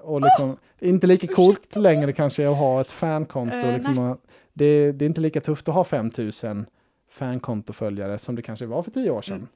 Och 0.00 0.20
liksom, 0.20 0.56
inte 0.78 1.06
lika 1.06 1.26
coolt 1.26 1.76
längre 1.76 2.12
kanske 2.12 2.50
att 2.50 2.56
ha 2.56 2.80
ett 2.80 2.90
fankonto. 2.92 3.56
Eh, 3.56 3.74
liksom, 3.74 4.18
det, 4.52 4.92
det 4.92 5.04
är 5.04 5.06
inte 5.06 5.20
lika 5.20 5.40
tufft 5.40 5.68
att 5.68 5.74
ha 5.74 5.84
5000 5.84 6.66
fankontoföljare 7.10 8.18
som 8.18 8.34
det 8.34 8.42
kanske 8.42 8.66
var 8.66 8.82
för 8.82 8.90
tio 8.90 9.10
år 9.10 9.22
sedan. 9.22 9.48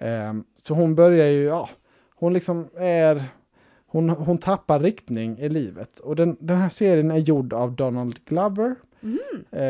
Ehm, 0.00 0.44
så 0.56 0.74
hon 0.74 0.94
börjar 0.94 1.26
ju, 1.26 1.44
ja, 1.44 1.68
hon 2.14 2.32
liksom 2.32 2.68
är, 2.78 3.22
hon, 3.90 4.08
hon 4.08 4.38
tappar 4.38 4.80
riktning 4.80 5.38
i 5.38 5.48
livet. 5.48 5.98
Och 5.98 6.16
den, 6.16 6.36
den 6.40 6.56
här 6.56 6.68
serien 6.68 7.10
är 7.10 7.18
gjord 7.18 7.52
av 7.52 7.72
Donald 7.76 8.24
Glover. 8.24 8.74
Mhm. 9.00 9.18
Eh, 9.50 9.60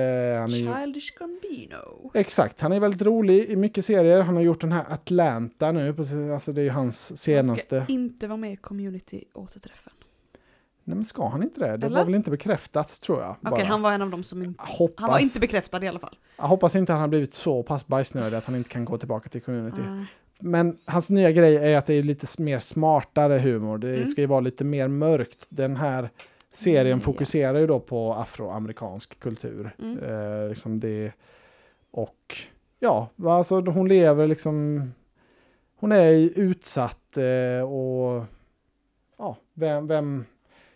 han 0.40 0.50
är 0.52 0.56
ju, 0.56 0.74
Childish 0.74 1.14
Gambino. 1.18 2.10
Exakt, 2.14 2.60
han 2.60 2.72
är 2.72 2.80
väldigt 2.80 3.02
rolig 3.02 3.44
i 3.44 3.56
mycket 3.56 3.84
serier. 3.84 4.20
Han 4.20 4.36
har 4.36 4.42
gjort 4.42 4.60
den 4.60 4.72
här 4.72 4.84
Atlanta 4.88 5.72
nu, 5.72 5.92
precis, 5.92 6.30
alltså 6.30 6.52
det 6.52 6.60
är 6.60 6.64
ju 6.64 6.70
hans 6.70 7.18
senaste. 7.18 7.76
Han 7.76 7.84
ska 7.84 7.92
inte 7.92 8.26
vara 8.26 8.36
med 8.36 8.52
i 8.52 8.56
community-återträffen. 8.56 9.92
Nej 10.84 10.96
men 10.96 11.04
ska 11.04 11.28
han 11.28 11.42
inte 11.42 11.60
det? 11.60 11.76
Det 11.76 11.86
Eller? 11.86 11.96
var 11.96 12.04
väl 12.04 12.14
inte 12.14 12.30
bekräftat 12.30 13.00
tror 13.00 13.20
jag. 13.20 13.30
Okej, 13.30 13.50
bara. 13.50 13.64
han 13.64 13.82
var 13.82 13.92
en 13.92 14.02
av 14.02 14.10
dem 14.10 14.24
som 14.24 14.42
inte... 14.42 14.64
Hoppas, 14.66 15.02
Han 15.02 15.10
var 15.10 15.18
inte 15.18 15.40
bekräftad 15.40 15.84
i 15.84 15.88
alla 15.88 15.98
fall. 15.98 16.18
jag 16.36 16.44
hoppas 16.44 16.76
inte 16.76 16.92
han 16.92 17.00
har 17.00 17.08
blivit 17.08 17.34
så 17.34 17.62
pass 17.62 17.86
bajsnödig 17.86 18.36
att 18.36 18.44
han 18.44 18.54
inte 18.56 18.70
kan 18.70 18.84
gå 18.84 18.98
tillbaka 18.98 19.28
till 19.28 19.40
community. 19.42 19.80
Nej. 19.86 20.04
Men 20.42 20.78
hans 20.84 21.10
nya 21.10 21.30
grej 21.32 21.56
är 21.56 21.76
att 21.76 21.86
det 21.86 21.94
är 21.94 22.02
lite 22.02 22.42
mer 22.42 22.58
smartare 22.58 23.38
humor. 23.38 23.78
Det 23.78 23.94
Mm. 23.94 24.06
ska 24.06 24.20
ju 24.20 24.26
vara 24.26 24.40
lite 24.40 24.64
mer 24.64 24.88
mörkt. 24.88 25.46
Den 25.50 25.76
här 25.76 26.10
serien 26.54 26.86
Mm, 26.86 27.00
fokuserar 27.00 27.58
ju 27.58 27.66
då 27.66 27.80
på 27.80 28.14
afroamerikansk 28.14 29.20
kultur. 29.20 29.74
Mm. 29.78 29.98
Eh, 29.98 30.48
liksom 30.48 30.80
det, 30.80 31.12
och 31.90 32.36
ja, 32.78 33.08
alltså 33.24 33.60
hon 33.60 33.88
lever 33.88 34.26
liksom... 34.26 34.82
Hon 35.76 35.92
är 35.92 36.38
utsatt 36.38 37.16
eh, 37.16 37.70
och 37.72 38.24
ja, 39.18 39.36
vem, 39.54 39.86
vem... 39.86 40.24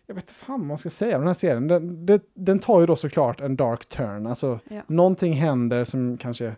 Jag 0.07 0.14
vet 0.14 0.24
inte 0.24 0.35
fan 0.35 0.61
vad 0.61 0.66
man 0.68 0.79
ska 0.79 0.90
säga 0.90 1.16
om 1.16 1.20
den 1.20 1.27
här 1.27 1.35
serien. 1.35 1.68
Den, 1.68 2.07
den, 2.07 2.20
den 2.35 2.59
tar 2.59 2.81
ju 2.81 2.87
då 2.87 2.96
såklart 2.96 3.40
en 3.40 3.57
dark 3.57 3.87
turn. 3.87 4.27
Alltså 4.27 4.59
Ja. 4.68 4.83
någonting 4.87 5.33
händer 5.33 5.85
som 5.85 6.16
kanske 6.18 6.53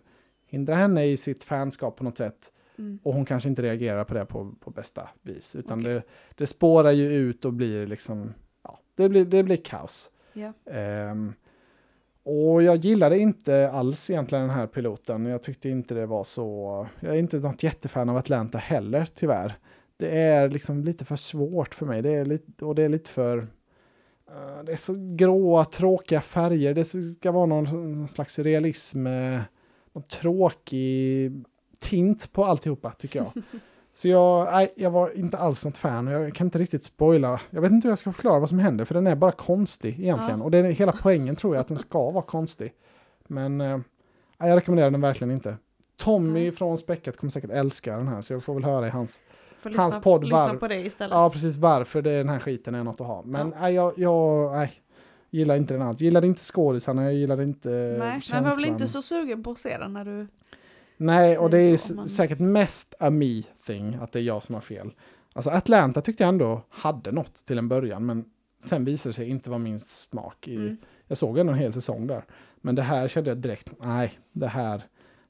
hindrar 0.47 0.75
henne 0.75 1.05
i 1.05 1.17
sitt 1.17 1.43
fanskap 1.43 1.95
på 1.97 2.03
något 2.03 2.17
sätt. 2.17 2.51
Mm. 2.77 2.99
Och 3.03 3.13
hon 3.13 3.25
kanske 3.25 3.49
inte 3.49 3.61
reagerar 3.61 4.03
på 4.03 4.13
det 4.13 4.25
på, 4.25 4.53
på 4.59 4.71
bästa 4.71 5.09
vis. 5.21 5.55
Utan 5.55 5.79
Okej. 5.79 5.93
det, 5.93 6.03
det 6.35 6.45
spårar 6.45 6.91
ju 6.91 7.11
ut 7.11 7.45
och 7.45 7.53
blir 7.53 7.87
liksom, 7.87 8.33
ja, 8.63 8.79
det 8.95 9.09
blir, 9.09 9.25
det 9.25 9.43
blir 9.43 9.57
kaos. 9.57 10.11
Ja. 10.33 10.53
Ehm, 10.71 11.33
och 12.23 12.63
jag 12.63 12.77
gillade 12.77 13.19
inte 13.19 13.69
alls 13.69 14.09
egentligen 14.09 14.47
den 14.47 14.55
här 14.55 14.67
piloten. 14.67 15.25
Jag 15.25 15.43
tyckte 15.43 15.69
inte 15.69 15.93
det 15.93 16.05
var 16.05 16.23
så, 16.23 16.87
jag 16.99 17.15
är 17.15 17.19
inte 17.19 17.37
något 17.37 17.63
jättefan 17.63 18.09
av 18.09 18.17
Atlanta 18.17 18.57
heller 18.57 19.07
tyvärr. 19.13 19.57
Det 19.97 20.21
är 20.21 20.49
liksom 20.49 20.83
lite 20.83 21.05
för 21.05 21.15
svårt 21.15 21.75
för 21.75 21.85
mig. 21.85 22.01
Det 22.01 22.11
är 22.11 22.25
lite, 22.25 22.65
och 22.65 22.75
det 22.75 22.83
är 22.83 22.89
lite 22.89 23.09
för, 23.09 23.37
eh, 24.27 24.63
det 24.65 24.71
är 24.71 24.77
så 24.77 24.95
gråa, 25.15 25.65
tråkiga 25.65 26.21
färger. 26.21 26.73
Det 26.73 26.85
ska 26.85 27.31
vara 27.31 27.45
någon, 27.45 27.63
någon 27.63 28.07
slags 28.07 28.39
realism, 28.39 29.07
eh, 29.07 29.41
någon 29.93 30.03
tråkig 30.03 31.31
tint 31.79 32.33
på 32.33 32.45
alltihopa 32.45 32.91
tycker 32.91 33.19
jag. 33.19 33.43
Så 33.93 34.07
jag, 34.07 34.45
nej, 34.51 34.73
jag 34.75 34.91
var 34.91 35.17
inte 35.19 35.37
alls 35.37 35.65
något 35.65 35.77
fan 35.77 36.07
och 36.07 36.13
jag 36.13 36.33
kan 36.33 36.47
inte 36.47 36.59
riktigt 36.59 36.83
spoila. 36.83 37.41
Jag 37.49 37.61
vet 37.61 37.71
inte 37.71 37.87
hur 37.87 37.91
jag 37.91 37.97
ska 37.99 38.13
förklara 38.13 38.39
vad 38.39 38.49
som 38.49 38.59
händer 38.59 38.85
för 38.85 38.93
den 38.93 39.07
är 39.07 39.15
bara 39.15 39.31
konstig 39.31 39.99
egentligen. 39.99 40.39
Ja. 40.39 40.45
Och 40.45 40.51
det 40.51 40.57
är 40.57 40.63
hela 40.63 40.91
poängen 40.91 41.35
tror 41.35 41.55
jag 41.55 41.61
att 41.61 41.67
den 41.67 41.79
ska 41.79 42.11
vara 42.11 42.23
konstig. 42.23 42.73
Men 43.27 43.61
eh, 43.61 43.77
nej, 44.37 44.49
jag 44.49 44.55
rekommenderar 44.57 44.91
den 44.91 45.01
verkligen 45.01 45.31
inte. 45.31 45.57
Tommy 45.97 46.39
Nej. 46.39 46.51
från 46.51 46.77
Späckat 46.77 47.17
kommer 47.17 47.31
säkert 47.31 47.51
älska 47.51 47.97
den 47.97 48.07
här 48.07 48.21
så 48.21 48.33
jag 48.33 48.43
får 48.43 48.53
väl 48.53 48.63
höra 48.63 48.87
i 48.87 48.89
hans... 48.89 49.21
Får 49.59 49.69
Hans 49.69 49.87
lyssna, 49.87 50.01
podd 50.01 50.23
lyssna 50.23 50.47
var- 50.47 50.55
på 50.55 50.67
det 50.67 50.75
istället. 50.75 51.11
Ja 51.15 51.29
precis 51.29 51.55
varför 51.55 52.01
det, 52.01 52.17
den 52.17 52.29
här 52.29 52.39
skiten 52.39 52.75
är 52.75 52.83
något 52.83 53.01
att 53.01 53.07
ha. 53.07 53.21
Men 53.25 53.53
nej, 53.59 53.73
jag, 53.73 53.93
jag 53.97 54.51
nej, 54.51 54.71
gillar 55.29 55.55
inte 55.55 55.73
den 55.73 55.81
alls. 55.83 56.01
Gillade 56.01 56.27
inte 56.27 56.41
skådisarna, 56.41 57.03
jag 57.03 57.13
gillade 57.13 57.43
inte 57.43 57.69
Nej, 57.69 57.97
men 57.99 58.21
känslan. 58.21 58.43
var 58.43 58.55
väl 58.55 58.65
inte 58.65 58.87
så 58.87 59.01
sugen 59.01 59.43
på 59.43 59.51
att 59.51 59.59
se 59.59 59.77
den 59.77 59.93
när 59.93 60.05
du 60.05 60.27
Nej, 60.97 61.37
och 61.37 61.49
det 61.49 61.57
är 61.59 61.95
men- 61.95 62.09
säkert 62.09 62.39
mest 62.39 62.93
a 62.99 63.09
me 63.09 63.41
thing, 63.65 63.95
att 64.01 64.11
det 64.11 64.19
är 64.19 64.23
jag 64.23 64.43
som 64.43 64.55
har 64.55 64.61
fel. 64.61 64.91
Alltså 65.33 65.49
Atlanta 65.51 66.01
tyckte 66.01 66.23
jag 66.23 66.29
ändå 66.29 66.61
hade 66.69 67.11
något 67.11 67.35
till 67.35 67.57
en 67.57 67.67
början, 67.67 68.05
men 68.05 68.25
sen 68.63 68.85
visade 68.85 69.09
det 69.09 69.13
sig 69.13 69.29
inte 69.29 69.49
vara 69.49 69.59
min 69.59 69.79
smak. 69.79 70.47
I, 70.47 70.55
Mm. 70.55 70.77
Jag 71.09 71.17
såg 71.17 71.37
ändå 71.37 71.53
en 71.53 71.59
hel 71.59 71.73
säsong 71.73 72.07
där. 72.07 72.23
Men 72.61 72.75
det 72.75 72.81
här 72.81 73.07
kände 73.07 73.29
jag 73.29 73.37
direkt, 73.37 73.71
nej, 73.79 74.11
det 74.31 74.47
här, 74.47 74.81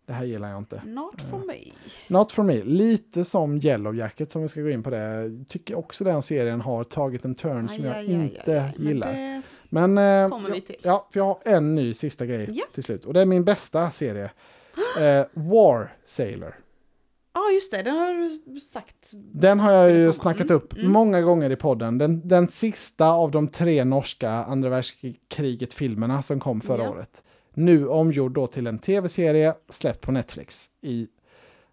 det 0.06 0.14
här 0.14 0.26
gillar 0.26 0.50
jag 0.50 0.58
inte. 0.58 0.82
Not 0.86 1.22
for 1.30 1.46
me. 1.46 1.72
Not 2.08 2.32
for 2.32 2.44
me. 2.44 2.64
Lite 2.64 3.24
som 3.24 3.58
Yellow 3.64 3.96
Jacket 3.96 4.32
som 4.32 4.42
vi 4.42 4.48
ska 4.48 4.62
gå 4.62 4.70
in 4.70 4.84
på 4.84 4.90
det. 4.90 5.32
Tycker 5.48 5.76
också 5.76 6.04
den 6.04 6.22
serien 6.22 6.62
har 6.62 6.84
tagit 6.84 7.26
en 7.26 7.36
turn 7.36 7.68
som 7.68 7.84
Aj, 7.84 7.88
jag 7.88 7.98
aj, 7.98 8.14
inte 8.14 8.62
aj, 8.64 8.74
gillar. 8.88 9.14
Men 9.14 9.44
Men, 9.70 9.96
det 9.96 10.02
eh, 10.04 10.30
kommer 10.30 10.50
vi 10.50 10.62
till. 10.62 10.76
ja, 10.84 11.08
för 11.12 11.20
jag 11.20 11.26
har 11.26 11.38
en 11.46 11.76
ny 11.76 11.94
sista 11.94 12.26
grej 12.26 12.50
Ja. 12.54 12.66
till 12.74 12.84
slut. 12.84 13.06
Och 13.06 13.14
det 13.14 13.22
är 13.22 13.26
min 13.26 13.44
bästa 13.44 13.92
serie. 13.92 14.32
Eh, 15.02 15.26
War 15.34 15.96
Sailor. 16.06 16.56
Ja, 17.34 17.52
just 17.54 17.72
det. 17.72 17.84
Den 17.84 17.96
har 17.96 18.14
du 18.54 18.60
sagt. 18.60 19.12
Den 19.34 19.60
har 19.60 19.72
jag 19.72 19.92
ju 19.92 20.14
snackat 20.14 20.50
Mm, 20.50 20.56
upp 20.58 20.78
mm. 20.78 20.92
många 20.92 21.22
gånger 21.22 21.50
i 21.50 21.56
podden. 21.56 21.98
Den, 21.98 22.28
den 22.28 22.48
sista 22.48 23.10
av 23.10 23.32
de 23.32 23.48
tre 23.48 23.84
norska 23.84 24.30
andra 24.30 24.70
världskriget-filmerna 24.70 26.22
som 26.22 26.40
kom 26.40 26.62
förra 26.62 26.84
Ja. 26.84 26.90
året. 26.90 27.24
Nu 27.54 27.88
omgjord 27.88 28.32
då 28.34 28.48
till 28.48 28.68
en 28.68 28.80
tv-serie 28.80 29.54
släppt 29.70 30.02
på 30.02 30.12
Netflix 30.12 30.68
i 30.82 31.08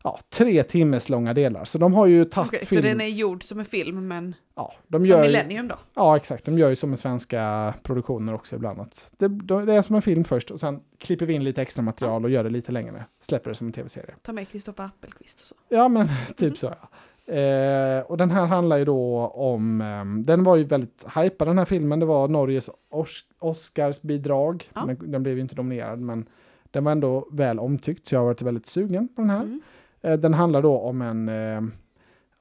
ja, 0.04 0.20
tre 0.28 0.62
timmars 0.62 1.08
långa 1.08 1.34
delar. 1.34 1.64
Så 1.64 1.78
de 1.78 1.94
har 1.94 2.06
ju 2.06 2.24
tagit 2.24 2.60
så 2.60 2.66
film... 2.66 2.82
den 2.82 3.00
är 3.00 3.06
gjord 3.06 3.44
som 3.44 3.58
en 3.58 3.64
film, 3.64 4.08
men 4.08 4.34
ja, 4.56 4.72
de 4.88 5.00
som 5.02 5.06
gör 5.10 5.22
Millennium 5.22 5.68
då? 5.68 5.74
Ja, 5.94 6.16
exakt. 6.16 6.44
De 6.44 6.58
gör 6.58 6.70
ju 6.70 6.76
som 6.76 6.90
med 6.90 6.98
svenska 6.98 7.74
produktioner 7.82 8.34
också 8.34 8.56
ibland. 8.56 8.80
Att 8.80 9.12
det, 9.18 9.28
de- 9.28 9.66
det 9.66 9.74
är 9.74 9.82
som 9.82 9.96
en 9.96 10.02
film 10.02 10.24
först 10.24 10.50
och 10.50 10.60
sen 10.60 10.80
klipper 10.98 11.26
vi 11.26 11.32
in 11.34 11.44
lite 11.44 11.62
extra 11.62 11.82
material 11.82 12.24
och 12.24 12.30
gör 12.30 12.44
det 12.44 12.50
lite 12.50 12.72
längre. 12.72 13.04
Släpper 13.20 13.50
det 13.50 13.56
som 13.56 13.66
en 13.66 13.72
tv-serie. 13.72 14.14
Ta 14.22 14.32
med 14.32 14.48
Kristoffer 14.48 14.84
Appelqvist 14.84 15.40
och 15.40 15.46
så. 15.46 15.54
Ja, 15.68 15.88
men 15.88 16.06
typ 16.28 16.40
Mm. 16.40 16.56
så 16.56 16.66
ja. 16.80 16.88
Eh, 17.34 18.00
och 18.00 18.16
den 18.16 18.30
här 18.30 18.46
handlar 18.46 18.76
ju 18.76 18.84
då 18.84 19.26
om, 19.26 19.80
ehm, 19.80 20.22
den 20.22 20.44
var 20.44 20.56
ju 20.56 20.64
väldigt 20.64 21.06
hypad 21.16 21.48
den 21.48 21.58
här 21.58 21.64
filmen, 21.64 22.00
det 22.00 22.06
var 22.06 22.28
Norges 22.28 22.70
Os- 22.90 23.24
Oscarsbidrag, 23.38 24.64
Ja. 24.74 24.86
men 24.86 25.10
den 25.12 25.22
blev 25.22 25.34
ju 25.34 25.40
inte 25.40 25.54
nominerad, 25.54 25.98
men 26.00 26.26
den 26.70 26.84
var 26.84 26.92
ändå 26.92 27.28
väl 27.32 27.58
omtyckt, 27.58 28.06
så 28.06 28.14
jag 28.14 28.20
har 28.20 28.26
varit 28.26 28.42
väldigt 28.42 28.66
sugen 28.66 29.08
på 29.08 29.20
den 29.20 29.30
här. 29.30 29.42
Mm. 29.42 29.60
Eh, 30.02 30.12
den 30.18 30.34
handlar 30.34 30.62
då 30.62 30.78
om 30.78 31.02
en, 31.02 31.28
eh, 31.28 31.60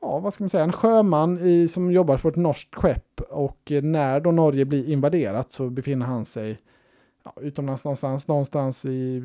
ja 0.03 0.19
vad 0.19 0.33
ska 0.33 0.43
man 0.43 0.49
säga, 0.49 0.63
en 0.63 0.71
sjöman 0.71 1.39
i, 1.39 1.67
som 1.67 1.91
jobbar 1.91 2.17
på 2.17 2.29
ett 2.29 2.35
norskt 2.35 2.75
skepp 2.75 3.21
och 3.29 3.71
eh, 3.71 3.83
när 3.83 4.19
då 4.19 4.31
Norge 4.31 4.65
blir 4.65 4.89
invaderat 4.89 5.51
så 5.51 5.69
befinner 5.69 6.05
han 6.05 6.25
sig 6.25 6.59
ja, 7.23 7.33
utomlands 7.41 7.83
någonstans, 7.83 8.27
någonstans 8.27 8.85
i 8.85 9.21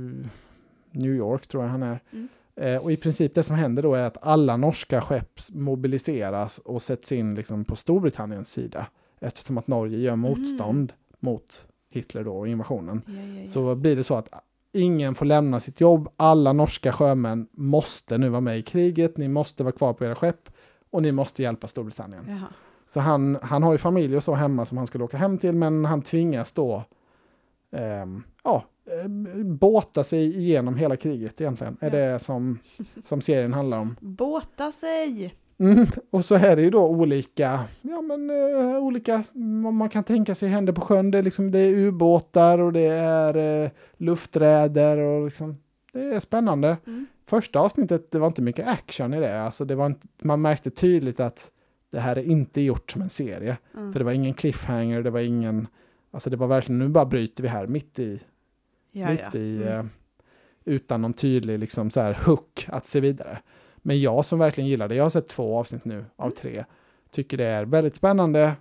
New 0.91 1.14
York 1.14 1.47
tror 1.47 1.64
jag 1.64 1.70
han 1.70 1.83
är. 1.83 2.01
Mm. 2.12 2.29
Eh, 2.57 2.76
och 2.76 2.93
i 2.93 2.97
princip 2.97 3.35
det 3.35 3.43
som 3.43 3.57
händer 3.57 3.83
då 3.83 3.95
är 3.95 4.05
att 4.05 4.18
alla 4.20 4.57
norska 4.57 5.01
skepp 5.01 5.41
mobiliseras 5.53 6.59
och 6.59 6.83
sätts 6.83 7.12
in 7.12 7.35
liksom 7.35 7.64
på 7.64 7.76
Storbritanniens 7.76 8.51
sida. 8.51 8.87
Eftersom 9.20 9.59
att 9.59 9.66
Norge 9.66 9.99
gör 9.99 10.16
motstånd 10.16 10.93
mot 11.20 11.66
Hitler 11.91 12.24
då 12.24 12.37
och 12.39 12.49
invasionen. 12.49 13.03
Ja, 13.07 13.12
ja, 13.12 13.41
ja. 13.41 13.49
Så 13.49 13.74
blir 13.74 13.97
det 13.97 14.05
så 14.05 14.14
att 14.14 14.29
ingen 14.72 15.14
får 15.14 15.26
lämna 15.26 15.61
sitt 15.61 15.81
jobb. 15.81 16.09
Alla 16.16 16.53
norska 16.53 16.93
sjömän 16.93 17.49
måste 17.53 18.18
nu 18.18 18.29
vara 18.29 18.41
med 18.41 18.59
i 18.59 18.62
kriget. 18.62 19.16
Ni 19.16 19.29
måste 19.29 19.64
vara 19.64 19.72
kvar 19.72 19.93
på 19.93 20.05
era 20.05 20.14
skepp 20.14 20.49
och 20.91 21.03
ni 21.03 21.12
måste 21.12 21.43
hjälpa 21.43 21.68
Storbritannien. 21.68 22.24
Jaha. 22.28 22.49
Så 22.86 23.01
han, 23.01 23.39
han 23.43 23.62
har 23.62 23.72
ju 23.72 23.78
familj 23.78 24.16
och 24.16 24.22
så 24.24 24.34
hemma 24.34 24.64
som 24.64 24.78
han 24.78 24.86
skulle 24.86 25.05
åka 25.05 25.16
hem 25.16 25.39
till, 25.39 25.53
men 25.55 25.84
han 25.84 26.03
tvingas 26.03 26.53
då 26.53 26.84
ehm, 27.72 28.22
ja, 28.45 28.64
eh, 28.86 29.09
båta 29.45 30.05
sig 30.05 30.36
igenom 30.39 30.76
hela 30.76 30.97
kriget 30.97 31.41
egentligen. 31.41 31.76
Är 31.80 31.97
Ja. 31.97 32.12
det 32.12 32.18
som, 32.18 32.59
som 33.05 33.20
serien 33.20 33.53
handlar 33.53 33.78
om. 33.78 33.97
Båta 34.01 34.72
sig! 34.72 35.34
Mm. 35.61 35.86
Och 36.11 36.24
så 36.24 36.34
är 36.34 36.57
det 36.57 36.62
ju 36.62 36.70
då 36.70 36.86
olika, 36.86 37.61
ja 37.82 38.03
men 38.03 38.30
eh, 38.30 38.76
olika, 38.78 39.24
vad 39.64 39.72
man 39.74 39.89
kan 39.89 40.05
tänka 40.05 40.34
sig 40.34 40.49
händer 40.49 40.72
på 40.72 40.80
sjön. 40.80 41.11
Det 41.11 41.18
är, 41.18 41.22
liksom, 41.22 41.51
det 41.51 41.59
är 41.59 41.74
ubåtar 41.74 42.59
och 42.59 42.72
det 42.72 42.86
är 42.93 43.64
eh, 43.64 43.70
lufträder 43.97 44.99
och 44.99 45.24
liksom, 45.24 45.57
det 45.93 46.01
är 46.14 46.20
spännande. 46.20 46.76
Mm. 46.86 47.07
Första 47.29 47.61
avsnittet, 47.61 48.11
det 48.11 48.18
var 48.18 48.26
inte 48.26 48.43
mycket 48.43 48.68
action 48.68 49.14
i 49.14 49.20
det. 49.20 49.43
Alltså 49.43 49.64
det 49.64 49.74
var 49.74 49.87
inte, 49.87 50.07
man 50.22 50.41
märkte 50.43 50.70
tydligt 50.70 51.20
att 51.20 51.51
det 51.91 52.01
här 52.01 52.18
är 52.18 52.22
inte 52.22 52.61
gjort 52.61 52.91
som 52.91 53.03
en 53.03 53.09
serie. 53.11 53.57
Mm. 53.76 53.93
För 53.93 53.99
det 54.01 54.05
var 54.05 54.12
ingen 54.12 54.35
cliffhanger, 54.35 55.03
det 55.03 55.11
var 55.11 55.20
ingen, 55.20 55.66
alltså 56.11 56.31
det 56.31 56.37
var 56.37 56.47
verkligen, 56.47 56.79
nu 56.79 56.89
bara 56.89 57.07
bryter 57.07 57.43
vi 57.43 57.49
här 57.49 57.66
mitt 57.66 57.99
i, 57.99 58.20
Ja, 58.93 59.11
mitt 59.11 59.20
ja. 59.33 59.39
i, 59.39 59.57
Mm. 59.62 59.68
eh, 59.79 59.85
utan 60.64 61.03
någon 61.03 61.12
tydlig 61.14 61.59
liksom 61.59 61.91
så 61.91 62.01
här 62.01 62.18
hook 62.26 62.66
att 62.68 62.85
se 62.85 63.01
vidare. 63.01 63.39
Men 63.76 64.01
jag 64.01 64.24
som 64.24 64.39
verkligen 64.39 64.68
gillar 64.70 64.89
det, 64.89 64.95
jag 64.95 65.05
har 65.05 65.11
sett 65.11 65.26
två 65.29 65.59
avsnitt 65.59 65.85
nu 65.85 66.05
av 66.16 66.24
Mm. 66.26 66.37
tre, 66.37 66.64
tycker 67.11 67.37
det 67.37 67.45
är 67.45 67.64
väldigt 67.64 67.95
spännande. 67.95 68.53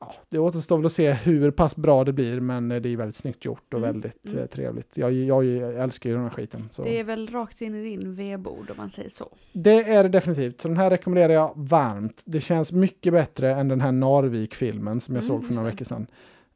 Ja, 0.00 0.14
det 0.28 0.38
återstår 0.38 0.76
väl 0.76 0.86
att 0.86 0.92
se 0.92 1.12
hur 1.12 1.50
pass 1.50 1.76
bra 1.76 2.04
det 2.04 2.12
blir, 2.12 2.40
men 2.40 2.68
det 2.68 2.76
är 2.88 2.96
väldigt 2.96 3.14
snyggt 3.14 3.44
gjort 3.44 3.74
och 3.74 3.78
Mm, 3.80 3.92
väldigt 3.92 4.26
mm. 4.26 4.38
eh, 4.38 4.46
trevligt. 4.46 4.96
Jag, 4.96 5.12
jag 5.12 5.46
älskar 5.74 6.10
ju 6.10 6.16
den 6.16 6.24
här 6.24 6.30
skiten. 6.30 6.68
Så. 6.70 6.82
Det 6.82 7.00
är 7.00 7.04
väl 7.04 7.26
rakt 7.30 7.60
in 7.62 7.74
i 7.74 7.82
din 7.82 8.14
vedbord 8.14 8.70
om 8.70 8.76
man 8.76 8.90
säger 8.90 9.08
så. 9.08 9.28
Det 9.52 9.82
är 9.90 10.02
det 10.02 10.08
definitivt. 10.08 10.60
Så 10.60 10.68
den 10.68 10.76
här 10.76 10.90
rekommenderar 10.90 11.32
jag 11.32 11.52
varmt. 11.56 12.22
Det 12.26 12.40
känns 12.40 12.72
mycket 12.72 13.12
bättre 13.12 13.54
än 13.54 13.68
den 13.68 13.80
här 13.80 13.92
Narvik-filmen 13.92 15.00
som 15.00 15.14
jag 15.14 15.24
Mm, 15.24 15.28
såg 15.36 15.46
för 15.46 15.54
några 15.54 15.70
veckor 15.70 15.84
sedan. 15.84 16.06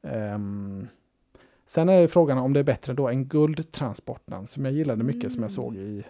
Ehm, 0.02 0.88
sen 1.66 1.88
är 1.88 2.06
frågan 2.08 2.38
om 2.38 2.52
det 2.52 2.60
är 2.60 2.64
bättre 2.64 2.92
då 2.92 3.08
än 3.08 3.24
Guldtransporten 3.24 4.46
som 4.46 4.64
jag 4.64 4.74
gillade 4.74 5.04
mycket 5.04 5.32
som 5.32 5.42
jag 5.42 5.50
Mm. 5.50 5.50
såg 5.50 5.76
i, 5.76 6.04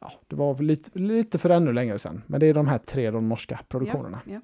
ja, 0.00 0.12
det 0.26 0.36
var 0.36 0.62
lite, 0.62 0.98
lite 0.98 1.38
för 1.38 1.50
ännu 1.50 1.72
längre 1.72 1.98
sedan. 1.98 2.22
Men 2.26 2.40
det 2.40 2.46
är 2.46 2.54
de 2.54 2.68
här 2.68 2.78
tre, 2.78 3.10
de 3.10 3.28
norska 3.28 3.60
produktionerna. 3.68 4.20
Ja, 4.26 4.40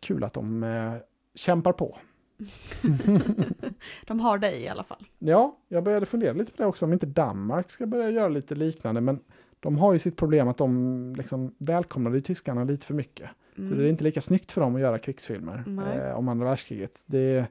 Kul 0.00 0.24
att 0.24 0.32
de 0.32 0.62
eh, 0.62 0.92
kämpar 1.38 1.72
på. 1.72 1.96
De 4.06 4.20
har 4.20 4.38
dig 4.38 4.62
i 4.62 4.68
alla 4.68 4.84
fall. 4.84 5.06
Ja, 5.18 5.58
jag 5.68 5.84
började 5.84 6.06
fundera 6.06 6.32
lite 6.32 6.52
på 6.52 6.62
det 6.62 6.68
också, 6.68 6.84
om 6.84 6.92
inte 6.92 7.06
Danmark 7.06 7.70
ska 7.70 7.86
börja 7.86 8.10
göra 8.10 8.28
lite 8.28 8.54
liknande, 8.54 9.00
men 9.00 9.20
de 9.60 9.78
har 9.78 9.92
ju 9.92 9.98
sitt 9.98 10.16
problem 10.16 10.48
att 10.48 10.56
de 10.56 11.14
liksom 11.16 11.54
välkomnade 11.58 12.20
tyskarna 12.20 12.64
lite 12.64 12.86
för 12.86 12.94
mycket. 12.94 13.30
Mm. 13.58 13.70
Så 13.70 13.76
det 13.76 13.84
är 13.84 13.88
inte 13.88 14.04
lika 14.04 14.20
snyggt 14.20 14.52
för 14.52 14.60
dem 14.60 14.74
att 14.74 14.80
göra 14.80 14.98
krigsfilmer 14.98 15.64
eh, 15.96 16.18
om 16.18 16.28
andra 16.28 16.46
världskriget. 16.46 17.02
Det, 17.06 17.46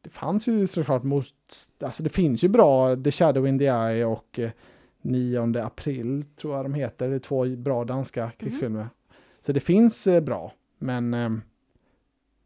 det 0.00 0.10
fanns 0.10 0.48
ju 0.48 0.66
såklart 0.66 1.02
mot, 1.02 1.26
alltså 1.82 2.02
det 2.02 2.08
finns 2.10 2.44
ju 2.44 2.48
bra 2.48 2.96
The 2.96 3.10
Shadow 3.10 3.48
in 3.48 3.58
the 3.58 3.64
Eye 3.66 4.04
och 4.04 4.38
eh, 4.38 4.50
9 5.02 5.58
april 5.62 6.24
tror 6.36 6.56
jag 6.56 6.64
de 6.64 6.74
heter. 6.74 7.08
Det 7.08 7.14
är 7.14 7.18
två 7.18 7.44
bra 7.56 7.84
danska 7.84 8.22
Mm. 8.22 8.32
krigsfilmer. 8.38 8.88
Så 9.40 9.52
det 9.52 9.60
finns 9.60 10.06
eh, 10.06 10.20
bra, 10.20 10.52
men 10.78 11.14
eh, 11.14 11.30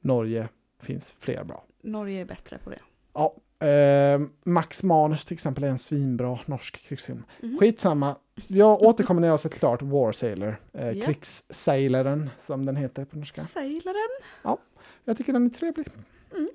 Norge 0.00 0.48
finns 0.80 1.14
fler 1.18 1.44
bra. 1.44 1.64
Norge 1.82 2.20
är 2.20 2.24
bättre 2.24 2.58
på 2.58 2.70
det. 2.70 2.78
Ja, 3.14 3.34
eh, 3.66 4.20
Max 4.44 4.82
Manus 4.82 5.24
till 5.24 5.34
exempel 5.34 5.64
är 5.64 5.68
en 5.68 5.78
svinbra 5.78 6.38
norsk 6.46 6.82
krigsfilm. 6.88 7.24
Mhm. 7.40 7.58
Skitsamma, 7.58 8.16
jag 8.46 8.82
återkommer 8.82 9.20
när 9.20 9.28
jag 9.28 9.40
sett 9.40 9.54
klart 9.54 9.82
War 9.82 10.12
Sailor, 10.12 10.56
eh, 10.72 10.90
Ja. 10.90 11.04
krigsseilaren 11.06 12.30
som 12.38 12.66
den 12.66 12.76
heter 12.76 13.04
på 13.04 13.18
norska. 13.18 13.44
Sailaren. 13.44 14.58
Jag 15.04 15.16
tycker 15.16 15.32
den 15.32 15.46
är 15.46 15.50
trevlig. 15.50 15.86
Mm, 16.34 16.48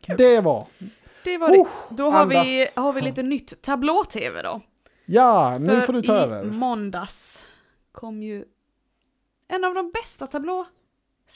kul. 0.00 0.16
Det 0.18 0.40
var. 0.40 0.66
Det 1.24 1.38
var 1.38 1.50
det. 1.50 1.58
Oh, 1.58 1.68
Då 1.90 2.10
har 2.10 2.26
vi, 2.26 2.68
har 2.74 2.92
vi 2.92 3.00
lite 3.00 3.22
nytt 3.22 3.62
tablå-tv 3.62 4.42
då. 4.42 4.60
ja, 5.04 5.58
nu 5.60 5.68
För 5.68 5.80
får 5.80 5.92
du 5.92 6.02
ta 6.02 6.16
i 6.16 6.18
över. 6.20 6.44
måndags 6.44 7.46
kom 7.92 8.22
ju 8.22 8.44
en 9.48 9.64
av 9.64 9.74
de 9.74 9.90
bästa 9.90 10.26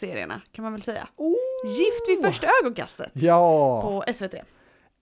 tablå-serierna 0.00 0.42
kan 0.52 0.62
man 0.62 0.72
väl 0.72 0.82
säga. 0.82 1.08
Oh. 1.16 1.34
Gift 1.66 2.08
vid 2.08 2.20
första 2.24 2.46
ögonkastet 2.62 3.10
Ja, 3.14 3.82
på 3.82 4.12
SVT. 4.14 4.34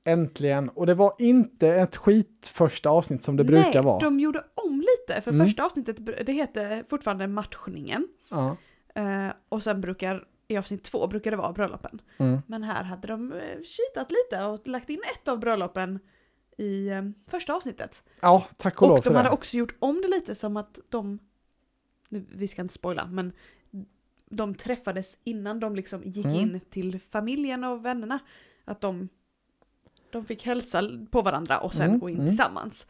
äntligen. 0.07 0.69
Och 0.69 0.87
det 0.87 0.95
var 0.95 1.13
inte 1.19 1.69
ett 1.69 1.97
skit 1.97 2.51
första 2.55 2.91
avsnitt 2.91 3.23
som 3.23 3.37
det 3.37 3.43
Nej, 3.45 3.63
brukar 3.63 3.83
vara. 3.83 3.99
de 3.99 4.21
gjorde 4.21 4.45
om 4.55 4.81
lite, 4.81 5.21
för 5.21 5.31
Mm. 5.33 5.47
första 5.47 5.65
avsnittet, 5.65 6.27
det 6.27 6.33
heter 6.33 6.85
fortfarande 6.89 7.27
matchningen. 7.29 8.09
Ja. 8.31 8.57
Eh, 8.95 9.29
och 9.49 9.63
sen 9.63 9.81
brukar, 9.81 10.25
i 10.49 10.57
avsnitt 10.57 10.83
två 10.85 11.07
brukar 11.07 11.31
det 11.31 11.37
vara 11.37 11.53
bröllopen. 11.53 12.01
Mm. 12.19 12.39
Men 12.47 12.63
här 12.63 12.83
hade 12.85 13.09
de 13.09 13.33
eh, 13.33 13.61
kitat 13.63 14.11
lite 14.11 14.45
och 14.45 14.67
lagt 14.69 14.91
in 14.91 15.01
ett 15.15 15.29
av 15.29 15.39
bröllopen 15.39 15.99
i 16.59 16.89
eh, 16.89 17.03
första 17.31 17.55
avsnittet. 17.55 18.03
ja, 18.21 18.45
tack 18.57 18.83
och, 18.83 18.89
lov 18.89 18.99
Och 18.99 19.05
för 19.05 19.11
de 19.11 19.17
hade 19.17 19.29
det. 19.29 19.33
också 19.33 19.57
gjort 19.57 19.75
om 19.79 20.01
det 20.03 20.09
lite 20.09 20.35
som 20.35 20.57
att 20.57 20.79
de, 20.89 21.19
nu, 22.09 22.27
vi 22.33 22.49
ska 22.49 22.63
inte 22.63 22.75
spoila, 22.75 23.07
men 23.07 23.33
de 24.31 24.55
träffades 24.55 25.19
innan 25.25 25.61
de 25.61 25.77
liksom 25.77 26.03
gick 26.05 26.25
Mm. 26.27 26.37
in 26.39 26.61
till 26.71 27.01
familjen 27.11 27.65
och 27.65 27.85
vännerna. 27.85 28.19
Att 28.65 28.81
de, 28.81 29.09
de 30.11 30.25
fick 30.25 30.47
hälsa 30.47 30.83
på 31.11 31.23
varandra 31.23 31.59
och 31.59 31.75
sen 31.75 31.89
Mm, 31.89 31.99
gå 32.01 32.09
in 32.09 32.15
mm. 32.17 32.27
tillsammans. 32.27 32.87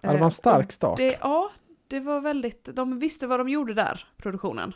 Ja, 0.00 0.08
det 0.08 0.14
var 0.14 0.20
Eh, 0.20 0.24
en 0.24 0.30
stark 0.30 0.66
och 0.66 0.72
start. 0.72 0.96
Det, 0.96 1.18
ja, 1.20 1.50
det 1.88 2.00
var 2.00 2.20
väldigt, 2.20 2.64
de 2.64 2.98
visste 2.98 3.26
vad 3.26 3.40
de 3.40 3.48
gjorde 3.48 3.74
där, 3.74 4.08
produktionen. 4.16 4.72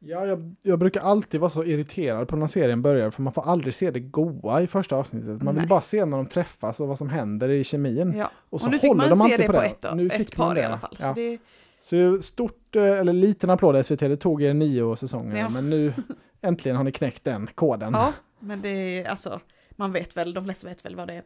Ja, 0.00 0.26
jag, 0.26 0.54
jag 0.62 0.78
brukar 0.78 1.00
alltid 1.00 1.40
vara 1.40 1.50
så 1.50 1.64
irriterad 1.64 2.28
på 2.28 2.36
när 2.36 2.46
serien 2.46 2.82
börjar 2.82 3.10
för 3.10 3.22
man 3.22 3.32
får 3.32 3.42
aldrig 3.42 3.74
se 3.74 3.90
det 3.90 4.00
goa 4.00 4.62
i 4.62 4.66
första 4.66 4.96
avsnittet. 4.96 5.42
Man 5.42 5.54
vill 5.54 5.62
Nej. 5.62 5.66
bara 5.68 5.80
se 5.80 6.04
när 6.04 6.16
de 6.16 6.26
träffas 6.26 6.80
och 6.80 6.88
vad 6.88 6.98
som 6.98 7.08
händer 7.08 7.48
i 7.48 7.64
kemin. 7.64 8.14
Ja. 8.16 8.30
Och 8.50 8.60
så 8.60 8.66
Och 8.66 8.72
nu 8.72 8.78
fick 8.78 8.94
man 8.94 9.08
de 9.08 9.16
se 9.18 9.36
det 9.36 9.46
på 9.46 9.52
på 9.52 9.60
ett, 9.62 9.84
Nu 9.94 10.06
ett 10.06 10.12
fick 10.12 10.36
man 10.36 10.48
par 10.48 10.54
det. 10.54 10.60
i 10.60 10.64
alla 10.64 10.78
fall. 10.78 10.96
Ja. 11.00 11.08
Så 11.08 11.20
det, 11.20 11.38
Så 11.80 12.22
stort, 12.22 12.76
eh, 12.76 12.82
eller 12.98 13.12
liten 13.12 13.50
applåd 13.50 13.86
SVT, 13.86 14.00
det 14.08 14.16
tog 14.16 14.42
er 14.42 14.54
nio 14.54 14.96
säsonger. 14.96 15.38
Ja. 15.40 15.48
Men 15.48 15.70
nu 15.70 15.92
äntligen 16.40 16.76
har 16.76 16.84
ni 16.84 16.92
knäckt 16.92 17.24
den 17.24 17.46
koden. 17.54 17.92
ja, 17.92 18.12
men 18.40 18.62
det 18.62 18.68
är 18.68 19.08
alltså, 19.10 19.40
man 19.70 19.92
vet 19.92 20.16
väl, 20.16 20.34
de 20.34 20.44
flesta 20.44 20.66
vet 20.68 20.84
väl 20.84 20.96
vad 20.96 21.08
det 21.08 21.22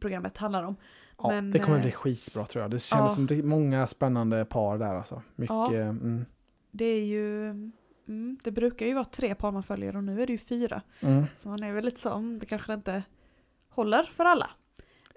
programmet 0.00 0.38
handlar 0.38 0.62
om. 0.64 0.76
Ja, 1.18 1.28
Men, 1.28 1.50
det 1.50 1.58
kommer 1.58 1.76
eh, 1.76 1.82
bli 1.82 1.92
skitbra 1.92 2.46
tror 2.46 2.62
jag. 2.62 2.70
Det 2.70 2.78
känns 2.78 3.00
ja. 3.00 3.08
som 3.08 3.26
det 3.26 3.34
är 3.34 3.42
många 3.42 3.86
spännande 3.86 4.44
par 4.44 4.78
där 4.78 4.94
alltså. 4.94 5.22
Mycket, 5.36 5.50
Ja. 5.50 5.72
mm, 5.74 6.24
Det 6.70 6.84
är 6.84 7.04
ju, 7.04 7.48
mm, 8.08 8.38
det 8.44 8.50
brukar 8.50 8.86
ju 8.86 8.94
vara 8.94 9.04
tre 9.04 9.34
par 9.34 9.52
man 9.52 9.62
följer 9.62 9.96
och 9.96 10.04
nu 10.04 10.22
är 10.22 10.26
det 10.26 10.32
ju 10.32 10.38
fyra. 10.38 10.82
mm. 11.00 11.24
Så 11.36 11.48
man 11.48 11.62
är 11.62 11.72
väl 11.72 11.84
lite 11.84 12.00
så, 12.00 12.36
det 12.40 12.46
kanske 12.46 12.74
inte 12.74 13.02
håller 13.68 14.02
för 14.02 14.24
alla. 14.24 14.50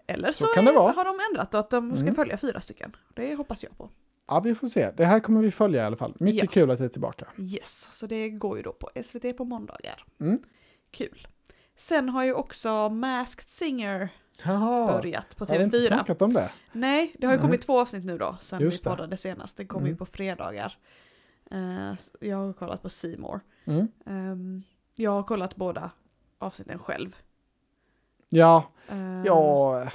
Eller 0.07 0.31
så, 0.31 0.45
Så 0.53 0.59
är, 0.59 0.93
har 0.93 1.05
de 1.05 1.19
ändrat 1.31 1.53
och 1.53 1.59
att 1.59 1.69
de 1.69 1.95
ska 1.95 2.01
Mm. 2.01 2.15
följa 2.15 2.37
fyra 2.37 2.61
stycken. 2.61 2.95
Det 3.13 3.35
hoppas 3.35 3.63
jag 3.63 3.77
på. 3.77 3.89
Ja, 4.27 4.39
vi 4.39 4.55
får 4.55 4.67
se. 4.67 4.91
Det 4.91 5.05
här 5.05 5.19
kommer 5.19 5.41
vi 5.41 5.51
följa 5.51 5.81
i 5.83 5.85
alla 5.85 5.97
fall. 5.97 6.15
Mycket 6.19 6.43
Ja. 6.43 6.49
kul 6.51 6.71
att 6.71 6.79
det 6.79 6.85
är 6.85 6.89
tillbaka. 6.89 7.27
Yes, 7.37 7.89
så 7.91 8.07
det 8.07 8.29
går 8.29 8.57
ju 8.57 8.63
då 8.63 8.73
på 8.73 8.89
SVT 9.03 9.33
på 9.37 9.45
måndagar. 9.45 10.05
Mm. 10.19 10.39
Kul. 10.91 11.27
Sen 11.77 12.09
har 12.09 12.23
ju 12.23 12.33
också 12.33 12.89
Masked 12.89 13.49
Singer 13.49 14.09
Jaha, 14.43 14.87
börjat 15.01 15.35
på 15.37 15.45
har 15.45 15.57
vi 15.57 15.63
inte 15.63 15.77
TV4. 15.77 15.87
snackat 15.87 16.21
om 16.21 16.33
det? 16.33 16.51
Nej, 16.71 17.15
det 17.19 17.25
har 17.27 17.33
ju 17.33 17.37
Nej. 17.37 17.45
kommit 17.45 17.61
två 17.61 17.79
avsnitt 17.79 18.05
nu 18.05 18.17
då, 18.17 18.37
sen 18.41 18.61
Just 18.61 18.83
det. 18.83 18.89
vi 18.89 18.95
poddade 18.95 19.17
senast. 19.17 19.57
Det 19.57 19.65
kommer 19.65 19.81
Mm. 19.81 19.91
ju 19.93 19.97
på 19.97 20.05
fredagar. 20.05 20.77
Så 21.99 22.11
jag 22.19 22.37
har 22.37 22.53
kollat 22.53 22.81
på 22.81 22.89
More. 23.17 23.39
Mm. 23.65 23.87
Ehm, 24.05 24.63
jag 24.95 25.11
har 25.11 25.23
kollat 25.23 25.55
båda 25.55 25.91
avsnitten 26.39 26.79
själv. 26.79 27.15
Ja, 28.29 28.63
Eh, 28.87 29.23
ja, 29.25 29.89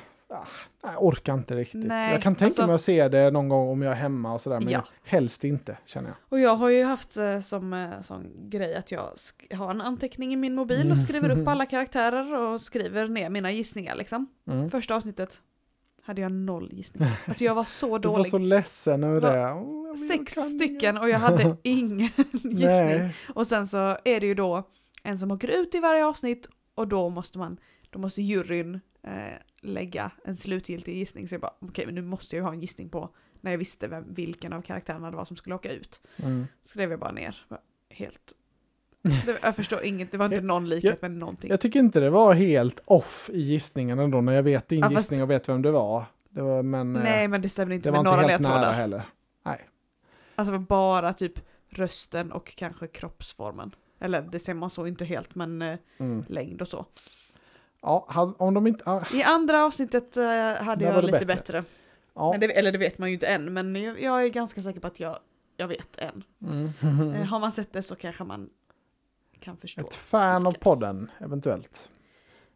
jag 0.83 1.03
orkar 1.05 1.35
inte 1.35 1.57
riktigt. 1.57 1.85
Nej, 1.85 2.13
jag 2.13 2.23
kan 2.23 2.35
tänka 2.35 2.47
alltså- 2.49 2.67
mig 2.67 2.75
att 2.75 2.81
se 2.81 3.09
det 3.09 3.31
någon 3.31 3.49
gång 3.49 3.69
om 3.69 3.83
jag 3.83 3.93
är 3.93 3.97
hemma 3.97 4.35
och 4.35 4.41
sådär, 4.41 4.61
men 4.61 4.69
Ja. 4.73 4.85
helst 5.05 5.45
inte 5.45 5.77
känner 5.87 6.09
jag. 6.09 6.17
Och 6.29 6.41
jag 6.41 6.57
har 6.57 6.69
ju 6.69 6.85
haft 6.85 7.17
eh, 7.17 7.41
som 7.41 7.73
eh, 7.73 8.03
sån 8.03 8.51
grej 8.51 8.75
att 8.75 8.91
jag 8.91 9.11
har 9.55 9.71
en 9.71 9.81
anteckning 9.81 10.33
i 10.33 10.37
min 10.37 10.55
mobil 10.55 10.79
och 10.79 10.85
Mm. 10.85 10.97
skriver 10.97 11.31
upp 11.31 11.49
alla 11.49 11.67
karaktärer 11.67 12.35
och 12.39 12.61
skriver 12.63 13.09
ner 13.09 13.31
mina 13.31 13.51
gissningar 13.51 13.97
liksom. 13.97 14.27
Mm. 14.51 14.71
Första 14.71 14.95
avsnittet 14.95 15.41
hade 16.03 16.21
jag 16.23 16.33
noll 16.33 16.71
gissningar. 16.73 17.13
Alltså 17.27 17.45
jag 17.45 17.55
var 17.55 17.65
så 17.65 17.99
Du 17.99 18.09
var 18.09 18.17
dålig. 18.17 18.31
så 18.31 18.39
ledsen 18.39 19.05
över 19.05 19.21
det. 19.21 19.37
Jag 19.39 19.99
Sex 19.99 20.33
stycken 20.33 20.99
och 20.99 21.09
jag 21.09 21.19
hade 21.19 21.57
ingen 21.63 21.99
gissning. 22.33 22.59
Nej. 22.67 23.15
Och 23.35 23.47
sen 23.47 23.67
så 23.67 23.79
är 24.05 24.21
det 24.21 24.27
ju 24.27 24.35
då 24.35 24.69
en 25.03 25.19
som 25.19 25.31
åker 25.31 25.49
ut 25.49 25.75
i 25.75 25.81
varje 25.81 26.07
avsnitt 26.07 26.49
och 26.75 26.89
då 26.89 27.09
måste 27.09 27.39
man, 27.39 27.57
då 27.91 27.99
måste 27.99 28.23
juryn 28.23 28.81
eh, 29.03 29.13
lägga 29.61 30.11
en 30.25 30.37
slutgiltig 30.37 30.95
gissning. 30.97 31.29
Så 31.29 31.35
jag 31.35 31.41
bara, 31.41 31.55
okej 31.61 31.87
men 31.87 31.95
nu 31.95 32.03
måste 32.03 32.37
jag 32.37 32.41
ju 32.43 32.47
ha 32.47 32.53
en 32.53 32.61
gissning 32.61 32.89
på 32.89 33.11
när 33.41 33.51
jag 33.51 33.59
visste 33.59 33.89
vem, 33.89 34.05
vilken 34.15 34.53
av 34.53 34.63
karaktärerna 34.63 35.11
det 35.11 35.17
var 35.17 35.25
som 35.25 35.37
skulle 35.37 35.55
åka 35.55 35.73
ut. 35.73 36.01
Mm. 36.17 36.47
Skrev 36.63 36.91
jag 36.91 37.01
bara 37.01 37.13
ner. 37.13 37.37
Helt... 37.91 38.33
Det, 39.27 39.39
jag 39.43 39.57
förstår 39.57 39.83
inget, 39.85 40.11
det 40.11 40.19
var 40.19 40.25
inte 40.27 40.41
någon 40.41 40.69
likhet 40.69 41.03
med 41.03 41.11
någonting. 41.11 41.51
Jag 41.51 41.61
tycker 41.61 41.81
inte 41.81 42.01
det 42.01 42.11
var 42.11 42.35
helt 42.35 42.81
off 42.85 43.31
i 43.33 43.41
gissningen 43.41 43.99
ändå 43.99 44.21
när 44.21 44.33
jag 44.33 44.43
vet 44.43 44.69
din 44.69 44.79
Ja, 44.81 44.85
fast- 44.91 44.97
gissning 44.97 45.23
och 45.23 45.31
vet 45.31 45.49
vem 45.49 45.63
det 45.63 45.71
var. 45.71 46.05
Det 46.29 46.43
var 46.43 46.63
men 46.63 46.97
eh, 46.97 47.03
Nej 47.03 47.29
men 47.29 47.43
det 47.43 47.49
stämde 47.49 47.75
inte 47.75 47.89
det 47.89 47.97
var 47.97 48.03
med 48.03 48.11
inte 48.11 48.17
några 48.21 48.29
helt 48.29 48.43
nära 48.43 48.53
ledtrådar. 48.55 48.73
heller. 48.75 49.03
Alltså 50.35 50.53
det 50.53 50.59
var 50.59 50.67
bara 50.67 51.13
typ 51.13 51.33
rösten 51.69 52.33
och 52.33 52.55
kanske 52.57 52.87
kroppsformen. 52.87 53.75
Eller 53.99 54.23
det 54.23 54.39
ser 54.39 54.55
man 54.55 54.71
så 54.71 54.87
inte 54.87 55.05
helt 55.05 55.35
men 55.35 55.63
eh, 55.63 55.79
Mm. 55.99 56.25
längd 56.29 56.63
och 56.63 56.69
så. 56.69 56.87
Ja, 57.83 58.07
hade- 58.09 58.35
om 58.39 58.55
de 58.55 58.67
inte... 58.67 58.85
ah, 58.91 59.05
I 59.15 59.23
andra 59.23 59.65
avsnittet 59.65 60.17
eh, 60.17 60.25
hade 60.65 60.85
jag 60.85 60.95
det 60.95 61.03
lite 61.03 61.13
bättre. 61.13 61.27
bättre. 61.27 61.65
Ja. 62.15 62.37
Det, 62.41 62.47
eller 62.59 62.73
det 62.73 62.79
vet 62.79 62.99
man 62.99 63.09
ju 63.09 63.15
inte 63.15 63.27
än, 63.27 63.53
men 63.53 63.77
jag, 63.77 64.03
jag 64.03 64.25
är 64.25 64.29
ganska 64.29 64.63
säker 64.63 64.81
på 64.81 64.87
att 64.87 65.01
jag, 65.01 65.19
jag 65.57 65.69
vet 65.69 65.99
än. 65.99 66.25
Mm. 66.43 67.15
Eh, 67.15 67.23
har 67.29 67.39
man 67.41 67.53
sett 67.53 67.73
det 67.73 67.83
så 67.83 67.95
kanske 67.97 68.25
man 68.25 68.51
kan 69.41 69.57
förstå. 69.57 69.81
Ett 69.81 69.95
fan 69.95 70.47
av 70.47 70.53
podden, 70.53 71.11
eventuellt. 71.21 71.91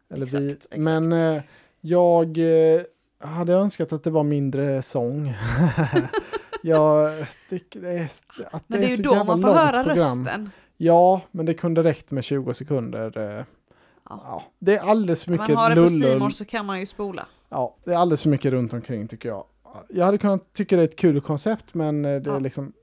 Eller 0.09 0.25
vi. 0.25 0.51
Exakt, 0.51 0.65
exakt. 0.65 0.81
Men 0.81 1.13
eh, 1.13 1.41
jag 1.81 2.37
eh, 2.37 2.81
hade 3.19 3.53
önskat 3.53 3.93
att 3.93 4.03
det 4.03 4.09
var 4.09 4.23
mindre 4.23 4.81
sång. 4.81 5.33
jag 6.61 7.11
tycker 7.49 7.81
det 7.81 7.91
är, 7.91 8.05
att 8.51 8.63
Men 8.69 8.81
det 8.81 8.87
det 8.87 8.93
är 8.93 8.95
så 8.95 9.01
ju 9.01 9.03
då 9.03 9.09
jävla 9.15 9.23
man 9.35 9.41
får 9.41 9.49
höra 9.53 9.83
program. 9.83 10.25
rösten. 10.25 10.49
Ja, 10.77 11.21
men 11.31 11.45
det 11.45 11.53
kunde 11.53 11.83
räckt 11.83 12.11
med 12.11 12.23
20 12.23 12.53
sekunder. 12.53 13.45
Ja. 14.09 14.43
Det 14.59 14.75
är 14.77 14.79
alldeles 14.89 15.23
för 15.25 15.31
mycket 15.31 15.47
man 15.49 15.57
har 15.57 15.69
det 15.69 15.81
på. 15.83 15.89
Simon 15.89 16.31
så 16.31 16.45
kan 16.45 16.65
man 16.65 16.79
ju 16.79 16.85
spola. 16.85 17.25
Ja, 17.49 17.75
det 17.85 17.91
är 17.93 17.97
alldeles 17.97 18.23
för 18.23 18.29
mycket 18.29 18.51
runt 18.51 18.73
omkring 18.73 19.07
tycker 19.07 19.29
jag. 19.29 19.45
Jag 19.89 20.05
hade 20.05 20.17
kunnat 20.17 20.53
tycka 20.53 20.75
det 20.75 20.81
är 20.81 20.85
ett 20.85 20.95
kul 20.95 21.21
koncept, 21.21 21.73
men 21.73 22.05
eh, 22.05 22.21
det 22.21 22.29
är 22.29 22.33
Ja. 22.33 22.39
liksom, 22.39 22.73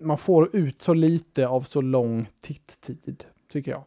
man 0.00 0.18
får 0.18 0.56
ut 0.56 0.82
så 0.82 0.94
lite 0.94 1.48
av 1.48 1.60
så 1.60 1.80
lång 1.80 2.28
titttid, 2.40 3.24
tycker 3.52 3.70
jag. 3.70 3.84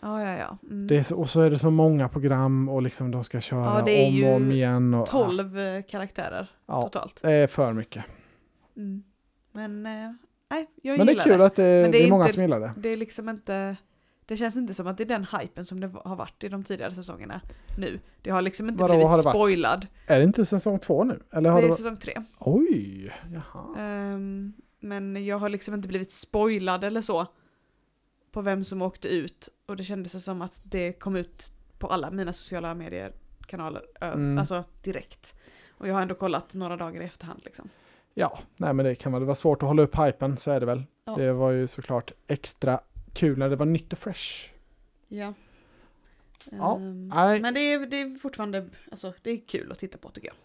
Ja, 0.00 0.22
ja, 0.24 0.36
ja. 0.38 0.58
Mm. 0.70 0.86
Det 0.86 0.96
är 0.96 1.02
så, 1.02 1.16
och 1.16 1.30
så 1.30 1.40
är 1.40 1.50
det 1.50 1.58
så 1.58 1.70
många 1.70 2.08
program 2.08 2.68
och 2.68 2.82
liksom 2.82 3.10
de 3.10 3.24
ska 3.24 3.40
köra 3.40 3.64
Ja, 3.78 3.82
det 3.84 3.92
är 4.04 4.08
om 4.08 4.14
ju 4.14 4.28
och 4.28 4.34
om 4.36 4.52
igen. 4.52 4.94
Och, 4.94 5.08
12 5.08 5.58
eh, 5.58 5.82
karaktärer 5.82 6.50
Ja, 6.66 6.82
totalt. 6.82 7.22
det 7.22 7.32
är 7.32 7.46
för 7.46 7.72
mycket. 7.72 8.04
Mm. 8.76 9.02
Men 9.52 9.82
nej, 9.82 10.66
jag 10.82 10.98
Men 10.98 11.06
det 11.06 11.12
är 11.12 11.14
gillar 11.14 11.24
kul 11.24 11.38
det. 11.38 11.46
att 11.46 11.54
det, 11.54 11.62
det 11.82 11.88
det 11.92 12.02
är 12.02 12.06
är 12.06 12.10
många 12.10 12.24
inte- 12.24 12.32
som 12.34 12.42
gillar 12.42 12.60
det. 12.60 12.72
Det 12.76 12.88
är 12.88 12.96
liksom 12.96 13.28
inte... 13.28 13.76
Det 14.26 14.36
känns 14.36 14.56
inte 14.56 14.74
som 14.74 14.86
att 14.86 14.96
det 14.96 15.02
är 15.02 15.08
den 15.08 15.26
hypen 15.40 15.64
som 15.64 15.80
det 15.80 15.90
har 16.04 16.16
varit 16.16 16.44
i 16.44 16.48
de 16.48 16.64
tidigare 16.64 16.94
säsongerna 16.94 17.40
nu. 17.78 18.00
Det 18.22 18.30
har 18.30 18.42
liksom 18.42 18.68
inte 18.68 18.80
Vadå, 18.82 18.94
blivit 18.94 19.08
har 19.08 19.16
det 19.16 19.22
varit? 19.24 19.34
spoilad. 19.36 19.86
Är 20.06 20.18
det 20.18 20.24
inte 20.24 20.46
säsong 20.46 20.78
två 20.78 21.04
nu? 21.04 21.20
Eller 21.32 21.50
har 21.50 21.56
Det 21.56 21.62
det 21.62 21.66
är 21.66 21.68
varit... 21.68 21.76
säsong 21.76 21.96
tre. 21.96 22.14
Oj! 22.38 23.12
Jaha. 23.34 23.78
Ehm, 23.78 24.52
men 24.80 25.26
jag 25.26 25.38
har 25.38 25.48
liksom 25.48 25.74
inte 25.74 25.88
blivit 25.88 26.12
spoilad 26.12 26.84
eller 26.84 27.02
så. 27.02 27.26
På 28.32 28.40
vem 28.42 28.64
som 28.64 28.82
åkte 28.82 29.08
ut. 29.08 29.48
Och 29.66 29.76
det 29.76 29.84
kändes 29.84 30.24
som 30.24 30.42
att 30.42 30.60
det 30.64 30.92
kom 30.92 31.16
ut 31.16 31.52
på 31.78 31.86
alla 31.86 32.10
mina 32.10 32.32
sociala 32.32 32.74
medier-kanaler. 32.74 33.82
ö- 34.00 34.12
Mm. 34.12 34.38
Alltså 34.38 34.64
direkt. 34.82 35.38
Och 35.70 35.88
jag 35.88 35.94
har 35.94 36.02
ändå 36.02 36.14
kollat 36.14 36.54
några 36.54 36.76
dagar 36.76 37.00
i 37.02 37.04
efterhand 37.04 37.40
liksom. 37.44 37.68
Ja, 38.14 38.38
nej 38.56 38.72
men 38.74 38.86
det 38.86 38.94
kan 38.94 39.12
väl 39.12 39.24
vara 39.24 39.34
svårt 39.34 39.62
att 39.62 39.68
hålla 39.68 39.82
upp 39.82 39.96
hypen, 39.98 40.36
så 40.36 40.50
är 40.50 40.60
det 40.60 40.66
väl. 40.66 40.84
Ja. 41.04 41.16
Det 41.16 41.32
var 41.32 41.50
ju 41.50 41.66
såklart 41.66 42.12
extra 42.26 42.80
kul 43.16 43.38
när 43.38 43.48
det 43.48 43.56
var 43.56 43.66
nytt 43.66 43.92
och 43.92 43.98
fresh. 43.98 44.50
Ja. 45.08 45.34
Ja, 46.50 46.78
nej. 46.78 47.40
men 47.40 47.54
det 47.54 47.60
är, 47.60 47.86
det 47.86 48.00
är 48.00 48.18
fortfarande, 48.18 48.68
alltså 48.90 49.12
det 49.22 49.30
är 49.30 49.40
kul 49.46 49.72
att 49.72 49.78
titta 49.78 49.98
på 49.98 50.10
tycker 50.10 50.28
jag. 50.28 50.36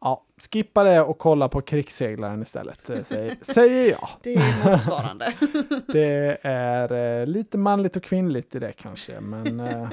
Ja, 0.00 0.24
skippa 0.52 0.84
det 0.84 1.00
och 1.00 1.18
kolla 1.18 1.48
på 1.48 1.60
krigsseglaren 1.60 2.42
istället, 2.42 2.90
eh, 2.90 3.02
säger, 3.02 3.36
säger 3.40 3.90
jag. 3.90 4.08
Det 4.22 4.34
är 4.34 4.70
motsvarande. 4.70 5.32
Det 5.86 6.38
är 6.42 7.20
eh, 7.20 7.26
lite 7.26 7.58
manligt 7.58 7.96
och 7.96 8.02
kvinnligt 8.02 8.54
i 8.54 8.58
det 8.58 8.72
kanske, 8.72 9.20
men 9.20 9.60
eh, 9.60 9.88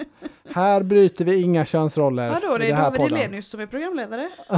här 0.50 0.84
bryter 0.84 1.26
vi 1.26 1.42
inga 1.42 1.66
könsroller 1.66 2.32
Vadå, 2.32 2.58
det 2.58 2.72
är 2.72 2.82
David. 2.82 3.02
Hellenius 3.02 3.48
som 3.48 3.60
är 3.60 3.68
programledare. 3.68 4.30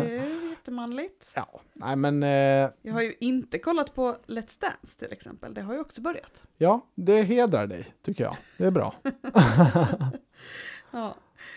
Det 0.00 0.16
är 0.16 0.41
jättemanligt. 0.62 1.32
Ja, 1.36 1.60
nej 1.72 1.96
men 1.96 2.22
eh, 2.22 2.70
Jag 2.82 2.92
har 2.92 3.02
ju 3.02 3.14
inte 3.20 3.58
kollat 3.58 3.94
på 3.94 4.16
Let's 4.26 4.60
Dance 4.60 4.98
till 4.98 5.12
exempel. 5.12 5.54
Det 5.54 5.62
har 5.62 5.74
ju 5.74 5.80
också 5.80 6.00
börjat. 6.00 6.46
ja, 6.58 6.86
det 6.94 7.22
hedrar 7.22 7.66
dig, 7.66 7.94
tycker 8.02 8.24
jag. 8.24 8.36
Det 8.58 8.64
är 8.64 8.70
bra. 8.70 8.94
Ja. 10.94 11.14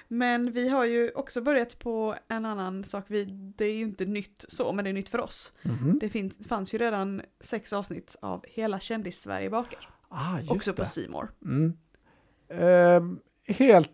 Men 0.08 0.52
vi 0.52 0.70
har 0.70 0.86
ju 0.86 1.12
också 1.12 1.42
börjat 1.42 1.80
på 1.80 2.16
en 2.28 2.46
annan 2.46 2.84
sak. 2.84 3.04
Vi, 3.08 3.26
det 3.26 3.66
är 3.66 3.74
ju 3.74 3.84
inte 3.84 4.06
nytt 4.06 4.46
så, 4.48 4.72
men 4.72 4.86
det 4.86 4.92
är 4.92 4.94
nytt 4.94 5.10
för 5.10 5.20
oss. 5.20 5.54
Mhm. 5.62 6.00
Det 6.00 6.10
finns, 6.10 6.48
fanns 6.48 6.74
ju 6.74 6.78
redan 6.78 7.22
sex 7.40 7.74
avsnitt 7.74 8.16
av 8.22 8.46
Hela 8.48 8.80
kändis-Sverige 8.80 9.50
bakar. 9.50 9.90
Ah, 10.10 10.40
Också 10.50 10.74
på 10.74 10.82
det. 10.82 10.88
Simor. 10.88 11.32
Mm. 11.46 11.78
Eh, 12.48 13.04
helt, 13.56 13.92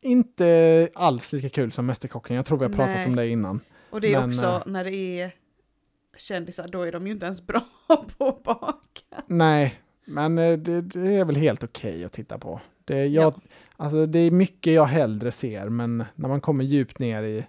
inte 0.00 0.88
alls 0.94 1.32
lika 1.32 1.48
kul 1.48 1.72
som 1.72 1.86
Mästerkocken. 1.86 2.36
Jag 2.36 2.46
tror 2.46 2.58
vi 2.58 2.64
har 2.64 2.72
pratat 2.72 2.94
Nej. 2.96 3.06
om 3.06 3.16
det 3.16 3.28
innan. 3.28 3.60
Och 3.90 4.00
det 4.00 4.14
är 4.14 4.20
Men, 4.20 4.28
också 4.28 4.46
eh, 4.46 4.62
när 4.66 4.84
det 4.84 4.94
är 5.20 5.34
kändisar, 6.16 6.68
då 6.68 6.82
är 6.82 6.92
de 6.92 7.06
ju 7.06 7.12
inte 7.12 7.26
ens 7.26 7.46
bra 7.46 7.60
på 8.18 8.28
att 8.28 8.42
baka. 8.42 9.22
Nej, 9.26 9.74
men 10.04 10.38
eh, 10.38 10.58
det, 10.58 10.80
det 10.80 11.14
är 11.16 11.24
väl 11.24 11.36
helt 11.36 11.64
okej 11.64 12.04
att 12.04 12.12
titta 12.12 12.38
på. 12.38 12.60
Det, 12.84 13.06
jag, 13.06 13.24
Ja. 13.34 13.40
alltså, 13.76 14.06
det 14.06 14.18
är 14.18 14.30
mycket 14.30 14.72
jag 14.72 14.84
hellre 14.84 15.32
ser, 15.32 15.68
men 15.68 16.04
när 16.14 16.28
man 16.28 16.40
kommer 16.40 16.64
djupt 16.64 16.98
ner 16.98 17.22
i... 17.22 17.46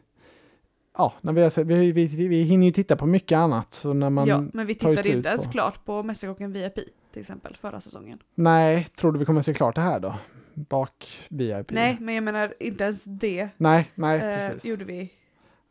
Ja, 0.98 1.14
när 1.22 1.34
vi, 1.34 1.42
har 1.42 1.64
vi, 1.64 1.92
vi, 1.92 2.28
vi 2.28 2.42
hinner 2.42 2.66
ju 2.66 2.72
titta 2.72 2.96
på 2.96 3.06
mycket 3.06 3.36
annat. 3.38 3.72
Så 3.72 3.94
när 3.94 4.10
man, 4.10 4.28
ja, 4.28 4.44
men 4.54 4.66
vi 4.66 4.76
tittade 4.76 5.10
inte 5.10 5.30
ens 5.30 5.46
på- 5.46 5.52
klart 5.52 5.86
på 5.86 6.04
Mästerkocken 6.04 6.52
VIP 6.54 6.74
till 7.14 7.22
exempel 7.22 7.56
förra 7.56 7.82
säsongen. 7.82 8.20
Nej, 8.36 8.84
tror 8.96 9.12
du 9.12 9.20
vi 9.20 9.26
kommer 9.26 9.42
se 9.42 9.54
klart 9.54 9.76
det 9.76 9.82
här 9.82 10.00
då? 10.00 10.16
Bak 10.54 11.28
VIP? 11.30 11.72
Nej, 11.72 11.98
men 12.00 12.16
jag 12.16 12.24
menar 12.24 12.54
inte 12.60 12.84
ens 12.84 13.04
det 13.04 13.50
Nej, 13.58 13.90
nej, 13.96 14.16
eh, 14.20 14.50
precis. 14.50 14.66
gjorde 14.72 14.84
vi. 14.86 15.12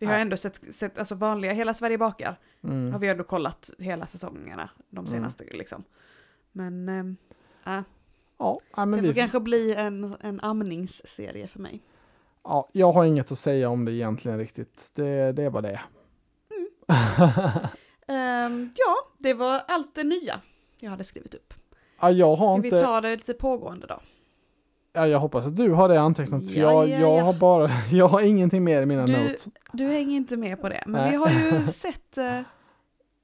Vi 0.00 0.06
har 0.06 0.18
ändå 0.18 0.36
sett, 0.36 0.74
sett 0.74 0.98
alltså 0.98 1.14
vanliga 1.14 1.52
Hela 1.52 1.74
Sverige 1.74 1.98
bakar. 1.98 2.36
Mm. 2.64 2.92
Har 2.92 2.98
vi 2.98 3.08
ändå 3.08 3.24
kollat 3.24 3.70
hela 3.78 4.06
säsongerna, 4.06 4.70
de 4.90 4.98
Mm. 5.06 5.10
senaste 5.12 5.44
liksom. 5.50 5.84
Men 6.52 6.88
Äh, 7.66 7.80
Ja, 8.38 8.60
men 8.76 8.90
det 8.90 8.96
får 8.96 9.08
vi, 9.08 9.14
kanske 9.14 9.40
bli 9.40 9.74
en, 9.74 10.16
en 10.20 10.40
amningsserie 10.40 11.46
för 11.46 11.58
mig. 11.60 11.82
ja, 12.44 12.68
jag 12.72 12.92
har 12.92 13.04
inget 13.04 13.32
att 13.32 13.38
säga 13.38 13.68
om 13.68 13.84
det 13.84 13.92
egentligen 13.92 14.38
riktigt. 14.38 14.90
Det, 14.94 15.32
det 15.32 15.42
är 15.42 15.50
vad 15.50 15.62
det 15.64 15.70
är. 15.70 15.82
Ehm, 18.06 18.70
ja, 18.76 18.96
det 19.18 19.34
var 19.34 19.62
allt 19.68 19.94
det 19.94 20.04
nya 20.04 20.40
jag 20.78 20.90
hade 20.90 21.04
skrivit 21.04 21.34
upp. 21.34 21.54
Ja, 22.00 22.10
jag 22.10 22.36
har 22.36 22.56
Ska 22.58 22.62
vi 22.62 22.68
inte... 22.68 22.82
ta 22.82 23.00
det 23.00 23.10
lite 23.10 23.34
pågående 23.34 23.86
då? 23.86 24.00
Ja, 24.92 25.06
jag 25.06 25.18
hoppas 25.20 25.46
att 25.46 25.56
du 25.56 25.70
har 25.72 25.88
det 25.88 26.00
antecknat, 26.00 26.50
för 26.50 26.56
Ja, 26.60 26.72
jag, 26.72 26.88
ja, 26.88 26.98
jag 27.08 27.18
ja. 27.18 27.22
har 27.22 27.32
bara... 27.32 27.70
Jag 27.92 28.08
har 28.08 28.20
ingenting 28.20 28.64
mer 28.64 28.82
i 28.82 28.86
mina 28.86 29.06
Du- 29.06 29.16
notes. 29.22 29.48
Du 29.72 29.84
hänger 29.86 30.16
inte 30.16 30.36
med 30.36 30.60
på 30.60 30.68
det, 30.68 30.82
men 30.86 31.00
Nej. 31.00 31.10
vi 31.10 31.16
har 31.16 31.30
ju 31.30 31.66
sett, 31.72 32.18
eh, 32.18 32.40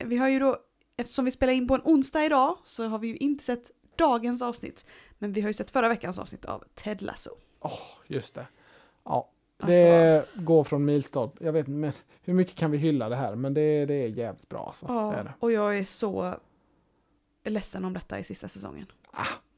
vi 0.04 0.16
har 0.16 0.28
ju 0.28 0.38
då, 0.38 0.56
eftersom 0.96 1.24
vi 1.24 1.30
spelar 1.30 1.52
in 1.52 1.68
på 1.68 1.74
en 1.74 1.80
onsdag 1.84 2.24
idag 2.24 2.56
så 2.64 2.86
har 2.88 2.98
vi 2.98 3.08
ju 3.08 3.16
inte 3.16 3.44
sett 3.44 3.70
dagens 3.98 4.42
avsnitt, 4.42 4.84
men 5.18 5.32
vi 5.32 5.40
har 5.40 5.48
ju 5.48 5.54
sett 5.54 5.70
förra 5.70 5.88
veckans 5.88 6.18
avsnitt 6.18 6.44
av 6.44 6.64
Ted 6.74 7.02
Lasso. 7.02 7.30
Just 8.06 8.34
det. 8.34 8.46
Ja, 9.04 9.30
Alltså, 9.58 9.72
det 9.72 10.24
går 10.34 10.64
från 10.64 10.84
milstolpe. 10.84 11.44
Jag 11.44 11.52
vet 11.52 11.68
inte 11.68 11.92
hur 12.22 12.34
mycket 12.34 12.54
kan 12.56 12.70
vi 12.70 12.78
hylla 12.78 13.08
det 13.08 13.16
här, 13.16 13.34
men 13.34 13.54
det, 13.54 13.86
det 13.86 13.94
är 13.94 14.08
jävligt 14.08 14.48
bra 14.48 14.64
alltså. 14.66 14.86
Det, 14.86 14.92
är 14.92 15.16
ja, 15.16 15.22
det. 15.22 15.32
och 15.40 15.52
jag 15.52 15.78
är 15.78 15.84
så 15.84 16.34
ledsen 17.44 17.84
om 17.84 17.92
detta 17.92 18.18
i 18.18 18.24
sista 18.24 18.48
säsongen. 18.48 18.86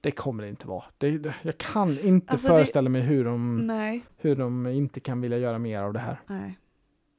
Det 0.01 0.11
kommer 0.11 0.43
det 0.43 0.49
inte 0.49 0.69
vara. 0.69 0.85
Det, 0.99 1.19
det, 1.19 1.35
jag 1.43 1.59
kan 1.59 1.99
inte 1.99 2.33
Alltså, 2.33 2.49
det- 2.49 2.55
föreställa 2.55 2.91
mig 2.91 3.01
hur 3.03 3.25
de, 3.25 3.57
Nej, 3.57 4.05
hur 4.17 4.37
de 4.37 4.67
inte 4.67 5.01
kan 5.01 5.21
vilja 5.21 5.39
göra 5.39 5.59
mer 5.59 5.81
av 5.83 5.93
det 5.93 5.99
här. 5.99 6.21
nej. 6.27 6.59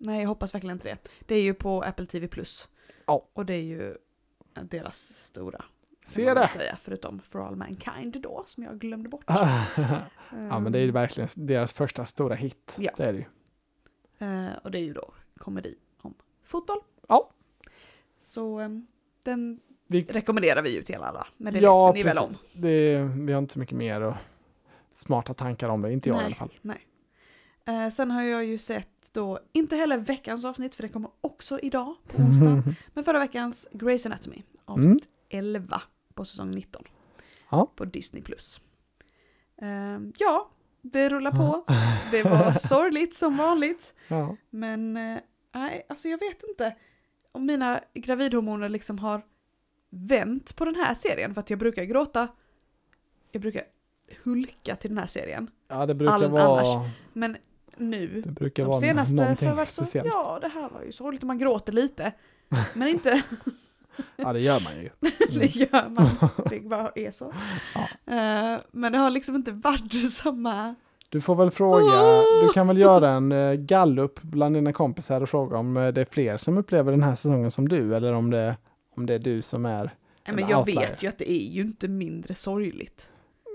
Nej, 0.02 0.22
jag 0.22 0.28
hoppas 0.28 0.54
verkligen 0.56 0.76
inte 0.76 0.88
det. 0.88 0.98
Det 1.26 1.36
är 1.36 1.42
ju 1.42 1.54
på 1.54 1.82
Apple 1.82 2.06
TV+. 2.06 2.30
Ja. 3.06 3.26
Och 3.34 3.46
det 3.46 3.54
är 3.56 3.62
ju 3.64 3.96
deras 4.64 4.98
stora. 4.98 5.66
Se 6.06 6.34
det! 6.34 6.48
Säga, 6.54 6.78
förutom 6.82 7.20
For 7.20 7.48
All 7.48 7.56
Mankind 7.56 8.22
då, 8.22 8.44
som 8.46 8.64
jag 8.64 8.80
glömde 8.80 9.10
bort. 9.10 9.24
ja, 9.28 10.60
men 10.60 10.72
det 10.72 10.80
är 10.80 10.84
ju 10.84 10.92
verkligen 10.92 11.30
deras 11.36 11.74
första 11.74 12.06
stora 12.06 12.36
hit. 12.36 12.76
Ja. 12.80 12.92
Det 12.98 13.04
är 13.04 13.14
det 13.14 13.20
ju. 13.20 13.26
Eh, 14.28 14.58
och 14.64 14.72
det 14.72 14.78
är 14.80 14.84
ju 14.84 14.94
då 14.94 15.14
komedi 15.38 15.76
om 16.02 16.14
fotboll. 16.44 16.80
Ja. 17.08 17.30
Så 18.22 18.60
eh, 18.60 18.70
den 19.24 19.60
Vi, 19.92 20.06
rekommenderar 20.10 20.62
vi 20.62 20.76
ju 20.76 20.82
till 20.84 20.96
alla. 20.96 21.28
Men 21.38 21.54
det 21.54 21.60
ja, 21.60 21.88
vet 21.88 21.96
ni 21.96 22.04
väl 22.04 22.18
om. 22.18 22.34
Det, 22.54 22.98
vi 23.04 23.34
har 23.34 23.40
inte 23.40 23.54
så 23.54 23.60
mycket 23.60 23.78
mer 23.78 24.02
och 24.02 24.16
smarta 24.94 25.34
tankar 25.34 25.70
om 25.70 25.82
det. 25.82 25.94
Inte 25.94 26.10
jag 26.10 26.16
i 26.16 26.18
Nej. 26.18 26.26
alla 26.26 26.36
fall. 26.36 26.52
Eh, 27.66 27.90
sen 27.94 28.12
har 28.12 28.22
jag 28.22 28.46
ju 28.46 28.58
sett 28.58 29.10
då, 29.12 29.40
inte 29.52 29.76
heller 29.76 29.98
veckans 29.98 30.46
avsnitt 30.46 30.76
för 30.76 30.84
det 30.84 30.90
kommer 30.90 31.12
också 31.22 31.60
idag 31.60 31.96
på 32.08 32.18
onsdag. 32.22 32.64
men 32.94 33.04
förra 33.04 33.20
veckans 33.20 33.68
Grey's 33.72 34.06
Anatomy, 34.06 34.44
avsnitt 34.66 35.08
Mm. 35.32 35.46
11 35.46 35.82
på 36.14 36.26
säsong 36.26 36.52
19. 36.52 36.84
Ja. 37.50 37.72
På 37.76 37.86
Disney+. 37.86 38.24
Eh, 39.62 40.00
ja, 40.18 40.50
det 40.82 41.10
rullar 41.10 41.32
på. 41.32 41.66
Det 42.12 42.24
var 42.24 42.52
sorgligt 42.68 43.16
som 43.16 43.38
vanligt. 43.38 43.94
Ja. 44.08 44.36
Men 44.50 44.98
eh, 44.98 45.18
nej, 45.54 45.86
alltså 45.90 46.08
jag 46.08 46.18
vet 46.20 46.44
inte 46.50 46.76
om 47.32 47.46
mina 47.46 47.82
gravidhormoner 47.94 48.70
liksom 48.70 49.00
har 49.00 49.22
vänt 49.90 50.56
på 50.56 50.66
den 50.66 50.76
här 50.76 50.94
serien. 50.94 51.34
För 51.34 51.40
att 51.42 51.50
jag 51.50 51.60
brukar 51.60 51.84
gråta, 51.84 52.28
jag 53.32 53.42
brukar 53.42 53.64
hulka 54.24 54.76
till 54.76 54.90
den 54.90 54.98
här 54.98 55.08
serien. 55.08 55.48
ja, 55.68 55.86
det 55.86 55.96
brukar 55.96 56.14
All- 56.14 56.32
vara, 56.32 56.44
annars. 56.44 56.88
Men 57.14 57.38
nu, 57.78 58.22
det 58.22 58.32
brukar 58.32 58.64
de 58.64 58.70
vara 58.70 58.80
senaste 58.82 59.16
har 59.16 59.22
någonting 59.22 59.48
jag 59.48 59.56
varit 59.56 59.68
så, 59.68 59.74
speciellt. 59.84 60.10
ja 60.14 60.38
det 60.42 60.48
här 60.48 60.70
var 60.70 60.82
ju 60.84 60.92
sorgligt 60.92 61.24
och 61.24 61.28
man 61.28 61.38
gråter 61.38 61.74
lite. 61.74 62.12
Men 62.74 62.88
inte, 62.88 63.22
Ja, 64.16 64.34
det 64.34 64.40
gör 64.40 64.60
man 64.60 64.74
ju. 64.82 64.90
det 65.40 65.56
gör 65.56 65.90
man, 65.90 66.10
det 66.50 66.60
bara 66.60 66.92
är 66.96 67.12
så. 67.12 67.34
Ja. 67.76 67.82
Eh, 68.16 68.60
men 68.72 68.92
det 68.92 68.98
har 68.98 69.10
liksom 69.10 69.36
inte 69.36 69.52
varit 69.52 70.12
samma, 70.12 70.76
Du 71.10 71.22
får 71.22 71.36
väl 71.36 71.52
fråga, 71.52 72.22
du 72.48 72.54
kan 72.54 72.68
väl 72.68 72.78
göra 72.78 73.10
en 73.10 73.32
eh, 73.32 73.54
gallup 73.54 74.22
bland 74.22 74.56
dina 74.56 74.74
kompisar 74.74 75.22
och 75.22 75.30
fråga 75.30 75.58
om 75.58 75.78
eh, 75.78 75.88
det 75.88 76.02
är 76.02 76.06
fler 76.12 76.38
som 76.38 76.58
upplever 76.58 76.92
den 76.92 77.04
här 77.04 77.16
säsongen 77.16 77.52
som 77.52 77.68
du 77.70 77.96
eller 77.96 78.14
om 78.14 78.32
det, 78.32 78.58
om 79.00 79.06
det 79.06 79.14
är 79.14 79.20
du 79.20 79.42
som 79.42 79.66
är... 79.66 79.84
nej, 79.84 80.36
men 80.36 80.40
En 80.44 80.50
jag 80.50 80.60
outlier. 80.60 80.80
vet 80.90 81.04
ju 81.04 81.08
att 81.08 81.18
det 81.18 81.32
är 81.32 81.48
ju 81.50 81.62
inte 81.62 81.88
mindre 81.88 82.36
sorgligt. 82.36 83.12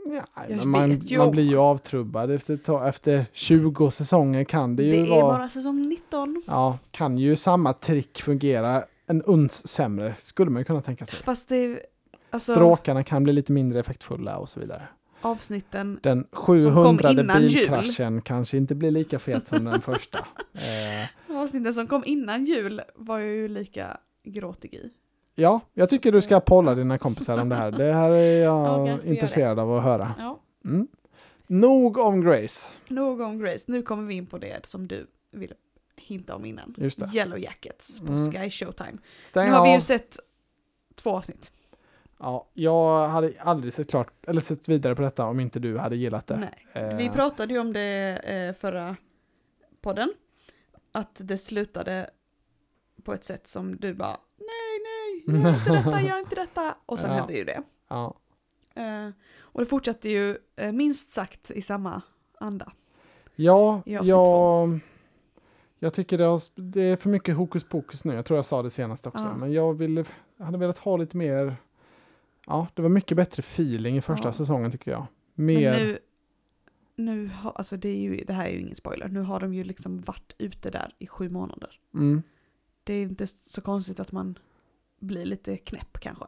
Ja, 0.06 0.54
man, 0.64 1.00
man 1.18 1.30
blir 1.30 1.44
ju 1.44 1.56
avtrubbad 1.58 2.30
efter, 2.30 2.88
efter 2.88 3.26
20 3.32 3.90
säsonger 3.90 4.44
kan 4.44 4.76
det 4.76 4.82
Det, 4.82 4.96
ju 4.96 5.06
är 5.06 5.10
vara... 5.10 5.38
bara 5.38 5.48
säsong 5.48 5.88
19. 5.88 6.42
Ja, 6.46 6.78
kan 6.90 7.18
ju 7.18 7.36
samma 7.36 7.72
trick 7.72 8.22
fungera 8.22 8.84
en 9.06 9.22
uns 9.22 9.66
sämre, 9.68 10.14
skulle 10.16 10.50
man 10.50 10.60
ju 10.60 10.64
kunna 10.64 10.80
tänka 10.80 11.06
sig. 11.06 11.18
Fast 11.18 11.48
det, 11.48 11.80
alltså 12.30 12.54
Stråkarna 12.54 13.02
kan 13.02 13.24
bli 13.24 13.32
lite 13.32 13.52
mindre 13.52 13.80
effektfulla 13.80 14.36
och 14.38 14.48
så 14.48 14.60
vidare. 14.60 14.88
avsnitten, 15.20 15.98
Den 16.02 16.26
700 16.32 17.10
innan 17.10 17.42
jul. 17.42 17.52
bilkraschen 17.52 18.20
kanske 18.22 18.56
inte 18.56 18.74
blir 18.74 18.90
lika 18.90 19.18
fet 19.18 19.46
som 19.46 19.64
den 19.64 19.80
första. 19.80 20.18
Eh, 20.54 21.36
avsnitten 21.36 21.74
som 21.74 21.86
kom 21.86 22.02
innan 22.06 22.44
jul 22.44 22.80
var 22.94 23.18
jag 23.18 23.34
ju 23.34 23.48
lika 23.48 23.96
gråtig 24.24 24.74
i. 24.74 24.90
ja, 25.34 25.60
jag 25.74 25.88
tycker 25.88 26.12
du 26.12 26.20
ska 26.22 26.40
polla 26.40 26.74
dina 26.74 26.98
kompisar 26.98 27.38
om 27.38 27.48
det 27.48 27.54
här. 27.54 27.70
Det 27.70 27.92
här 27.92 28.10
är 28.10 28.42
jag 28.44 28.88
gör 28.88 29.06
intresserad 29.06 29.58
av 29.58 29.72
att 29.76 29.82
höra. 29.84 30.14
Ja, 30.18 30.40
Mm. 30.64 30.88
Nog 31.46 31.98
om 31.98 32.20
Grace. 32.24 32.74
nog 32.88 33.20
om 33.20 33.38
Grace. 33.38 33.64
Nu 33.66 33.82
kommer 33.82 34.02
vi 34.02 34.14
in 34.14 34.26
på 34.26 34.38
det 34.38 34.66
som 34.66 34.88
du 34.88 35.06
ville 35.30 35.54
hinta 35.96 36.34
om 36.36 36.44
innan. 36.44 36.74
Just 36.78 36.98
det. 36.98 37.18
Yellow 37.18 37.38
Jackets 37.38 38.00
på 38.00 38.06
Mm. 38.12 38.32
Sky 38.32 38.50
Showtime. 38.50 38.98
Stäng 39.26 39.46
nu 39.46 39.52
har 39.52 39.62
vi 39.64 39.70
ju 39.70 39.76
av. 39.76 39.80
sett 39.80 40.18
två 40.94 41.10
avsnitt. 41.10 41.52
Ja, 42.18 42.48
jag 42.54 43.08
hade 43.08 43.32
aldrig 43.40 43.72
sett 43.72 43.90
klart, 43.90 44.12
eller 44.26 44.40
sett 44.40 44.68
vidare 44.68 44.94
på 44.94 45.02
detta 45.02 45.26
om 45.26 45.40
inte 45.40 45.58
du 45.60 45.78
hade 45.78 45.96
gillat 45.96 46.26
det. 46.26 46.36
Nej. 46.36 46.66
Eh, 46.90 46.96
Vi 46.96 47.08
pratade 47.10 47.54
ju 47.54 47.60
om 47.60 47.72
det 47.72 48.18
eh, 48.24 48.52
förra 48.60 48.96
podden. 49.80 50.12
Att 50.92 51.20
det 51.24 51.38
slutade 51.38 52.10
på 53.02 53.12
ett 53.12 53.24
sätt 53.24 53.46
som 53.48 53.76
du 53.76 53.94
bara 53.94 54.16
gör 55.26 55.54
inte 55.54 55.72
detta, 55.72 56.00
gör 56.08 56.18
inte 56.18 56.34
detta. 56.34 56.74
Och 56.86 56.98
sen 56.98 57.10
Ja. 57.10 57.16
hände 57.16 57.32
ju 57.38 57.44
det. 57.44 57.62
Ja, 57.88 58.14
Eh, 58.76 59.08
och 59.40 59.60
det 59.60 59.66
fortsatte 59.66 60.08
ju 60.08 60.36
eh, 60.56 60.72
minst 60.72 61.12
sagt 61.12 61.50
i 61.50 61.62
samma 61.62 62.02
anda. 62.38 62.72
ja 63.34 63.82
jag, 63.86 64.80
jag 65.78 65.94
tycker 65.94 66.18
det, 66.18 66.24
har, 66.24 66.42
det 66.72 66.80
är 66.82 66.96
för 66.96 67.08
mycket 67.08 67.36
hokus 67.36 67.64
pokus 67.64 68.04
nu. 68.04 68.14
Jag 68.14 68.24
tror 68.24 68.38
jag 68.38 68.44
sa 68.44 68.62
det 68.62 68.70
senast 68.70 69.06
också. 69.06 69.24
Ja. 69.26 69.36
Men 69.36 69.52
jag, 69.52 69.74
ville, 69.74 70.04
hade 70.38 70.58
velat 70.58 70.78
ha 70.78 70.96
lite 70.96 71.16
mer... 71.16 71.56
Ja, 72.46 72.66
det 72.74 72.82
var 72.82 72.88
mycket 72.88 73.16
bättre 73.16 73.40
feeling 73.40 73.96
i 73.96 74.00
första 74.00 74.28
Ja. 74.28 74.32
säsongen 74.32 74.70
tycker 74.70 74.90
jag. 74.90 75.06
Mer... 75.34 75.70
Men 75.70 75.86
nu, 75.86 75.98
nu 76.96 77.26
har, 77.34 77.52
alltså 77.52 77.76
det, 77.76 77.88
är 77.88 77.98
ju, 77.98 78.24
det 78.24 78.32
här 78.32 78.46
är 78.46 78.50
ju 78.50 78.60
ingen 78.60 78.76
spoiler, 78.76 79.08
nu 79.08 79.20
har 79.20 79.40
de 79.40 79.54
ju 79.54 79.64
liksom 79.64 79.98
varit 80.00 80.32
ute 80.38 80.70
där 80.70 80.94
i 80.98 81.06
sju 81.06 81.28
månader. 81.28 81.80
Mm. 81.94 82.22
Det 82.84 82.94
är 82.94 83.02
inte 83.02 83.26
så 83.26 83.60
konstigt 83.60 84.00
att 84.00 84.12
man 84.12 84.38
blir 85.00 85.24
lite 85.24 85.56
knäpp 85.56 85.98
kanske. 86.00 86.24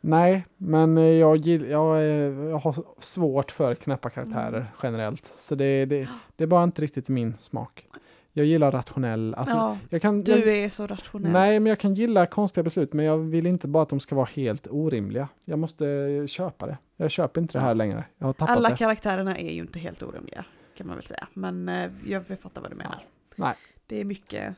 Nej, 0.00 0.46
men 0.56 0.96
jag, 1.18 1.36
gill, 1.36 1.70
jag, 1.70 2.02
jag 2.50 2.58
har 2.58 2.84
svårt 2.98 3.50
för 3.50 3.74
knäppa 3.74 4.10
karaktärer 4.10 4.56
Mm. 4.56 4.66
generellt. 4.82 5.26
Så 5.38 5.54
det, 5.54 5.84
det, 5.84 6.08
det 6.36 6.44
är 6.44 6.48
bara 6.48 6.64
inte 6.64 6.82
riktigt 6.82 7.08
min 7.08 7.36
smak. 7.36 7.86
Jag 8.32 8.46
gillar 8.46 8.70
rationell... 8.72 9.34
Alltså, 9.34 9.56
ja, 9.56 9.78
jag 9.90 10.02
kan, 10.02 10.14
jag, 10.24 10.24
du 10.40 10.52
är 10.56 10.68
så 10.68 10.86
rationell. 10.86 11.32
Nej, 11.32 11.60
men 11.60 11.70
jag 11.70 11.78
kan 11.78 11.94
gilla 11.94 12.26
konstiga 12.26 12.64
beslut, 12.64 12.92
men 12.92 13.04
jag 13.04 13.18
vill 13.18 13.46
inte 13.46 13.68
bara 13.68 13.82
att 13.82 13.88
de 13.88 14.00
ska 14.00 14.14
vara 14.14 14.28
helt 14.34 14.66
orimliga. 14.70 15.28
Jag 15.44 15.58
måste 15.58 15.86
eh, 15.88 16.26
köpa 16.26 16.66
det. 16.66 16.78
Jag 16.96 17.10
köper 17.10 17.40
inte 17.40 17.58
det 17.58 17.62
här 17.62 17.74
längre. 17.74 18.04
Jag 18.18 18.26
har 18.26 18.32
tappat 18.32 18.56
Alla 18.56 18.68
det. 18.68 18.76
karaktärerna 18.76 19.36
är 19.38 19.52
ju 19.52 19.60
inte 19.60 19.78
helt 19.78 20.02
orimliga, 20.02 20.44
kan 20.76 20.86
man 20.86 20.96
väl 20.96 21.04
säga. 21.04 21.28
Men 21.34 21.68
eh, 21.68 21.90
jag 22.06 22.26
fattar 22.26 22.60
vad 22.60 22.70
du 22.70 22.76
menar. 22.76 22.98
Nej. 23.36 23.54
Det 23.86 24.00
är 24.00 24.04
mycket, 24.04 24.54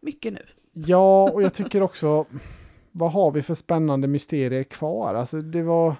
mycket 0.00 0.32
nu. 0.32 0.42
Ja, 0.72 1.30
och 1.30 1.42
jag 1.42 1.54
tycker 1.54 1.82
också, 1.82 2.26
vad 2.92 3.12
har 3.12 3.32
vi 3.32 3.42
för 3.42 3.54
spännande 3.54 4.08
mysterier 4.08 4.62
kvar? 4.64 5.14
Alltså 5.14 5.40
det 5.40 5.62
var, 5.62 5.94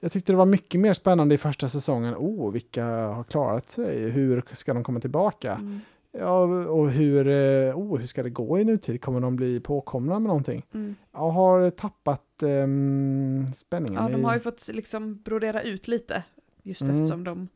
jag 0.00 0.12
tyckte 0.12 0.32
det 0.32 0.36
var 0.36 0.46
mycket 0.46 0.80
mer 0.80 0.94
spännande 0.94 1.34
i 1.34 1.38
första 1.38 1.68
säsongen. 1.68 2.14
Oh, 2.14 2.52
vilka 2.52 2.84
har 2.86 3.24
klarat 3.24 3.68
sig? 3.68 4.10
Hur 4.10 4.42
ska 4.52 4.74
de 4.74 4.84
komma 4.84 5.00
tillbaka? 5.00 5.52
Mm. 5.52 5.80
Ja, 6.18 6.42
och 6.68 6.90
hur, 6.90 7.28
eh, 7.28 7.78
oh, 7.78 7.98
hur 7.98 8.06
ska 8.06 8.22
det 8.22 8.30
gå 8.30 8.58
i 8.58 8.64
nutid? 8.64 9.00
Kommer 9.00 9.20
de 9.20 9.36
bli 9.36 9.60
påkomna 9.60 10.12
med 10.12 10.28
någonting? 10.28 10.66
Mm. 10.74 10.94
Jag 11.12 11.30
har 11.30 11.70
tappat 11.70 12.42
ehm, 12.42 13.46
spänningen. 13.54 14.02
Ja, 14.02 14.08
de 14.08 14.24
har 14.24 14.34
ju 14.34 14.40
fått 14.40 14.68
liksom 14.68 15.22
brodera 15.22 15.62
ut 15.62 15.88
lite. 15.88 16.22
Just 16.62 16.80
Mm. 16.82 16.94
eftersom 16.94 17.24
de, 17.24 17.48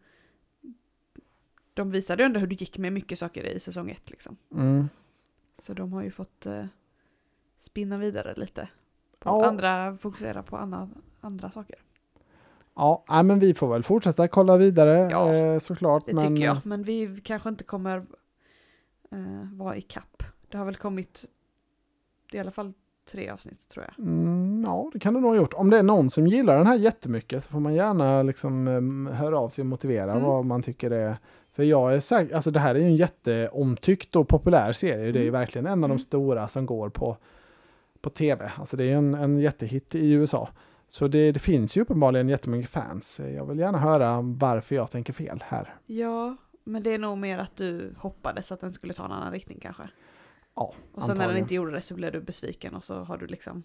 de 1.74 1.90
visade 1.90 2.22
ju 2.22 2.26
ändå 2.26 2.40
hur 2.40 2.46
det 2.46 2.60
gick 2.60 2.78
med 2.78 2.92
mycket 2.92 3.18
saker 3.18 3.44
i 3.44 3.60
säsong 3.60 3.90
ett. 3.90 4.10
Liksom. 4.10 4.36
Mm. 4.54 4.88
Så 5.58 5.72
de 5.74 5.92
har 5.92 6.02
ju 6.02 6.10
fått 6.10 6.46
eh, 6.46 6.64
spinna 7.58 7.98
vidare 7.98 8.34
lite. 8.36 8.68
På 9.18 9.28
Ja. 9.30 9.46
andra, 9.46 9.96
fokusera 9.96 10.42
på 10.42 10.56
andra, 10.56 10.88
andra 11.20 11.50
saker. 11.50 11.76
Ja, 12.74 13.04
nej, 13.08 13.22
men 13.24 13.38
vi 13.38 13.54
får 13.54 13.68
väl 13.68 13.82
fortsätta 13.82 14.28
kolla 14.28 14.56
vidare 14.56 15.08
Ja, 15.10 15.34
eh, 15.34 15.58
såklart. 15.58 16.06
Det 16.06 16.12
men, 16.14 16.34
tycker 16.36 16.46
jag. 16.46 16.56
Men 16.66 16.82
vi 16.82 17.20
kanske 17.24 17.48
inte 17.48 17.64
kommer 17.64 17.96
eh, 19.10 19.52
vara 19.52 19.76
i 19.76 19.80
kapp. 19.82 20.22
Det 20.48 20.58
har 20.58 20.64
väl 20.64 20.76
kommit 20.76 21.24
i 22.32 22.38
alla 22.38 22.50
fall 22.50 22.72
tre 23.10 23.30
avsnitt 23.30 23.68
tror 23.68 23.84
jag. 23.84 24.04
Mm, 24.06 24.62
ja, 24.66 24.90
det 24.92 24.98
kan 25.00 25.14
du 25.14 25.20
nog 25.20 25.30
ha 25.30 25.36
gjort. 25.36 25.54
Om 25.54 25.70
det 25.70 25.78
är 25.78 25.82
någon 25.82 26.10
som 26.10 26.26
gillar 26.26 26.56
den 26.56 26.66
här 26.66 26.76
jättemycket 26.76 27.44
så 27.44 27.50
får 27.50 27.60
man 27.60 27.74
gärna 27.74 28.22
liksom 28.22 28.68
um, 28.68 29.06
höra 29.06 29.38
av 29.38 29.48
sig 29.48 29.62
och 29.62 29.66
motivera 29.66 30.12
Mm. 30.12 30.22
vad 30.24 30.44
man 30.44 30.62
tycker 30.62 30.90
är. 30.90 31.16
För 31.58 31.62
jag 31.64 31.94
är 31.94 32.00
säker, 32.00 32.34
alltså 32.34 32.50
det 32.50 32.60
här 32.60 32.74
är 32.74 32.78
ju 32.78 32.84
en 32.84 32.96
jätteomtyckt 32.96 34.16
och 34.16 34.28
populär 34.28 34.72
serie. 34.72 35.12
Det 35.12 35.18
är 35.18 35.22
ju 35.22 35.28
Mm. 35.28 35.40
verkligen 35.40 35.66
en 35.66 35.72
av 35.72 35.88
de 35.88 35.94
Mm. 35.94 35.98
stora 35.98 36.48
som 36.48 36.66
går 36.66 36.88
på, 36.90 37.16
på 38.00 38.10
tv. 38.10 38.52
Alltså 38.56 38.76
det 38.76 38.84
är 38.84 38.96
en, 38.96 39.14
en 39.14 39.40
jättehit 39.40 39.94
i 39.94 40.12
USA. 40.12 40.48
Så 40.88 41.08
det, 41.08 41.32
det 41.32 41.38
finns 41.40 41.76
ju 41.76 41.80
uppenbarligen 41.80 42.28
jättemycket 42.28 42.70
fans. 42.70 43.20
Jag 43.36 43.46
vill 43.46 43.58
gärna 43.58 43.78
höra 43.78 44.20
varför 44.22 44.74
jag 44.74 44.90
tänker 44.90 45.12
fel 45.12 45.44
här. 45.46 45.74
Ja, 45.86 46.36
men 46.64 46.82
det 46.82 46.94
är 46.94 46.98
nog 46.98 47.18
mer 47.18 47.38
att 47.38 47.56
du 47.56 47.94
hoppades 47.98 48.52
att 48.52 48.60
den 48.60 48.72
skulle 48.72 48.92
ta 48.92 49.04
en 49.04 49.12
annan 49.12 49.32
riktning 49.32 49.58
kanske. 49.62 49.82
Ja, 50.54 50.74
Och 50.94 51.02
sen 51.04 51.18
när 51.18 51.28
den 51.28 51.36
inte 51.36 51.54
gjorde 51.54 51.70
det 51.72 51.80
så 51.80 51.94
blev 51.94 52.12
du 52.12 52.20
besviken 52.20 52.74
och 52.74 52.84
så 52.84 52.94
har 52.94 53.16
du 53.18 53.26
liksom, 53.26 53.62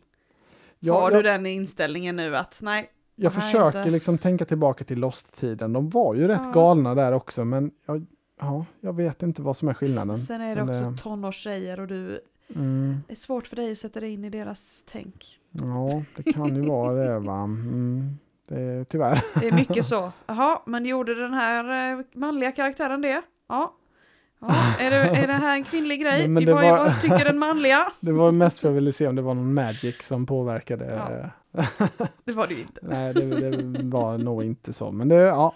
Ja, 0.79 0.93
har 1.01 1.11
jag, 1.11 1.19
du 1.19 1.29
den 1.29 1.45
inställningen 1.45 2.15
nu 2.15 2.35
att 2.37 2.59
nej, 2.63 2.89
jag 3.15 3.33
Nej, 3.33 3.41
försöker 3.41 3.79
inte. 3.79 3.89
liksom 3.91 4.17
tänka 4.17 4.45
tillbaka 4.45 4.83
till 4.83 4.99
Lost-tiden. 4.99 5.73
De 5.73 5.89
var 5.89 6.15
ju 6.15 6.27
rätt 6.27 6.41
Ja. 6.43 6.51
galna 6.51 6.95
där 6.95 7.11
också, 7.11 7.45
men 7.45 7.71
jag, 7.85 8.05
ja, 8.39 8.65
jag 8.81 8.95
vet 8.95 9.23
inte 9.23 9.41
vad 9.41 9.57
som 9.57 9.67
är 9.67 9.73
skillnaden. 9.73 10.19
sen 10.19 10.41
är 10.41 10.55
det 10.55 10.63
Men 10.65 10.75
också 10.79 10.89
det- 10.91 10.97
tonårstjejer 10.97 11.79
och 11.79 11.87
du, 11.87 12.21
Mm, 12.55 12.97
det 13.07 13.13
är 13.13 13.17
svårt 13.17 13.47
för 13.47 13.55
dig 13.55 13.71
att 13.71 13.77
sätta 13.77 13.99
dig 13.99 14.13
in 14.13 14.25
i 14.25 14.29
deras 14.29 14.83
tänk. 14.87 15.39
ja, 15.51 16.01
det 16.15 16.33
kan 16.33 16.55
ju 16.55 16.61
vara 16.61 16.93
det 16.93 17.19
va. 17.19 17.43
Mm, 17.43 18.17
det 18.47 18.61
är, 18.61 18.83
tyvärr. 18.83 19.23
Det 19.39 19.47
är 19.47 19.51
mycket 19.53 19.85
så, 19.93 20.11
jaha, 20.25 20.61
men 20.65 20.85
gjorde 20.85 21.15
den 21.15 21.33
här 21.33 21.93
eh, 21.99 22.05
manliga 22.13 22.51
karaktären 22.51 23.01
det? 23.01 23.21
Ja. 23.49 23.73
Ja. 24.47 24.75
Är, 24.79 24.89
det, 24.91 24.97
är 24.97 25.27
det 25.27 25.33
här 25.33 25.55
en 25.55 25.63
kvinnlig 25.63 26.01
grej? 26.01 26.27
Men- 26.27 26.33
men 26.45 26.47
är- 26.49 26.53
var- 26.71 26.77
vad 26.77 27.01
tycker 27.01 27.25
den 27.25 27.39
manliga? 27.39 27.91
Det 27.99 28.11
var 28.11 28.31
mest 28.31 28.59
för 28.59 28.67
att 28.67 28.71
jag 28.71 28.75
ville 28.75 28.93
se 28.93 29.07
om 29.07 29.15
det 29.15 29.21
var 29.21 29.33
någon 29.33 29.53
magic 29.53 29.95
som 30.01 30.25
påverkade. 30.25 30.85
Ja. 30.85 31.29
Det 32.25 32.31
var 32.31 32.47
det 32.47 32.53
ju 32.53 32.59
inte. 32.59 32.79
Nej, 32.83 33.13
det, 33.13 33.51
det 33.51 33.83
var 33.83 34.17
nog 34.17 34.43
inte 34.43 34.73
så. 34.73 34.91
Men 34.91 35.07
det, 35.09 35.15
ja. 35.15 35.55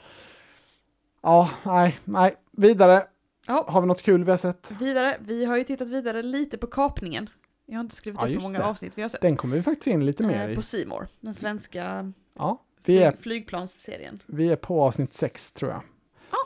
Ja, 1.24 1.50
nej, 1.64 2.00
nej. 2.04 2.36
Vidare. 2.58 3.04
Ja. 3.48 3.66
Har 3.68 3.82
vi 3.82 3.88
något 3.88 4.02
kul 4.02 4.24
vi 4.24 4.32
har 4.32 4.38
sett? 4.38 4.72
Vidare, 4.80 5.18
vi 5.20 5.46
har 5.46 5.58
ju 5.58 5.64
tittat 5.64 5.90
vidare 5.90 6.22
lite 6.24 6.58
på 6.58 6.68
kapningen. 6.68 7.30
Jag 7.66 7.76
har 7.76 7.82
inte 7.84 7.96
skrivit 7.96 8.20
Ja, 8.22 8.28
upp 8.28 8.34
hur 8.34 8.40
många 8.42 8.60
det. 8.60 8.66
avsnitt 8.66 8.92
vi 8.96 9.02
har 9.02 9.10
sett. 9.10 9.22
Den 9.22 9.36
kommer 9.38 9.56
vi 9.56 9.64
faktiskt 9.64 9.88
in 9.88 10.06
lite 10.06 10.24
mer 10.24 10.46
Eh, 10.48 10.52
i. 10.52 10.56
På 10.56 10.62
Simor, 10.62 11.08
den 11.20 11.34
svenska 11.36 12.14
Ja, 12.38 12.62
vi 12.86 13.04
är 13.04 13.12
flyg, 13.12 13.22
flygplansserien. 13.22 14.22
Vi 14.26 14.52
är 14.52 14.56
på 14.56 14.82
avsnitt 14.84 15.14
6 15.14 15.52
tror 15.52 15.72
jag. 15.72 15.82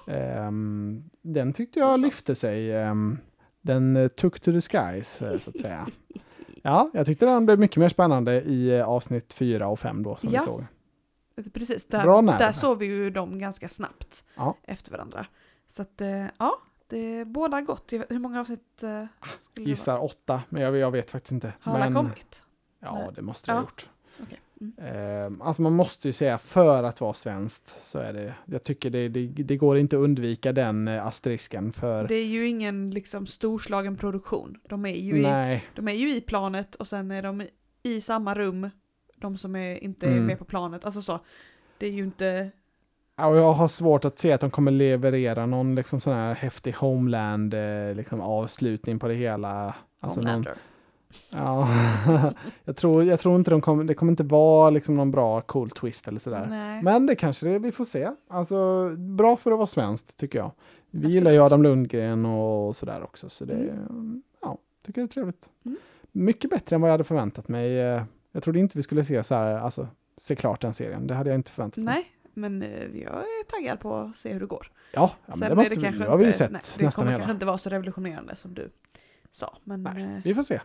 Ehm, 0.08 1.04
den 1.22 1.54
tyckte 1.54 1.80
jag 1.80 2.00
lyfte 2.00 2.36
sig. 2.36 2.72
ehm, 2.76 3.18
den 3.62 3.96
eh, 3.98 4.08
took 4.08 4.40
to 4.40 4.52
the 4.52 4.62
skies 4.62 5.22
eh, 5.22 5.38
så 5.38 5.50
att 5.50 5.60
säga. 5.60 5.88
Ja, 6.64 6.90
jag 6.94 7.06
tyckte 7.06 7.26
den 7.26 7.46
blev 7.46 7.60
mycket 7.60 7.78
mer 7.78 7.90
spännande 7.90 8.42
i 8.42 8.78
eh, 8.78 8.88
avsnitt 8.90 9.34
4 9.34 9.68
och 9.68 9.80
5 9.80 10.04
då 10.04 10.16
som 10.16 10.30
Ja. 10.34 10.40
vi 10.40 10.46
såg. 10.46 10.66
Precis, 11.54 11.86
där, 11.88 12.38
där 12.40 12.52
såg 12.52 12.78
vi 12.78 12.86
ju 12.86 13.10
dem 13.10 13.40
ganska 13.40 13.70
snabbt 13.70 14.24
Ja. 14.36 14.58
efter 14.64 14.92
varandra. 14.92 15.26
Så 15.68 15.82
att, 15.82 16.02
ja, 16.38 16.58
det 16.88 17.26
båda 17.26 17.62
gott. 17.62 17.94
Hur 18.10 18.20
många 18.20 18.40
avsnitt 18.40 18.84
eh, 18.84 19.04
det 19.54 19.62
Gissar 19.62 20.04
åtta, 20.04 20.42
men 20.50 20.62
jag, 20.62 20.78
jag 20.78 20.92
vet 20.92 21.12
faktiskt 21.12 21.32
inte. 21.32 21.54
Har 21.60 21.76
alla 21.76 21.84
men, 21.86 21.94
kommit? 21.94 22.44
Ja, 22.80 22.94
Nej. 22.94 23.10
det 23.16 23.22
måste 23.22 23.52
det 23.52 23.56
ha 23.56 23.60
Ja. 23.60 23.64
gjort. 23.64 23.90
Okej. 24.24 24.40
Mm. 24.62 25.42
Alltså 25.42 25.62
man 25.62 25.74
måste 25.74 26.08
ju 26.08 26.12
säga 26.12 26.38
för 26.38 26.84
att 26.84 27.02
vara 27.02 27.14
svenskt 27.14 27.86
så 27.86 28.00
är 28.00 28.14
det, 28.14 28.34
jag 28.46 28.64
tycker 28.64 28.90
det, 28.90 29.10
det, 29.10 29.28
det 29.28 29.58
går 29.58 29.78
inte 29.78 29.98
att 29.98 30.04
undvika 30.04 30.52
den 30.52 30.88
eh, 30.88 31.06
asterisken 31.08 31.74
för 31.74 32.08
Det 32.08 32.16
är 32.16 32.26
ju 32.26 32.48
ingen 32.48 32.92
liksom 32.92 33.28
storslagen 33.28 33.98
produktion. 33.98 34.58
De 34.70 34.86
är, 34.86 34.96
ju 34.96 35.18
i, 35.18 35.62
de 35.76 35.88
är 35.88 35.94
ju 35.94 36.16
i 36.16 36.22
planet 36.22 36.76
och 36.76 36.88
sen 36.88 37.12
är 37.12 37.22
de 37.22 37.44
i 37.84 38.02
samma 38.02 38.34
rum, 38.34 38.70
de 39.16 39.38
som 39.38 39.56
är, 39.56 39.84
inte 39.84 40.06
är 40.08 40.12
Mm. 40.12 40.26
med 40.26 40.40
på 40.40 40.46
planet. 40.46 40.86
Alltså 40.86 41.02
så, 41.02 41.20
det 41.78 41.88
är 41.88 41.92
ju 41.92 42.04
inte... 42.04 42.52
Ja, 43.16 43.28
och 43.28 43.38
jag 43.38 43.54
har 43.54 43.68
svårt 43.68 44.06
att 44.06 44.20
se 44.20 44.32
att 44.32 44.42
de 44.42 44.52
kommer 44.52 44.72
leverera 44.72 45.46
någon 45.46 45.76
liksom 45.76 46.02
sån 46.02 46.14
här 46.14 46.34
häftig 46.36 46.74
homeland 46.74 47.54
eh, 47.54 47.96
liksom 47.96 48.22
avslutning 48.22 49.00
på 49.00 49.08
det 49.08 49.14
hela. 49.14 49.76
Alltså 50.00 50.22
någon, 50.22 50.28
Homelander. 50.30 50.54
Ja, 51.30 51.70
jag, 52.66 52.76
tror, 52.76 53.04
jag 53.04 53.20
tror 53.20 53.36
inte 53.36 53.52
de 53.52 53.62
kommer, 53.62 53.84
det 53.84 53.94
kommer 53.94 54.12
inte 54.12 54.24
vara 54.24 54.70
liksom 54.70 54.96
någon 54.98 55.12
bra 55.12 55.42
cool 55.42 55.70
twist 55.70 56.08
eller 56.08 56.20
sådär. 56.20 56.46
Nej. 56.50 56.82
Men 56.84 57.06
det 57.06 57.16
kanske 57.16 57.48
det, 57.50 57.60
vi 57.60 57.72
får 57.72 57.86
se. 57.86 58.10
Alltså, 58.30 58.90
bra 58.98 59.38
för 59.38 59.52
att 59.52 59.58
vara 59.58 59.68
svenskt 59.68 60.18
tycker 60.20 60.40
jag. 60.40 60.52
Vi 60.92 60.98
Absolut. 60.98 61.14
gillar 61.14 61.32
ju 61.32 61.40
Adam 61.40 61.64
Lundgren 61.64 62.26
och 62.26 62.76
sådär 62.76 63.04
också. 63.04 63.30
Så 63.30 63.46
det, 63.46 63.54
Mm. 63.54 64.24
ja, 64.42 64.58
tycker 64.86 65.02
det 65.02 65.06
är 65.06 65.08
trevligt. 65.08 65.50
Mm. 65.66 65.78
Mycket 66.12 66.50
bättre 66.50 66.76
än 66.76 66.82
vad 66.82 66.90
jag 66.90 66.94
hade 66.94 67.04
förväntat 67.04 67.48
mig. 67.48 67.80
Eh, 67.80 68.04
Jag 68.32 68.44
trodde 68.44 68.60
inte 68.60 68.78
vi 68.78 68.84
skulle 68.84 69.06
se 69.06 69.24
så 69.24 69.36
här, 69.36 69.54
alltså, 69.58 69.88
se 70.18 70.36
klart 70.36 70.62
den 70.62 70.74
serien. 70.74 71.08
Det 71.08 71.14
hade 71.14 71.30
jag 71.30 71.38
inte 71.40 71.52
förväntat 71.52 71.84
mig. 71.84 71.94
Nej, 71.96 72.06
men 72.34 72.62
eh, 72.64 72.70
jag 73.02 73.14
är 73.14 73.44
taggad 73.52 73.80
på 73.80 73.96
att 73.96 74.16
se 74.16 74.34
hur 74.34 74.40
det 74.40 74.46
går. 74.46 74.72
Ja, 74.94 75.12
ja 75.26 75.36
men 75.36 75.50
det 75.50 75.56
måste 75.56 75.76
vi. 75.76 75.82
kanske 75.82 76.04
Nu 76.04 76.10
har 76.10 76.18
vi 76.18 76.26
ju 76.26 76.32
sett 76.32 76.52
nej, 76.52 76.62
Det 76.78 76.96
kommer 76.96 77.12
hela. 77.12 77.18
kanske 77.20 77.34
inte 77.34 77.46
vara 77.46 77.58
så 77.58 77.70
revolutionerande 77.70 78.36
som 78.36 78.54
du 78.54 78.72
sa. 79.32 79.58
Men 79.64 79.84
Nej, 79.84 80.04
eh, 80.04 80.10
vi 80.24 80.34
får 80.36 80.44
se. 80.44 80.60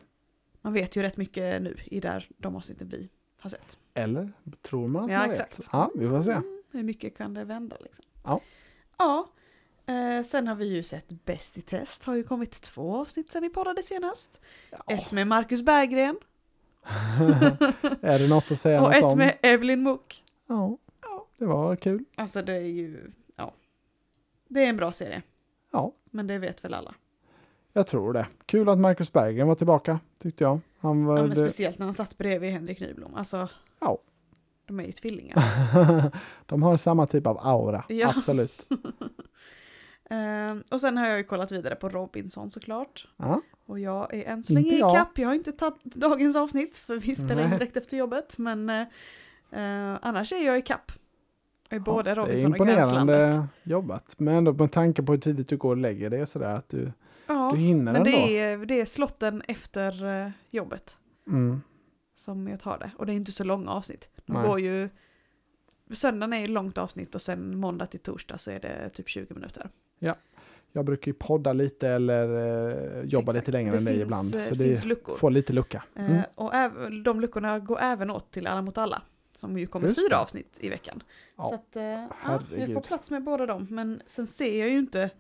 Man 0.67 0.73
vet 0.73 0.97
ju 0.97 1.03
rätt 1.03 1.17
mycket 1.17 1.63
nu 1.63 1.77
i 1.85 2.01
där, 2.01 2.29
de 2.39 2.57
avsnitten 2.57 2.89
vi 2.89 3.09
har 3.41 3.51
sett. 3.51 3.79
Eller 3.95 4.33
tror 4.63 4.89
man 4.89 5.05
att 5.05 5.11
Ja, 5.11 5.19
man 5.19 5.31
exakt. 5.31 5.59
vet? 5.59 5.69
Ja, 5.73 5.91
vi 5.95 6.09
får 6.09 6.21
se. 6.21 6.31
Mm, 6.33 6.63
hur 6.71 6.83
mycket 6.83 7.17
kan 7.17 7.35
det 7.35 7.45
vända 7.45 7.77
liksom? 7.81 8.05
Ja. 8.25 8.41
Ja. 8.99 9.29
Eh, 9.87 10.25
sen 10.27 10.49
har 10.49 10.55
vi 10.55 10.67
ju 10.67 10.83
sett 10.83 11.09
Bäst 11.25 11.59
i 11.59 11.63
test. 11.63 12.05
Har 12.05 12.15
ju 12.15 12.23
kommit 12.25 12.61
två 12.61 12.97
avsnitt 12.97 13.31
sen 13.33 13.43
vi 13.43 13.49
poddade 13.49 13.83
senast. 13.83 14.41
Ja. 14.71 14.79
Ett 14.95 15.13
med 15.13 15.27
Marcus 15.27 15.63
Berggren 15.63 16.17
är 18.03 18.19
det 18.19 18.29
något 18.29 18.51
att 18.53 18.61
säga 18.61 18.83
och 18.83 18.89
något 18.89 18.97
ett 18.97 19.03
om? 19.05 19.19
med 19.19 19.37
Evelyn 19.43 19.83
Mook. 19.83 20.25
Ja, 20.47 20.79
Ja. 21.03 21.27
det 21.39 21.47
var 21.47 21.77
kul. 21.77 22.05
Alltså 22.15 22.43
det 22.43 22.55
är 22.55 22.61
ju, 22.61 23.13
ja. 23.37 23.53
Det 24.49 24.65
är 24.65 24.69
en 24.69 24.77
bra 24.77 24.93
serie. 24.93 25.23
Ja, 25.73 25.93
Men 26.11 26.27
det 26.27 26.39
vet 26.39 26.65
väl 26.65 26.75
alla. 26.75 26.95
Jag 27.77 27.87
tror 27.87 28.13
det. 28.13 28.27
Kul 28.47 28.69
att 28.69 28.79
Marcus 28.79 29.13
Berggren 29.13 29.49
var 29.49 29.55
tillbaka, 29.55 30.01
tyckte 30.23 30.45
jag. 30.45 30.61
Han 30.79 31.05
var, 31.05 31.17
Ja, 31.17 31.23
men 31.23 31.31
det, 31.31 31.37
speciellt 31.37 31.79
när 31.79 31.87
han 31.87 31.95
satt 31.95 32.19
bredvid 32.19 32.51
Henrik 32.53 32.81
Nyblom. 32.81 33.15
Alltså, 33.15 33.49
Ja. 33.81 33.99
de 34.67 34.81
är 34.81 34.85
ju 34.85 34.93
tvillingar. 34.93 35.43
de 36.47 36.63
har 36.63 36.77
samma 36.77 37.07
typ 37.07 37.27
av 37.27 37.39
aura, 37.43 37.85
Ja. 37.89 38.13
absolut. 38.17 38.67
Ehm, 40.11 40.63
och 40.71 40.81
sen 40.81 40.97
har 40.97 41.07
jag 41.07 41.19
ju 41.19 41.25
kollat 41.25 41.53
vidare 41.53 41.75
på 41.75 41.89
Robinson 41.89 42.51
såklart. 42.51 43.09
Ja. 43.17 43.41
Och 43.67 43.81
jag 43.81 44.15
är 44.15 44.25
än 44.25 44.43
så 44.43 44.53
länge 44.53 44.67
Inte 44.67 44.79
jag. 44.79 44.97
kapp. 44.97 45.19
Jag 45.19 45.29
har 45.29 45.35
inte 45.35 45.53
tagit 45.53 45.83
dagens 45.85 46.37
avsnitt 46.37 46.77
för 46.79 46.97
vi 46.97 47.17
spelar 47.17 47.45
in 47.45 47.51
direkt 47.51 47.77
efter 47.77 47.97
jobbet. 47.97 48.39
Men 48.39 48.71
eh, 48.71 48.87
annars 50.03 50.33
är 50.33 50.47
jag 50.47 50.59
i 50.59 50.63
kapp. 50.63 50.93
I 51.71 51.79
både 51.79 52.03
det 52.03 52.11
är 52.11 52.15
Robinson 52.15 52.53
och 52.53 52.67
Gränslandet. 52.67 53.17
imponerande 53.23 53.47
jobbat. 53.63 54.15
Men 54.19 54.35
ändå 54.35 54.53
med 54.53 54.73
tanke 54.73 55.03
på 55.03 55.13
hur 55.13 55.19
tidigt 55.21 55.49
du 55.49 55.57
går 55.57 55.71
och 55.71 55.77
lägger 55.77 56.11
dig 56.11 56.27
sådär 56.27 56.55
att 56.55 56.69
du, 56.69 56.93
Ja, 57.27 57.51
du 57.55 57.59
hinner 57.61 57.93
men 57.93 57.97
ändå. 57.97 58.11
det 58.11 58.39
är, 58.41 58.59
det 58.59 58.81
är 58.81 58.85
slotten 58.85 59.43
efter 59.49 60.05
eh, 60.25 60.31
jobbet 60.51 60.99
Mm. 61.27 61.61
som 62.15 62.49
jag 62.49 62.61
tar 62.61 62.79
det. 62.79 62.91
Och 62.97 63.07
det 63.07 63.13
är 63.13 63.15
inte 63.17 63.33
så 63.33 63.45
långa 63.45 63.71
avsnitt. 63.71 64.11
De 64.27 64.33
Nej. 64.33 64.47
går 64.49 64.61
ju... 64.61 64.89
Söndagen 65.95 66.33
är 66.33 66.41
ju 66.41 66.47
långt 66.49 66.79
avsnitt 66.79 67.15
och 67.15 67.23
sen 67.23 67.57
måndag 67.59 67.87
till 67.87 68.01
torsdag 68.01 68.39
så 68.39 68.51
är 68.51 68.61
det 68.61 68.89
typ 68.89 69.09
20 69.09 69.35
minuter. 69.35 69.71
Jag 70.73 70.85
brukar 70.85 71.07
ju 71.07 71.13
podda 71.15 71.53
lite 71.53 71.89
eller 71.89 72.29
eh, 72.99 73.03
jobba 73.05 73.33
Exakt. 73.33 73.37
lite 73.47 73.53
längre 73.53 73.71
Det 73.73 73.79
än 73.79 73.85
dig 73.85 74.01
ibland. 74.01 74.35
eh, 74.35 74.41
Så 74.41 74.55
det 74.55 74.85
luckor. 74.85 75.15
får 75.15 75.31
lite 75.31 75.53
lucka. 75.53 75.83
Mm. 75.95 76.13
Eh, 76.15 76.25
och 76.35 76.53
de 77.05 77.21
luckorna 77.21 77.59
går 77.59 77.79
även 77.81 78.11
åt 78.11 78.31
till 78.31 78.47
Alla 78.47 78.63
mot 78.63 78.79
alla. 78.79 79.03
Som 79.39 79.59
ju 79.59 79.67
kommer 79.67 79.89
Just 79.89 80.01
fyra 80.01 80.17
det. 80.17 80.23
avsnitt 80.23 80.59
i 80.61 80.69
veckan. 80.69 81.03
Ja, 81.37 81.49
Så 81.49 81.55
att, 81.55 81.77
eh, 81.77 81.83
ja, 81.83 82.41
jag 82.59 82.73
får 82.75 82.81
plats 82.81 83.11
med 83.11 83.25
båda 83.25 83.47
dem. 83.47 83.67
Men 83.71 84.03
sen 84.07 84.27
ser 84.27 84.59
jag 84.61 84.69
ju 84.69 84.79
inte 84.79 85.11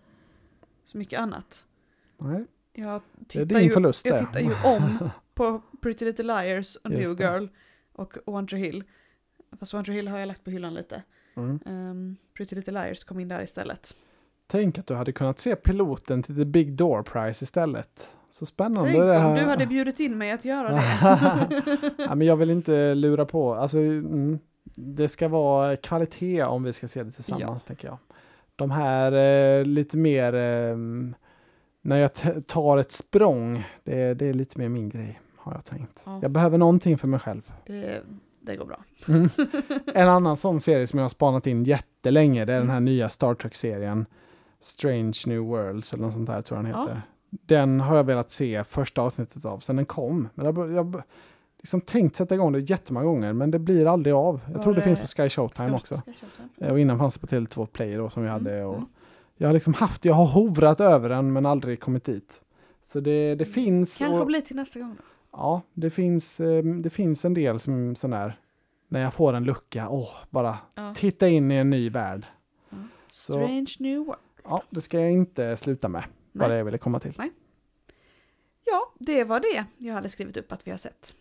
så 0.84 0.98
mycket 0.98 1.20
annat. 1.20 1.65
Nej, 2.18 2.44
Jag 2.72 3.02
det 3.16 3.38
är 3.38 3.44
tittar, 3.44 3.58
din 3.58 3.64
ju, 3.68 3.70
förlust 3.74 4.06
jag 4.06 4.14
det. 4.14 4.18
tittar 4.26 4.40
ju 4.40 4.52
om 4.76 5.10
på 5.34 5.62
Pretty 5.82 6.04
Little 6.04 6.24
Liars 6.24 6.76
och 6.76 6.90
Just 6.92 7.08
New 7.10 7.16
det. 7.16 7.24
Girl 7.24 7.46
och 7.92 8.16
One 8.24 8.46
Tree 8.48 8.60
Hill. 8.60 8.84
Fast 9.58 9.74
One 9.74 9.84
Tree 9.84 9.94
Hill 9.96 10.08
har 10.08 10.18
jag 10.18 10.26
lagt 10.26 10.44
på 10.44 10.50
hyllan 10.50 10.74
lite. 10.74 11.02
Mm. 11.36 11.60
Um, 11.66 12.16
Pretty 12.36 12.56
Little 12.56 12.72
Liars 12.72 13.04
kom 13.04 13.20
in 13.20 13.28
där 13.28 13.42
istället. 13.42 13.94
Tänk 14.46 14.78
att 14.78 14.86
du 14.86 14.94
hade 14.94 15.12
kunnat 15.12 15.38
se 15.38 15.56
piloten 15.56 16.22
till 16.22 16.36
The 16.36 16.44
Big 16.44 16.72
Door 16.72 17.02
Prize 17.02 17.44
istället. 17.44 18.10
Så 18.30 18.46
spännande 18.46 18.90
Tänk 18.90 19.02
det 19.02 19.16
om 19.16 19.22
här. 19.22 19.34
du 19.40 19.50
hade 19.50 19.66
bjudit 19.66 20.00
in 20.00 20.18
mig 20.18 20.30
att 20.30 20.44
göra 20.44 20.68
det. 20.70 20.82
ja, 21.98 22.14
men 22.14 22.26
jag 22.26 22.36
vill 22.36 22.50
inte 22.50 22.94
lura 22.94 23.26
på. 23.26 23.54
Alltså, 23.54 23.78
mm, 23.78 24.38
det 24.74 25.08
ska 25.08 25.28
vara 25.28 25.76
kvalitet 25.76 26.42
om 26.44 26.62
vi 26.62 26.72
ska 26.72 26.88
se 26.88 27.02
det 27.02 27.12
tillsammans, 27.12 27.64
tänker 27.64 27.88
jag. 27.88 27.98
De 28.56 28.70
här 28.70 29.12
eh, 29.12 29.64
lite 29.64 29.96
mer, 29.96 30.34
eh, 30.34 30.76
när 31.86 31.96
jag 31.96 32.10
tar 32.46 32.78
ett 32.78 32.92
språng, 32.92 33.64
det, 33.84 34.00
är- 34.00 34.14
det 34.14 34.26
är 34.26 34.34
lite 34.34 34.58
mer 34.58 34.68
min 34.68 34.88
grej, 34.88 35.20
har 35.36 35.52
jag 35.52 35.64
tänkt. 35.64 36.02
Ja. 36.06 36.18
Jag 36.22 36.30
behöver 36.30 36.58
någonting 36.58 36.98
för 36.98 37.08
mig 37.08 37.20
själv. 37.20 37.52
det, 37.66 38.02
det 38.40 38.56
går 38.56 38.64
bra. 38.66 38.78
Mm. 39.08 39.28
En 39.94 40.08
annan 40.08 40.36
sån 40.36 40.60
serie 40.60 40.86
som 40.86 40.98
jag 40.98 41.04
har 41.04 41.08
spanat 41.08 41.46
in 41.46 41.64
jättelänge, 41.64 42.44
det 42.44 42.52
är 42.54 42.58
den 42.60 42.70
här 42.70 42.80
nya 42.80 43.08
Star 43.08 43.34
Trek-serien. 43.34 44.06
Strange 44.60 45.12
New 45.26 45.38
Worlds 45.40 45.92
eller 45.92 46.04
något 46.04 46.12
sånt 46.12 46.26
där 46.26 46.42
tror 46.42 46.58
jag 46.58 46.64
den 46.64 46.72
Ja. 46.72 46.80
heter. 46.82 47.02
Den 47.30 47.80
har 47.80 47.96
jag 47.96 48.04
velat 48.04 48.30
se 48.30 48.64
första 48.64 49.02
avsnittet 49.02 49.44
av 49.44 49.58
sen 49.58 49.76
den 49.76 49.84
kom. 49.84 50.28
Men 50.34 50.46
jag, 50.46 50.72
jag, 50.72 51.02
liksom 51.58 51.80
tänkt 51.80 52.16
sätta 52.16 52.34
igång 52.34 52.52
det 52.52 52.58
jättemånga 52.70 53.06
gånger, 53.06 53.32
men 53.32 53.50
det 53.50 53.58
blir 53.58 53.86
aldrig 53.86 54.14
av. 54.14 54.40
Jag 54.46 54.54
Var 54.56 54.62
tror 54.62 54.74
det 54.74 54.80
det- 54.80 54.84
finns 54.84 54.98
på 55.16 55.22
Sky 55.22 55.28
Showtime 55.28 55.68
Ska- 55.68 55.76
också. 55.76 55.94
köpa 55.94 56.26
den? 56.56 56.66
Eh, 56.68 56.72
Och 56.72 56.80
innan 56.80 56.98
fanns 56.98 57.14
det 57.14 57.20
på 57.20 57.26
Tele2 57.26 57.66
Play 57.66 57.94
då, 57.94 58.10
som 58.10 58.22
vi 58.22 58.28
hade. 58.28 58.54
Mm, 58.54 58.66
Och 58.66 58.74
mm. 58.74 58.86
Jag 59.36 59.48
har 59.48 59.52
liksom 59.54 59.74
haft, 59.74 60.04
jag 60.04 60.14
har 60.14 60.26
hovrat 60.26 60.80
över 60.80 61.08
den 61.08 61.32
men 61.32 61.46
aldrig 61.46 61.80
kommit 61.80 62.04
dit. 62.04 62.42
Så 62.82 63.00
det, 63.00 63.34
det 63.34 63.44
finns. 63.44 63.98
Kanske 63.98 64.20
och, 64.20 64.26
blir 64.26 64.40
till 64.40 64.56
nästa 64.56 64.80
gång 64.80 64.94
då. 64.98 65.02
Ja, 65.32 65.62
det 65.74 65.90
finns, 65.90 66.40
eh, 66.40 66.62
det 66.64 66.90
finns 66.90 67.24
en 67.24 67.34
del 67.34 67.58
som 67.58 67.96
sån 67.96 68.10
där, 68.10 68.40
när 68.88 69.00
jag 69.00 69.14
får 69.14 69.34
en 69.34 69.44
lucka, 69.44 69.88
åh, 69.88 70.10
bara 70.30 70.58
Ja. 70.74 70.94
titta 70.94 71.28
in 71.28 71.50
i 71.50 71.54
en 71.54 71.70
ny 71.70 71.90
värld. 71.90 72.26
Så- 73.08 73.32
Strange 73.32 73.66
New 73.78 73.98
World. 73.98 74.20
Ja, 74.44 74.62
det 74.70 74.80
ska 74.80 75.00
jag 75.00 75.12
inte 75.12 75.56
sluta 75.56 75.88
med, 75.88 76.04
vad 76.32 76.48
Nej. 76.48 76.48
det 76.48 76.58
jag 76.58 76.64
ville 76.64 76.78
komma 76.78 77.00
till. 77.00 77.22
Ja, 78.64 78.92
det 78.98 79.24
var 79.24 79.40
det 79.40 79.64
jag 79.78 79.94
hade 79.94 80.08
skrivit 80.10 80.36
upp 80.36 80.52
att 80.52 80.66
vi 80.66 80.70
har 80.70 80.78
sett. 80.78 81.14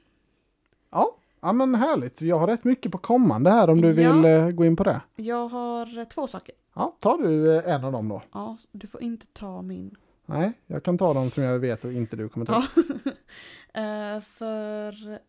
Ja, 0.91 1.15
ja 1.45 1.53
men 1.53 1.75
härligt. 1.75 2.21
Jag 2.21 2.39
har 2.39 2.47
rätt 2.47 2.63
mycket 2.63 2.91
på 2.91 2.97
kommande 2.97 3.49
här 3.49 3.69
om 3.69 3.81
du 3.81 3.87
Ja. 4.01 4.13
vill 4.13 4.25
eh, 4.25 4.49
gå 4.49 4.65
in 4.65 4.75
på 4.75 4.83
det. 4.83 5.01
Jag 5.15 5.47
har 5.47 5.97
eh, 5.99 6.03
två 6.05 6.27
saker. 6.27 6.55
Ja, 6.75 6.95
tar 6.99 7.17
du 7.17 7.57
eh, 7.57 7.73
en 7.75 7.83
av 7.83 7.91
dem 7.91 8.09
då? 8.09 8.21
Ja, 8.33 8.57
du 8.71 8.87
får 8.87 9.01
inte 9.01 9.25
ta 9.27 9.61
min. 9.61 9.95
Nej, 10.25 10.53
jag 10.67 10.83
kan 10.83 10.97
ta 10.97 11.13
dem 11.13 11.29
som 11.29 11.43
jag 11.43 11.59
vet 11.59 11.85
att 11.85 11.91
inte 11.91 12.15
du 12.15 12.29
kommer 12.29 12.45
ta. 12.45 12.65
Ja. 13.73 14.21
För 14.21 15.19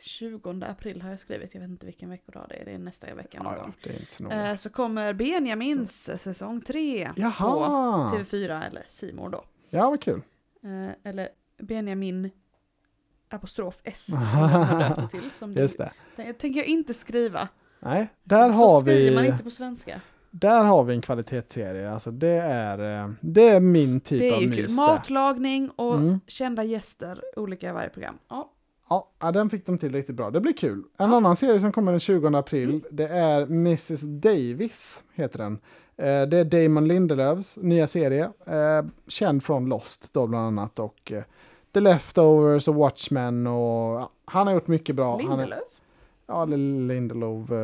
20 0.00 0.64
april 0.68 1.02
har 1.02 1.10
jag 1.10 1.20
skrivit, 1.20 1.54
jag 1.54 1.60
vet 1.60 1.70
inte 1.70 1.86
vilken 1.86 2.10
veckodag 2.10 2.46
det 2.48 2.54
är, 2.54 2.64
det 2.64 2.70
är 2.70 2.78
nästa 2.78 3.14
vecka 3.14 3.42
någon 3.42 3.52
Ja, 3.52 3.58
ja, 3.58 3.62
gång. 3.62 3.74
det 3.84 3.90
är 3.90 4.00
inte 4.00 4.12
så. 4.14 4.30
Eh, 4.30 4.56
så 4.56 4.70
kommer 4.70 5.12
Benjamins 5.12 6.20
säsong 6.22 6.60
3 6.60 7.06
på 7.14 7.20
Jaha! 7.20 8.10
TV4 8.10 8.66
eller 8.66 8.86
Simor 8.88 9.28
då. 9.30 9.44
Ja, 9.70 9.90
vad 9.90 10.00
kul. 10.02 10.22
Eller 11.02 11.28
Benjamin 11.58 12.30
apostrof 13.30 13.78
S 13.84 14.04
som 14.10 14.94
de 14.98 15.08
till. 15.08 15.30
Som 15.38 15.52
Just 15.52 15.78
det. 15.78 15.92
Det 16.16 16.32
tänker 16.32 16.60
jag 16.60 16.66
inte 16.66 16.94
skriva. 16.94 17.48
Nej, 17.80 18.08
där 18.24 18.52
så 18.52 18.58
har, 18.58 18.80
skriver 18.80 19.14
man 19.14 19.22
vi, 19.24 19.28
inte 19.30 19.44
på 19.44 19.50
svenska. 19.50 20.00
där 20.30 20.64
har 20.64 20.84
vi 20.84 20.94
en 20.94 21.00
kvalitetsserie. 21.00 21.90
Alltså 21.90 22.10
det 22.10 22.28
är, 22.42 23.04
eh, 23.04 23.10
det 23.20 23.48
är 23.48 23.60
min 23.60 24.00
typ 24.00 24.34
av 24.34 24.42
mys 24.42 24.56
kul. 24.66 24.70
Matlagning 24.76 25.70
och 25.70 25.94
Mm. 25.94 26.20
kända 26.26 26.64
gäster, 26.64 27.20
olika 27.36 27.68
i 27.68 27.72
varje 27.72 27.88
program. 27.88 28.18
Ja, 28.30 28.50
Ja, 28.92 29.10
ja, 29.20 29.32
den 29.32 29.50
fick 29.50 29.66
de 29.66 29.78
till 29.78 29.92
riktigt 29.94 30.16
bra. 30.16 30.30
Det 30.30 30.40
blir 30.40 30.52
kul. 30.52 30.82
En 30.98 31.12
annan 31.14 31.36
serie 31.36 31.60
som 31.60 31.72
kommer 31.72 31.92
den 31.92 32.00
20 32.00 32.36
april, 32.38 32.68
Mm. 32.70 32.82
det 32.90 33.08
är 33.08 33.42
Mrs 33.42 34.00
Davis, 34.02 35.02
heter 35.14 35.38
den. 35.38 35.52
Eh, 35.96 36.22
Det 36.28 36.36
är 36.38 36.44
Damon 36.44 36.88
Lindelöfs 36.88 37.56
nya 37.56 37.86
serie, 37.86 38.24
eh, 38.46 38.86
känd 39.08 39.44
från 39.44 39.66
Lost 39.68 40.08
då 40.12 40.26
bland 40.26 40.46
annat 40.46 40.78
och 40.78 41.12
The 41.72 41.80
Leftovers 41.80 42.68
och 42.68 42.74
Watchmen 42.74 43.46
och 43.46 44.00
ja, 44.00 44.10
han 44.24 44.46
har 44.46 44.54
gjort 44.54 44.66
mycket 44.66 44.96
bra. 44.96 45.12
Han 45.12 45.20
är, 45.30 45.36
Lindelöf, 45.36 45.58
ja, 46.26 46.44
Lindelöf, 46.44 47.50
eh, 47.50 47.56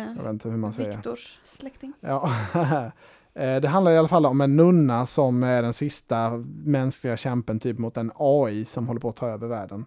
Eh, 0.00 0.06
jag 0.16 0.22
vet 0.22 0.30
inte 0.32 0.48
hur 0.48 0.56
man 0.56 0.72
säger. 0.72 0.92
Viktors 0.92 1.38
släkting. 1.44 1.92
Ja. 2.00 2.30
Eh, 3.34 3.60
Det 3.60 3.68
handlar 3.68 3.92
i 3.92 3.96
alla 3.98 4.08
fall 4.08 4.26
om 4.26 4.40
en 4.40 4.56
nunna 4.56 5.06
som 5.06 5.42
är 5.42 5.62
den 5.62 5.72
sista 5.72 6.30
mänskliga 6.64 7.16
kämpen 7.16 7.58
typ 7.58 7.78
mot 7.78 7.96
en 7.96 8.12
AI 8.14 8.64
som 8.64 8.88
håller 8.88 9.00
på 9.00 9.08
att 9.08 9.16
ta 9.16 9.28
över 9.28 9.46
världen. 9.48 9.84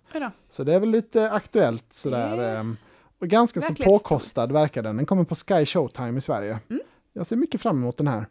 Så 0.50 0.64
det 0.64 0.74
är 0.74 0.80
väl 0.80 0.90
lite 0.90 1.32
aktuellt 1.32 1.94
sådär. 1.94 2.56
Ehm, 2.60 2.78
Och 3.20 3.28
ganska 3.28 3.62
så 3.62 3.74
påkostad 3.76 4.52
verkar 4.52 4.84
den. 4.84 4.98
Den 4.98 5.06
kommer 5.06 5.24
på 5.24 5.36
Sky 5.36 5.66
Showtime 5.66 6.18
i 6.18 6.22
Sverige. 6.22 6.60
Mm. 6.70 6.82
Jag 7.14 7.28
ser 7.28 7.36
mycket 7.36 7.62
fram 7.62 7.78
emot 7.78 7.98
den 7.98 8.08
här. 8.08 8.26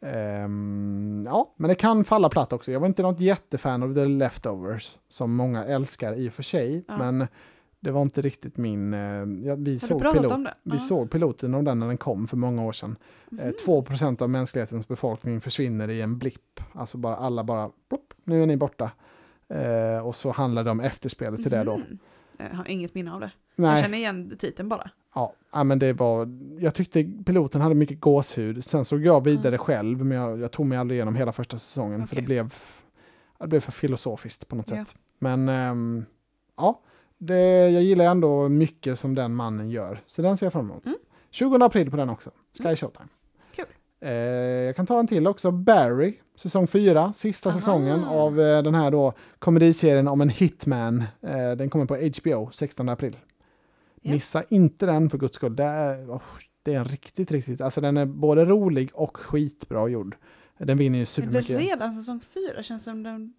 Ehm, 0.00 1.22
ja, 1.26 1.54
men 1.56 1.68
det 1.68 1.74
kan 1.74 2.04
falla 2.04 2.28
platt 2.28 2.52
också. 2.52 2.72
Jag 2.72 2.80
var 2.80 2.86
inte 2.86 3.02
något 3.02 3.20
jättefan 3.20 3.82
av 3.82 3.94
The 3.94 4.04
Leftovers, 4.04 4.98
som 5.08 5.34
många 5.36 5.64
älskar 5.64 6.12
i 6.14 6.28
och 6.28 6.32
för 6.32 6.42
sig. 6.42 6.84
Ja. 6.88 6.96
Men 6.98 7.26
det 7.80 7.90
var 7.90 8.02
inte 8.02 8.20
riktigt 8.22 8.56
min... 8.56 8.94
eh, 8.94 9.00
ja, 9.48 9.54
vi 9.58 9.78
såg, 9.78 10.00
pilot, 10.12 10.32
om 10.32 10.48
vi 10.62 10.70
Ja. 10.72 10.78
såg 10.78 11.10
piloten 11.10 11.54
av 11.54 11.62
den 11.62 11.78
när 11.78 11.86
den 11.86 11.96
kom 11.96 12.26
för 12.26 12.36
många 12.36 12.64
år 12.64 12.72
sedan. 12.72 12.96
Eh, 13.30 13.44
Mhm. 13.44 13.52
2% 13.66 14.22
av 14.22 14.30
mänsklighetens 14.30 14.88
befolkning 14.88 15.40
försvinner 15.40 15.88
i 15.90 16.00
en 16.00 16.18
blipp. 16.18 16.60
Alltså 16.72 16.98
bara 16.98 17.16
alla 17.16 17.44
bara, 17.44 17.70
plopp, 17.88 18.14
nu 18.24 18.42
är 18.42 18.46
ni 18.46 18.56
borta. 18.56 18.90
Eh, 19.48 20.06
och 20.06 20.14
så 20.16 20.30
handlar 20.30 20.64
det 20.64 20.70
om 20.70 20.80
efterspelet 20.80 21.42
till 21.42 21.50
det 21.50 21.64
då. 21.64 21.80
Jag 22.38 22.48
har 22.56 22.68
inget 22.70 22.94
minne 22.94 23.12
av 23.14 23.20
det. 23.20 23.30
Jag 23.56 23.62
Nej, 23.62 23.82
känner 23.82 23.98
igen 23.98 24.36
titeln 24.38 24.68
bara. 24.68 24.90
ja, 25.14 25.32
ja, 25.52 25.64
men 25.64 25.78
det 25.78 25.92
var, 25.92 26.28
jag 26.60 26.74
tyckte 26.74 27.04
piloten 27.26 27.60
hade 27.60 27.74
mycket 27.74 28.00
gåshud. 28.00 28.64
Sen 28.64 28.84
såg 28.84 29.00
jag 29.06 29.24
vidare 29.24 29.58
själv, 29.58 30.04
men 30.04 30.18
jag, 30.18 30.38
jag 30.40 30.52
tog 30.52 30.66
mig 30.66 30.78
aldrig 30.78 30.96
igenom 30.96 31.16
hela 31.16 31.32
första 31.32 31.58
säsongen. 31.58 32.06
För 32.06 32.14
Okej. 32.16 32.22
det 32.22 32.26
blev, 32.26 32.54
det 33.38 33.46
blev 33.46 33.60
för 33.60 33.72
filosofiskt 33.72 34.48
på 34.48 34.56
något 34.56 34.70
Ja. 34.70 34.84
sätt. 34.84 34.94
Men 35.18 35.48
ehm, 35.48 36.04
ja, 36.56 36.80
det, 37.18 37.70
jag 37.70 37.82
gillar 37.82 38.04
ändå 38.04 38.48
mycket 38.48 38.98
som 38.98 39.14
den 39.14 39.34
mannen 39.34 39.70
gör. 39.70 40.02
Så 40.06 40.22
den 40.22 40.36
ser 40.36 40.46
jag 40.46 40.52
fram 40.52 40.70
emot. 40.70 40.86
Mm. 40.86 40.98
20 41.30 41.56
april 41.64 41.90
på 41.90 41.96
den 41.96 42.10
också, 42.10 42.30
Sky 42.58 42.64
Mm. 42.64 42.76
Showtime. 42.76 43.08
Eh, 44.00 44.10
jag 44.12 44.76
kan 44.76 44.86
ta 44.86 44.98
en 44.98 45.06
till 45.06 45.26
också, 45.26 45.50
Barry, 45.50 46.14
säsong 46.36 46.66
4, 46.66 47.12
sista 47.12 47.48
Aha. 47.48 47.58
säsongen 47.58 48.04
av 48.04 48.40
eh, 48.40 48.62
den 48.62 48.74
här 48.74 48.90
då 48.90 49.12
komediserien 49.38 50.08
om 50.08 50.20
en 50.20 50.28
hitman. 50.28 51.04
Eh, 51.22 51.50
den 51.50 51.70
kommer 51.70 51.86
på 51.86 51.94
HBO 51.96 52.50
16 52.52 52.88
april. 52.88 53.16
Ja. 54.02 54.10
Missa 54.12 54.42
inte 54.48 54.86
den 54.86 55.10
för 55.10 55.18
guds 55.18 55.34
skull. 55.34 55.56
Det 55.56 55.64
är, 55.64 56.10
oh, 56.10 56.22
det 56.62 56.74
är 56.74 56.78
en 56.78 56.84
riktigt, 56.84 57.30
riktigt, 57.30 57.60
alltså 57.60 57.80
den 57.80 57.96
är 57.96 58.06
både 58.06 58.44
rolig 58.44 58.90
och 58.94 59.16
skitbra 59.16 59.88
gjord. 59.88 60.16
Den 60.58 60.78
vinner 60.78 60.96
ju 60.98 61.02
Är 61.02 61.04
det 61.04 61.06
supermycket. 61.06 61.60
redan 61.60 61.94
säsong 61.94 62.20
fyra? 62.34 62.62
Känns 62.62 62.84
som 62.84 63.02
den 63.02 63.34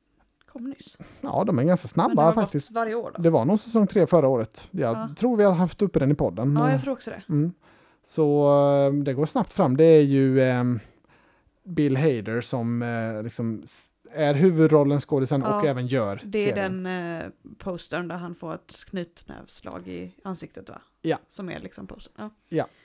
kom 0.54 0.64
nyss. 0.70 0.98
Ja, 1.22 1.44
de 1.48 1.60
är 1.60 1.64
ganska 1.64 1.88
snabba 1.88 2.34
faktiskt. 2.34 2.72
varje 2.72 2.96
år 2.96 3.12
då? 3.16 3.22
Det 3.22 3.30
var 3.30 3.46
nog 3.46 3.60
säsong 3.60 3.88
tre 3.88 4.08
förra 4.08 4.28
året. 4.28 4.68
Jag 4.72 4.98
Ja. 4.98 5.10
tror 5.18 5.38
vi 5.38 5.44
har 5.44 5.54
haft 5.54 5.82
uppe 5.82 6.00
den 6.00 6.12
i 6.12 6.16
podden. 6.16 6.56
Ja, 6.60 6.72
jag 6.72 6.82
tror 6.82 6.94
också 6.94 7.10
det. 7.12 7.22
Mm. 7.30 7.54
Så 8.08 8.48
eh, 8.88 8.94
det 8.94 9.14
går 9.14 9.26
snabbt 9.26 9.54
fram. 9.54 9.78
Det 9.78 9.84
är 9.86 10.02
ju 10.02 10.42
ehm, 10.42 10.80
Bill 11.64 11.98
Hader 11.98 12.42
som 12.42 12.82
eh, 12.82 13.24
liksom 13.24 13.64
är 14.12 14.34
huvudrollen 14.34 15.00
skådisen 15.00 15.44
och 15.44 15.50
Ja, 15.50 15.68
även 15.68 15.88
gör 15.88 16.22
Det 16.24 16.38
är 16.40 16.44
serien. 16.54 16.84
den 16.84 17.22
eh, 17.22 17.30
postern 17.58 18.08
där 18.08 18.16
han 18.18 18.36
får 18.36 18.56
ett 18.56 18.86
knytnävslag 18.90 19.88
i 19.88 20.16
ansiktet 20.24 20.70
va? 20.70 20.82
Ja. 21.02 21.18
Som 21.28 21.50
är 21.50 21.60
liksom 21.60 21.88
postern. 21.88 22.14
Ja. 22.18 22.30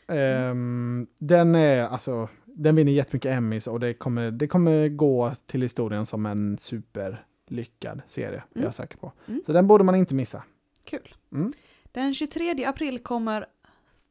Ja, 0.09 0.15
ehm, 0.15 1.07
den 1.19 1.55
är 1.55 1.83
alltså, 1.85 2.29
den 2.45 2.77
vinner 2.77 2.93
jättemycket 2.93 3.31
Emmys 3.37 3.67
och 3.67 3.81
det 3.81 3.95
kommer, 3.95 4.31
det 4.31 4.47
kommer 4.47 4.89
gå 4.89 5.33
till 5.47 5.63
historien 5.63 6.07
som 6.07 6.27
en 6.27 6.59
superlyckad 6.59 8.03
serie, 8.07 8.29
är 8.29 8.45
Mm. 8.55 8.65
jag 8.65 8.75
säker 8.75 8.97
på. 8.99 9.13
Mm. 9.29 9.43
Så 9.47 9.53
den 9.53 9.67
borde 9.67 9.85
man 9.85 9.95
inte 9.95 10.15
missa. 10.15 10.43
Kul. 10.85 11.15
Mm. 11.33 11.53
Den 11.93 12.15
23 12.15 12.65
april 12.65 12.99
kommer 12.99 13.47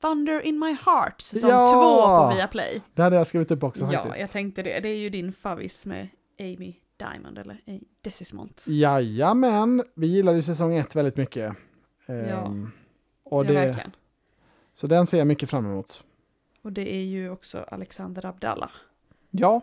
Thunder 0.02 0.42
in 0.42 0.60
my 0.60 0.74
heart, 0.86 1.22
säsong 1.22 1.50
Ja! 1.50 1.68
två 1.68 2.02
på 2.30 2.36
Viaplay. 2.36 2.82
Det 2.94 3.02
hade 3.02 3.16
jag 3.16 3.28
skrivit 3.28 3.52
upp 3.52 3.64
också 3.64 3.86
Ja, 3.92 3.92
faktiskt. 3.92 4.20
jag 4.20 4.32
tänkte 4.32 4.64
det. 4.64 4.80
Det 4.80 4.90
är 4.90 4.98
ju 4.98 5.10
din 5.10 5.34
favvis 5.34 5.86
med 5.86 6.08
Amy 6.40 6.76
Diamond, 6.98 7.38
eller 7.38 7.62
Decismont. 8.02 8.66
Jajamän, 8.68 9.84
vi 9.96 10.08
gillade 10.08 10.38
ju 10.38 10.42
säsong 10.42 10.76
ett 10.76 10.96
väldigt 10.96 11.18
mycket. 11.18 11.54
Ja. 12.06 12.14
Ehm, 12.14 12.72
och 13.24 13.46
ja, 13.46 13.48
det, 13.48 13.54
verkligen. 13.54 13.92
så 14.74 14.88
den 14.88 15.06
ser 15.08 15.18
jag 15.18 15.28
mycket 15.28 15.50
fram 15.50 15.66
emot. 15.66 16.04
Och 16.64 16.72
det 16.72 16.96
är 16.96 17.04
ju 17.04 17.30
också 17.30 17.66
Alexander 17.72 18.26
Abdallah. 18.26 18.72
Ja, 19.32 19.62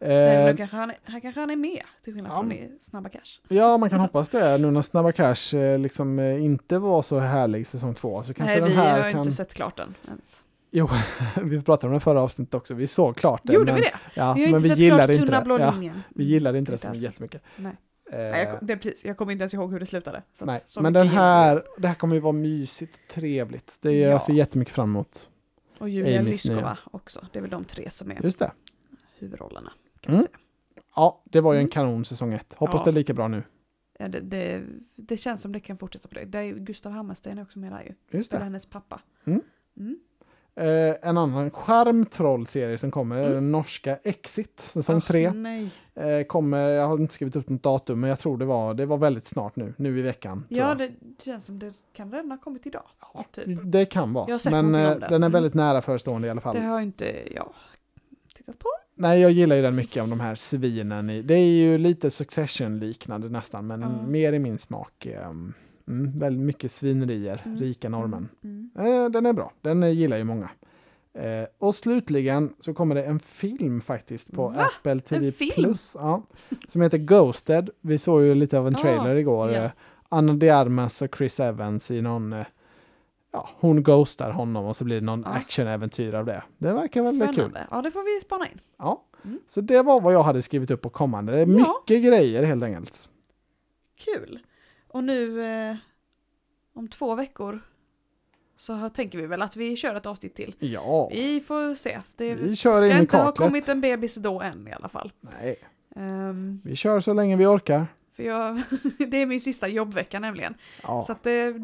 Eh, 0.00 0.46
eh, 0.46 0.56
kanske 0.56 0.76
han, 0.76 0.90
är, 0.90 0.98
här 1.04 1.20
kanske 1.20 1.40
han 1.40 1.50
är 1.50 1.56
med, 1.56 1.82
till 2.04 2.14
skillnad 2.14 2.32
ja, 2.32 2.40
från 2.40 2.78
Snabba 2.80 3.08
Cash. 3.08 3.40
ja, 3.48 3.78
man 3.78 3.90
kan 3.90 4.00
hoppas 4.00 4.28
det. 4.28 4.58
Nu 4.58 4.70
när 4.70 4.82
Snabba 4.82 5.12
Cash 5.12 5.56
eh, 5.56 5.78
liksom 5.78 6.18
eh, 6.18 6.44
inte 6.44 6.78
var 6.78 7.02
så 7.02 7.18
härlig 7.18 7.66
säsong 7.66 7.94
två 7.94 8.22
så 8.22 8.34
kanske 8.34 8.52
Nej, 8.54 8.60
den 8.60 8.70
vi 8.70 8.76
här 8.76 9.02
har 9.02 9.10
kan... 9.10 9.20
inte 9.20 9.32
sett 9.32 9.54
klart 9.54 9.76
den 9.76 9.94
ens. 10.08 10.44
vi 11.42 11.60
pratade 11.60 11.86
om 11.88 11.94
det 11.94 12.00
förra 12.00 12.20
avsnittet 12.20 12.54
också, 12.54 12.74
vi 12.74 12.86
såg 12.86 13.16
klart 13.16 13.40
det. 13.44 13.52
Gjorde 13.52 13.72
men, 13.72 13.74
vi 13.74 13.80
det? 13.80 13.98
Ja, 14.14 14.32
vi 14.32 14.44
har 14.44 14.52
men 14.52 14.64
inte 14.64 14.74
vi 14.74 14.88
sett 14.88 14.96
klart 14.96 15.26
Tunna 15.28 15.42
blå 15.42 15.58
Ja, 15.58 15.70
linjen. 15.70 16.02
vi 16.14 16.24
gillade 16.24 16.58
inte 16.58 16.72
Det 16.72 16.78
så 16.78 16.94
jättemycket. 16.94 17.42
Nej. 17.56 17.72
Eh, 18.12 18.18
Nej, 18.18 18.44
jag, 18.44 18.58
det 18.62 18.76
precis, 18.76 19.04
jag 19.04 19.16
kommer 19.16 19.32
inte 19.32 19.42
ens 19.42 19.54
ihåg 19.54 19.72
hur 19.72 19.80
det 19.80 19.86
slutade. 19.86 20.22
Nej, 20.40 20.60
men 20.80 20.92
den 20.92 21.08
här, 21.08 21.62
det 21.78 21.88
här 21.88 21.94
kommer 21.94 22.14
ju 22.14 22.20
vara 22.20 22.32
mysigt 22.32 22.94
och 22.94 23.08
trevligt. 23.08 23.78
Det 23.82 23.90
är, 23.92 24.02
Ja. 24.02 24.08
Jag 24.08 24.22
ser 24.22 24.32
jättemycket 24.32 24.74
fram 24.74 24.90
emot. 24.90 25.28
vi. 25.78 25.84
Och 25.84 25.88
Julia 25.88 26.20
Amys 26.20 26.44
nya. 26.44 26.54
Lyskova 26.54 26.78
också. 26.90 27.26
Det 27.32 27.38
är 27.38 27.40
väl 27.40 27.50
de 27.50 27.64
tre 27.64 27.90
som 27.90 28.10
är 28.10 28.20
Just 28.22 28.38
det. 28.38 28.52
huvudrollerna. 29.18 29.72
Kan 30.08 30.14
Mm. 30.14 30.22
säga. 30.22 30.38
Ja, 30.96 31.22
det 31.24 31.40
var 31.40 31.52
ju 31.52 31.56
en 31.56 31.60
Mm. 31.62 31.70
kanon 31.70 32.04
säsong 32.04 32.32
ett. 32.34 32.54
Hoppas 32.54 32.80
Ja. 32.80 32.84
det 32.84 32.90
är 32.90 32.92
lika 32.92 33.14
bra 33.14 33.28
nu. 33.28 33.42
Ja, 33.98 34.08
det, 34.08 34.20
det, 34.20 34.62
det 34.96 35.16
känns 35.16 35.40
som 35.42 35.52
det 35.52 35.60
kan 35.60 35.78
fortsätta 35.78 36.08
på 36.08 36.14
det. 36.14 36.24
det 36.24 36.38
är 36.38 36.52
Gustav 36.54 36.92
Hammarsten 36.92 37.38
är 37.38 37.42
också 37.42 37.58
med 37.58 37.72
där 37.72 37.82
ju. 38.10 38.18
Just 38.18 38.32
Eller 38.32 38.40
det. 38.40 38.44
hennes 38.44 38.66
pappa. 38.66 39.00
Mm. 39.24 39.40
Mm. 39.76 39.98
Eh, 40.54 40.96
en 41.08 41.18
annan 41.18 41.50
skärmtrollserie 41.50 42.78
som 42.78 42.90
kommer, 42.90 43.16
är 43.16 43.20
Mm. 43.22 43.32
den 43.34 43.52
norska 43.52 43.96
Exit, 43.96 44.58
säsong 44.60 44.96
Ah, 44.96 45.00
tre. 45.00 45.30
Nej. 45.32 45.70
Eh, 45.94 46.24
kommer, 46.26 46.68
jag 46.68 46.86
har 46.86 46.98
inte 47.00 47.14
skrivit 47.14 47.36
upp 47.36 47.48
något 47.48 47.62
datum, 47.62 48.00
men 48.00 48.10
jag 48.10 48.18
tror 48.18 48.38
det 48.38 48.44
var, 48.44 48.74
det 48.74 48.86
var 48.86 48.98
väldigt 48.98 49.24
snart 49.24 49.56
nu, 49.56 49.74
nu 49.76 49.98
i 49.98 50.02
veckan. 50.02 50.44
Ja, 50.48 50.74
det 50.74 50.90
känns 51.24 51.44
som 51.44 51.58
det 51.58 51.72
kan 51.92 52.12
redan 52.12 52.30
ha 52.30 52.38
kommit 52.38 52.66
idag. 52.66 52.82
Ja, 53.14 53.24
typ. 53.32 53.58
det 53.64 53.84
kan 53.84 54.12
vara. 54.12 54.38
Men 54.50 54.74
eh, 54.74 54.90
den 54.90 55.02
är 55.12 55.16
Mm. 55.16 55.32
väldigt 55.32 55.54
nära 55.54 55.82
förestående 55.82 56.28
i 56.28 56.30
alla 56.30 56.40
fall. 56.40 56.54
Det 56.54 56.60
har 56.62 56.80
inte 56.80 57.34
jag 57.34 57.54
tittat 58.34 58.58
på. 58.58 58.68
Nej, 58.98 59.20
jag 59.20 59.30
gillar 59.30 59.56
ju 59.56 59.62
den 59.62 59.76
mycket 59.76 60.02
av 60.02 60.08
de 60.08 60.20
här 60.20 60.34
svinen. 60.34 61.10
I, 61.10 61.22
det 61.22 61.34
är 61.34 61.46
ju 61.46 61.78
lite 61.78 62.10
Succession-liknande 62.10 63.28
nästan, 63.28 63.66
men 63.66 63.80
Ja. 63.80 63.88
mer 64.06 64.32
i 64.32 64.38
min 64.38 64.58
smak. 64.58 65.06
ehm, 65.06 65.52
Mm, 65.88 66.18
väldigt 66.18 66.42
mycket 66.46 66.72
svinerier, 66.72 67.42
Mm, 67.46 67.58
rika 67.58 67.88
norrmän. 67.88 68.28
Mm. 68.44 68.70
Eh, 68.78 69.10
den 69.10 69.26
är 69.26 69.32
bra, 69.32 69.52
den 69.60 69.82
eh, 69.82 69.90
gillar 69.90 70.16
ju 70.16 70.24
många. 70.24 70.48
Eh, 71.14 71.44
och 71.58 71.74
slutligen 71.74 72.52
så 72.58 72.74
kommer 72.74 72.94
det 72.94 73.04
en 73.04 73.20
film 73.20 73.80
faktiskt 73.80 74.32
på 74.32 74.48
Va? 74.48 74.70
Apple 74.80 75.00
TV? 75.00 75.32
Plus. 75.54 75.96
Ja, 75.98 76.22
som 76.68 76.82
heter 76.82 76.98
Ghosted. 76.98 77.70
Vi 77.80 77.98
såg 77.98 78.22
ju 78.22 78.34
lite 78.34 78.58
av 78.58 78.66
en 78.66 78.74
Ah, 78.76 78.78
trailer 78.78 79.16
igår. 79.16 79.50
ja. 79.50 79.64
Eh, 79.64 79.70
Anna 80.08 80.32
de 80.34 80.50
Armas 80.50 81.02
och 81.02 81.14
Chris 81.18 81.40
Evans 81.40 81.90
i 81.90 82.02
någon... 82.02 82.34
Ja, 83.32 83.48
hon 83.60 83.82
ghostar 83.82 84.30
honom 84.30 84.64
och 84.66 84.76
så 84.76 84.84
blir 84.84 85.00
det 85.00 85.06
någon 85.06 85.22
Ja. 85.26 85.30
actionäventyr 85.32 86.14
av 86.14 86.26
det. 86.26 86.42
Det 86.58 86.72
verkar 86.72 87.02
väldigt 87.02 87.24
kul. 87.26 87.34
Spännande. 87.34 87.66
Ja, 87.70 87.82
det 87.82 87.90
får 87.90 88.14
vi 88.14 88.20
spana 88.20 88.46
in. 88.48 88.60
Ja. 88.78 89.04
Mm. 89.24 89.38
Så 89.48 89.60
det 89.60 89.82
var 89.82 90.00
vad 90.00 90.14
jag 90.14 90.22
hade 90.22 90.42
skrivit 90.42 90.70
upp 90.70 90.82
på 90.82 90.90
kommande. 90.90 91.32
Det 91.32 91.38
är 91.40 91.46
Ja. 91.46 91.82
mycket 91.88 92.04
grejer 92.04 92.42
helt 92.44 92.62
enkelt. 92.62 93.08
Kul. 93.96 94.38
Och 94.88 95.04
nu 95.04 95.42
eh, 95.70 95.76
om 96.74 96.88
två 96.88 97.14
veckor 97.14 97.60
så 98.58 98.88
tänker 98.88 99.18
vi 99.18 99.26
väl 99.26 99.42
att 99.42 99.56
vi 99.56 99.76
kör 99.76 99.94
ett 99.94 100.06
avsnitt 100.06 100.34
till. 100.34 100.54
Ja, 100.58 101.08
Vi 101.12 101.40
får 101.40 101.74
se. 101.74 102.00
Det 102.16 102.34
vi 102.34 102.56
kör 102.56 102.78
ska 102.78 102.86
in 102.90 102.98
inte 102.98 103.16
ha 103.16 103.32
kommit 103.32 103.68
en 103.68 103.80
bebis 103.80 104.14
då 104.14 104.40
än 104.40 104.68
i 104.68 104.72
alla 104.72 104.88
fall. 104.88 105.12
Nej, 105.20 105.56
Ehm, 105.96 106.60
vi 106.64 106.76
kör 106.76 107.00
så 107.00 107.12
länge 107.12 107.36
vi 107.36 107.46
orkar. 107.46 107.86
för 108.16 108.22
jag, 108.22 108.62
det 109.10 109.16
är 109.22 109.26
min 109.26 109.40
sista 109.40 109.68
jobbvecka 109.68 110.20
nämligen. 110.20 110.54
Ja. 110.82 111.02
Så 111.02 111.12
att 111.12 111.22
det, 111.22 111.54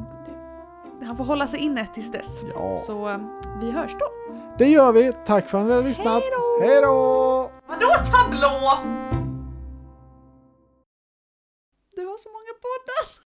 han 1.05 1.17
får 1.17 1.25
hålla 1.25 1.47
sig 1.47 1.61
inne 1.61 1.87
tills 1.87 2.11
dess. 2.13 2.43
ja. 2.55 2.77
Så 2.77 3.09
eh, 3.09 3.19
vi 3.61 3.71
hörs 3.71 3.97
då. 3.99 4.07
Det 4.59 4.69
gör 4.69 4.93
vi. 4.93 5.13
Tack 5.27 5.49
för 5.49 5.59
att 5.61 5.67
ni 5.67 5.73
har 5.73 5.83
lyssnat. 5.83 6.23
Hej 6.23 6.31
då! 6.61 6.67
Hej 6.67 6.81
då! 6.83 7.51
Vadå 7.69 7.87
tablå? 7.89 8.79
Du 11.97 12.07
har 12.07 12.19
så 12.19 12.29
många 12.29 12.53
poddar. 12.65 13.24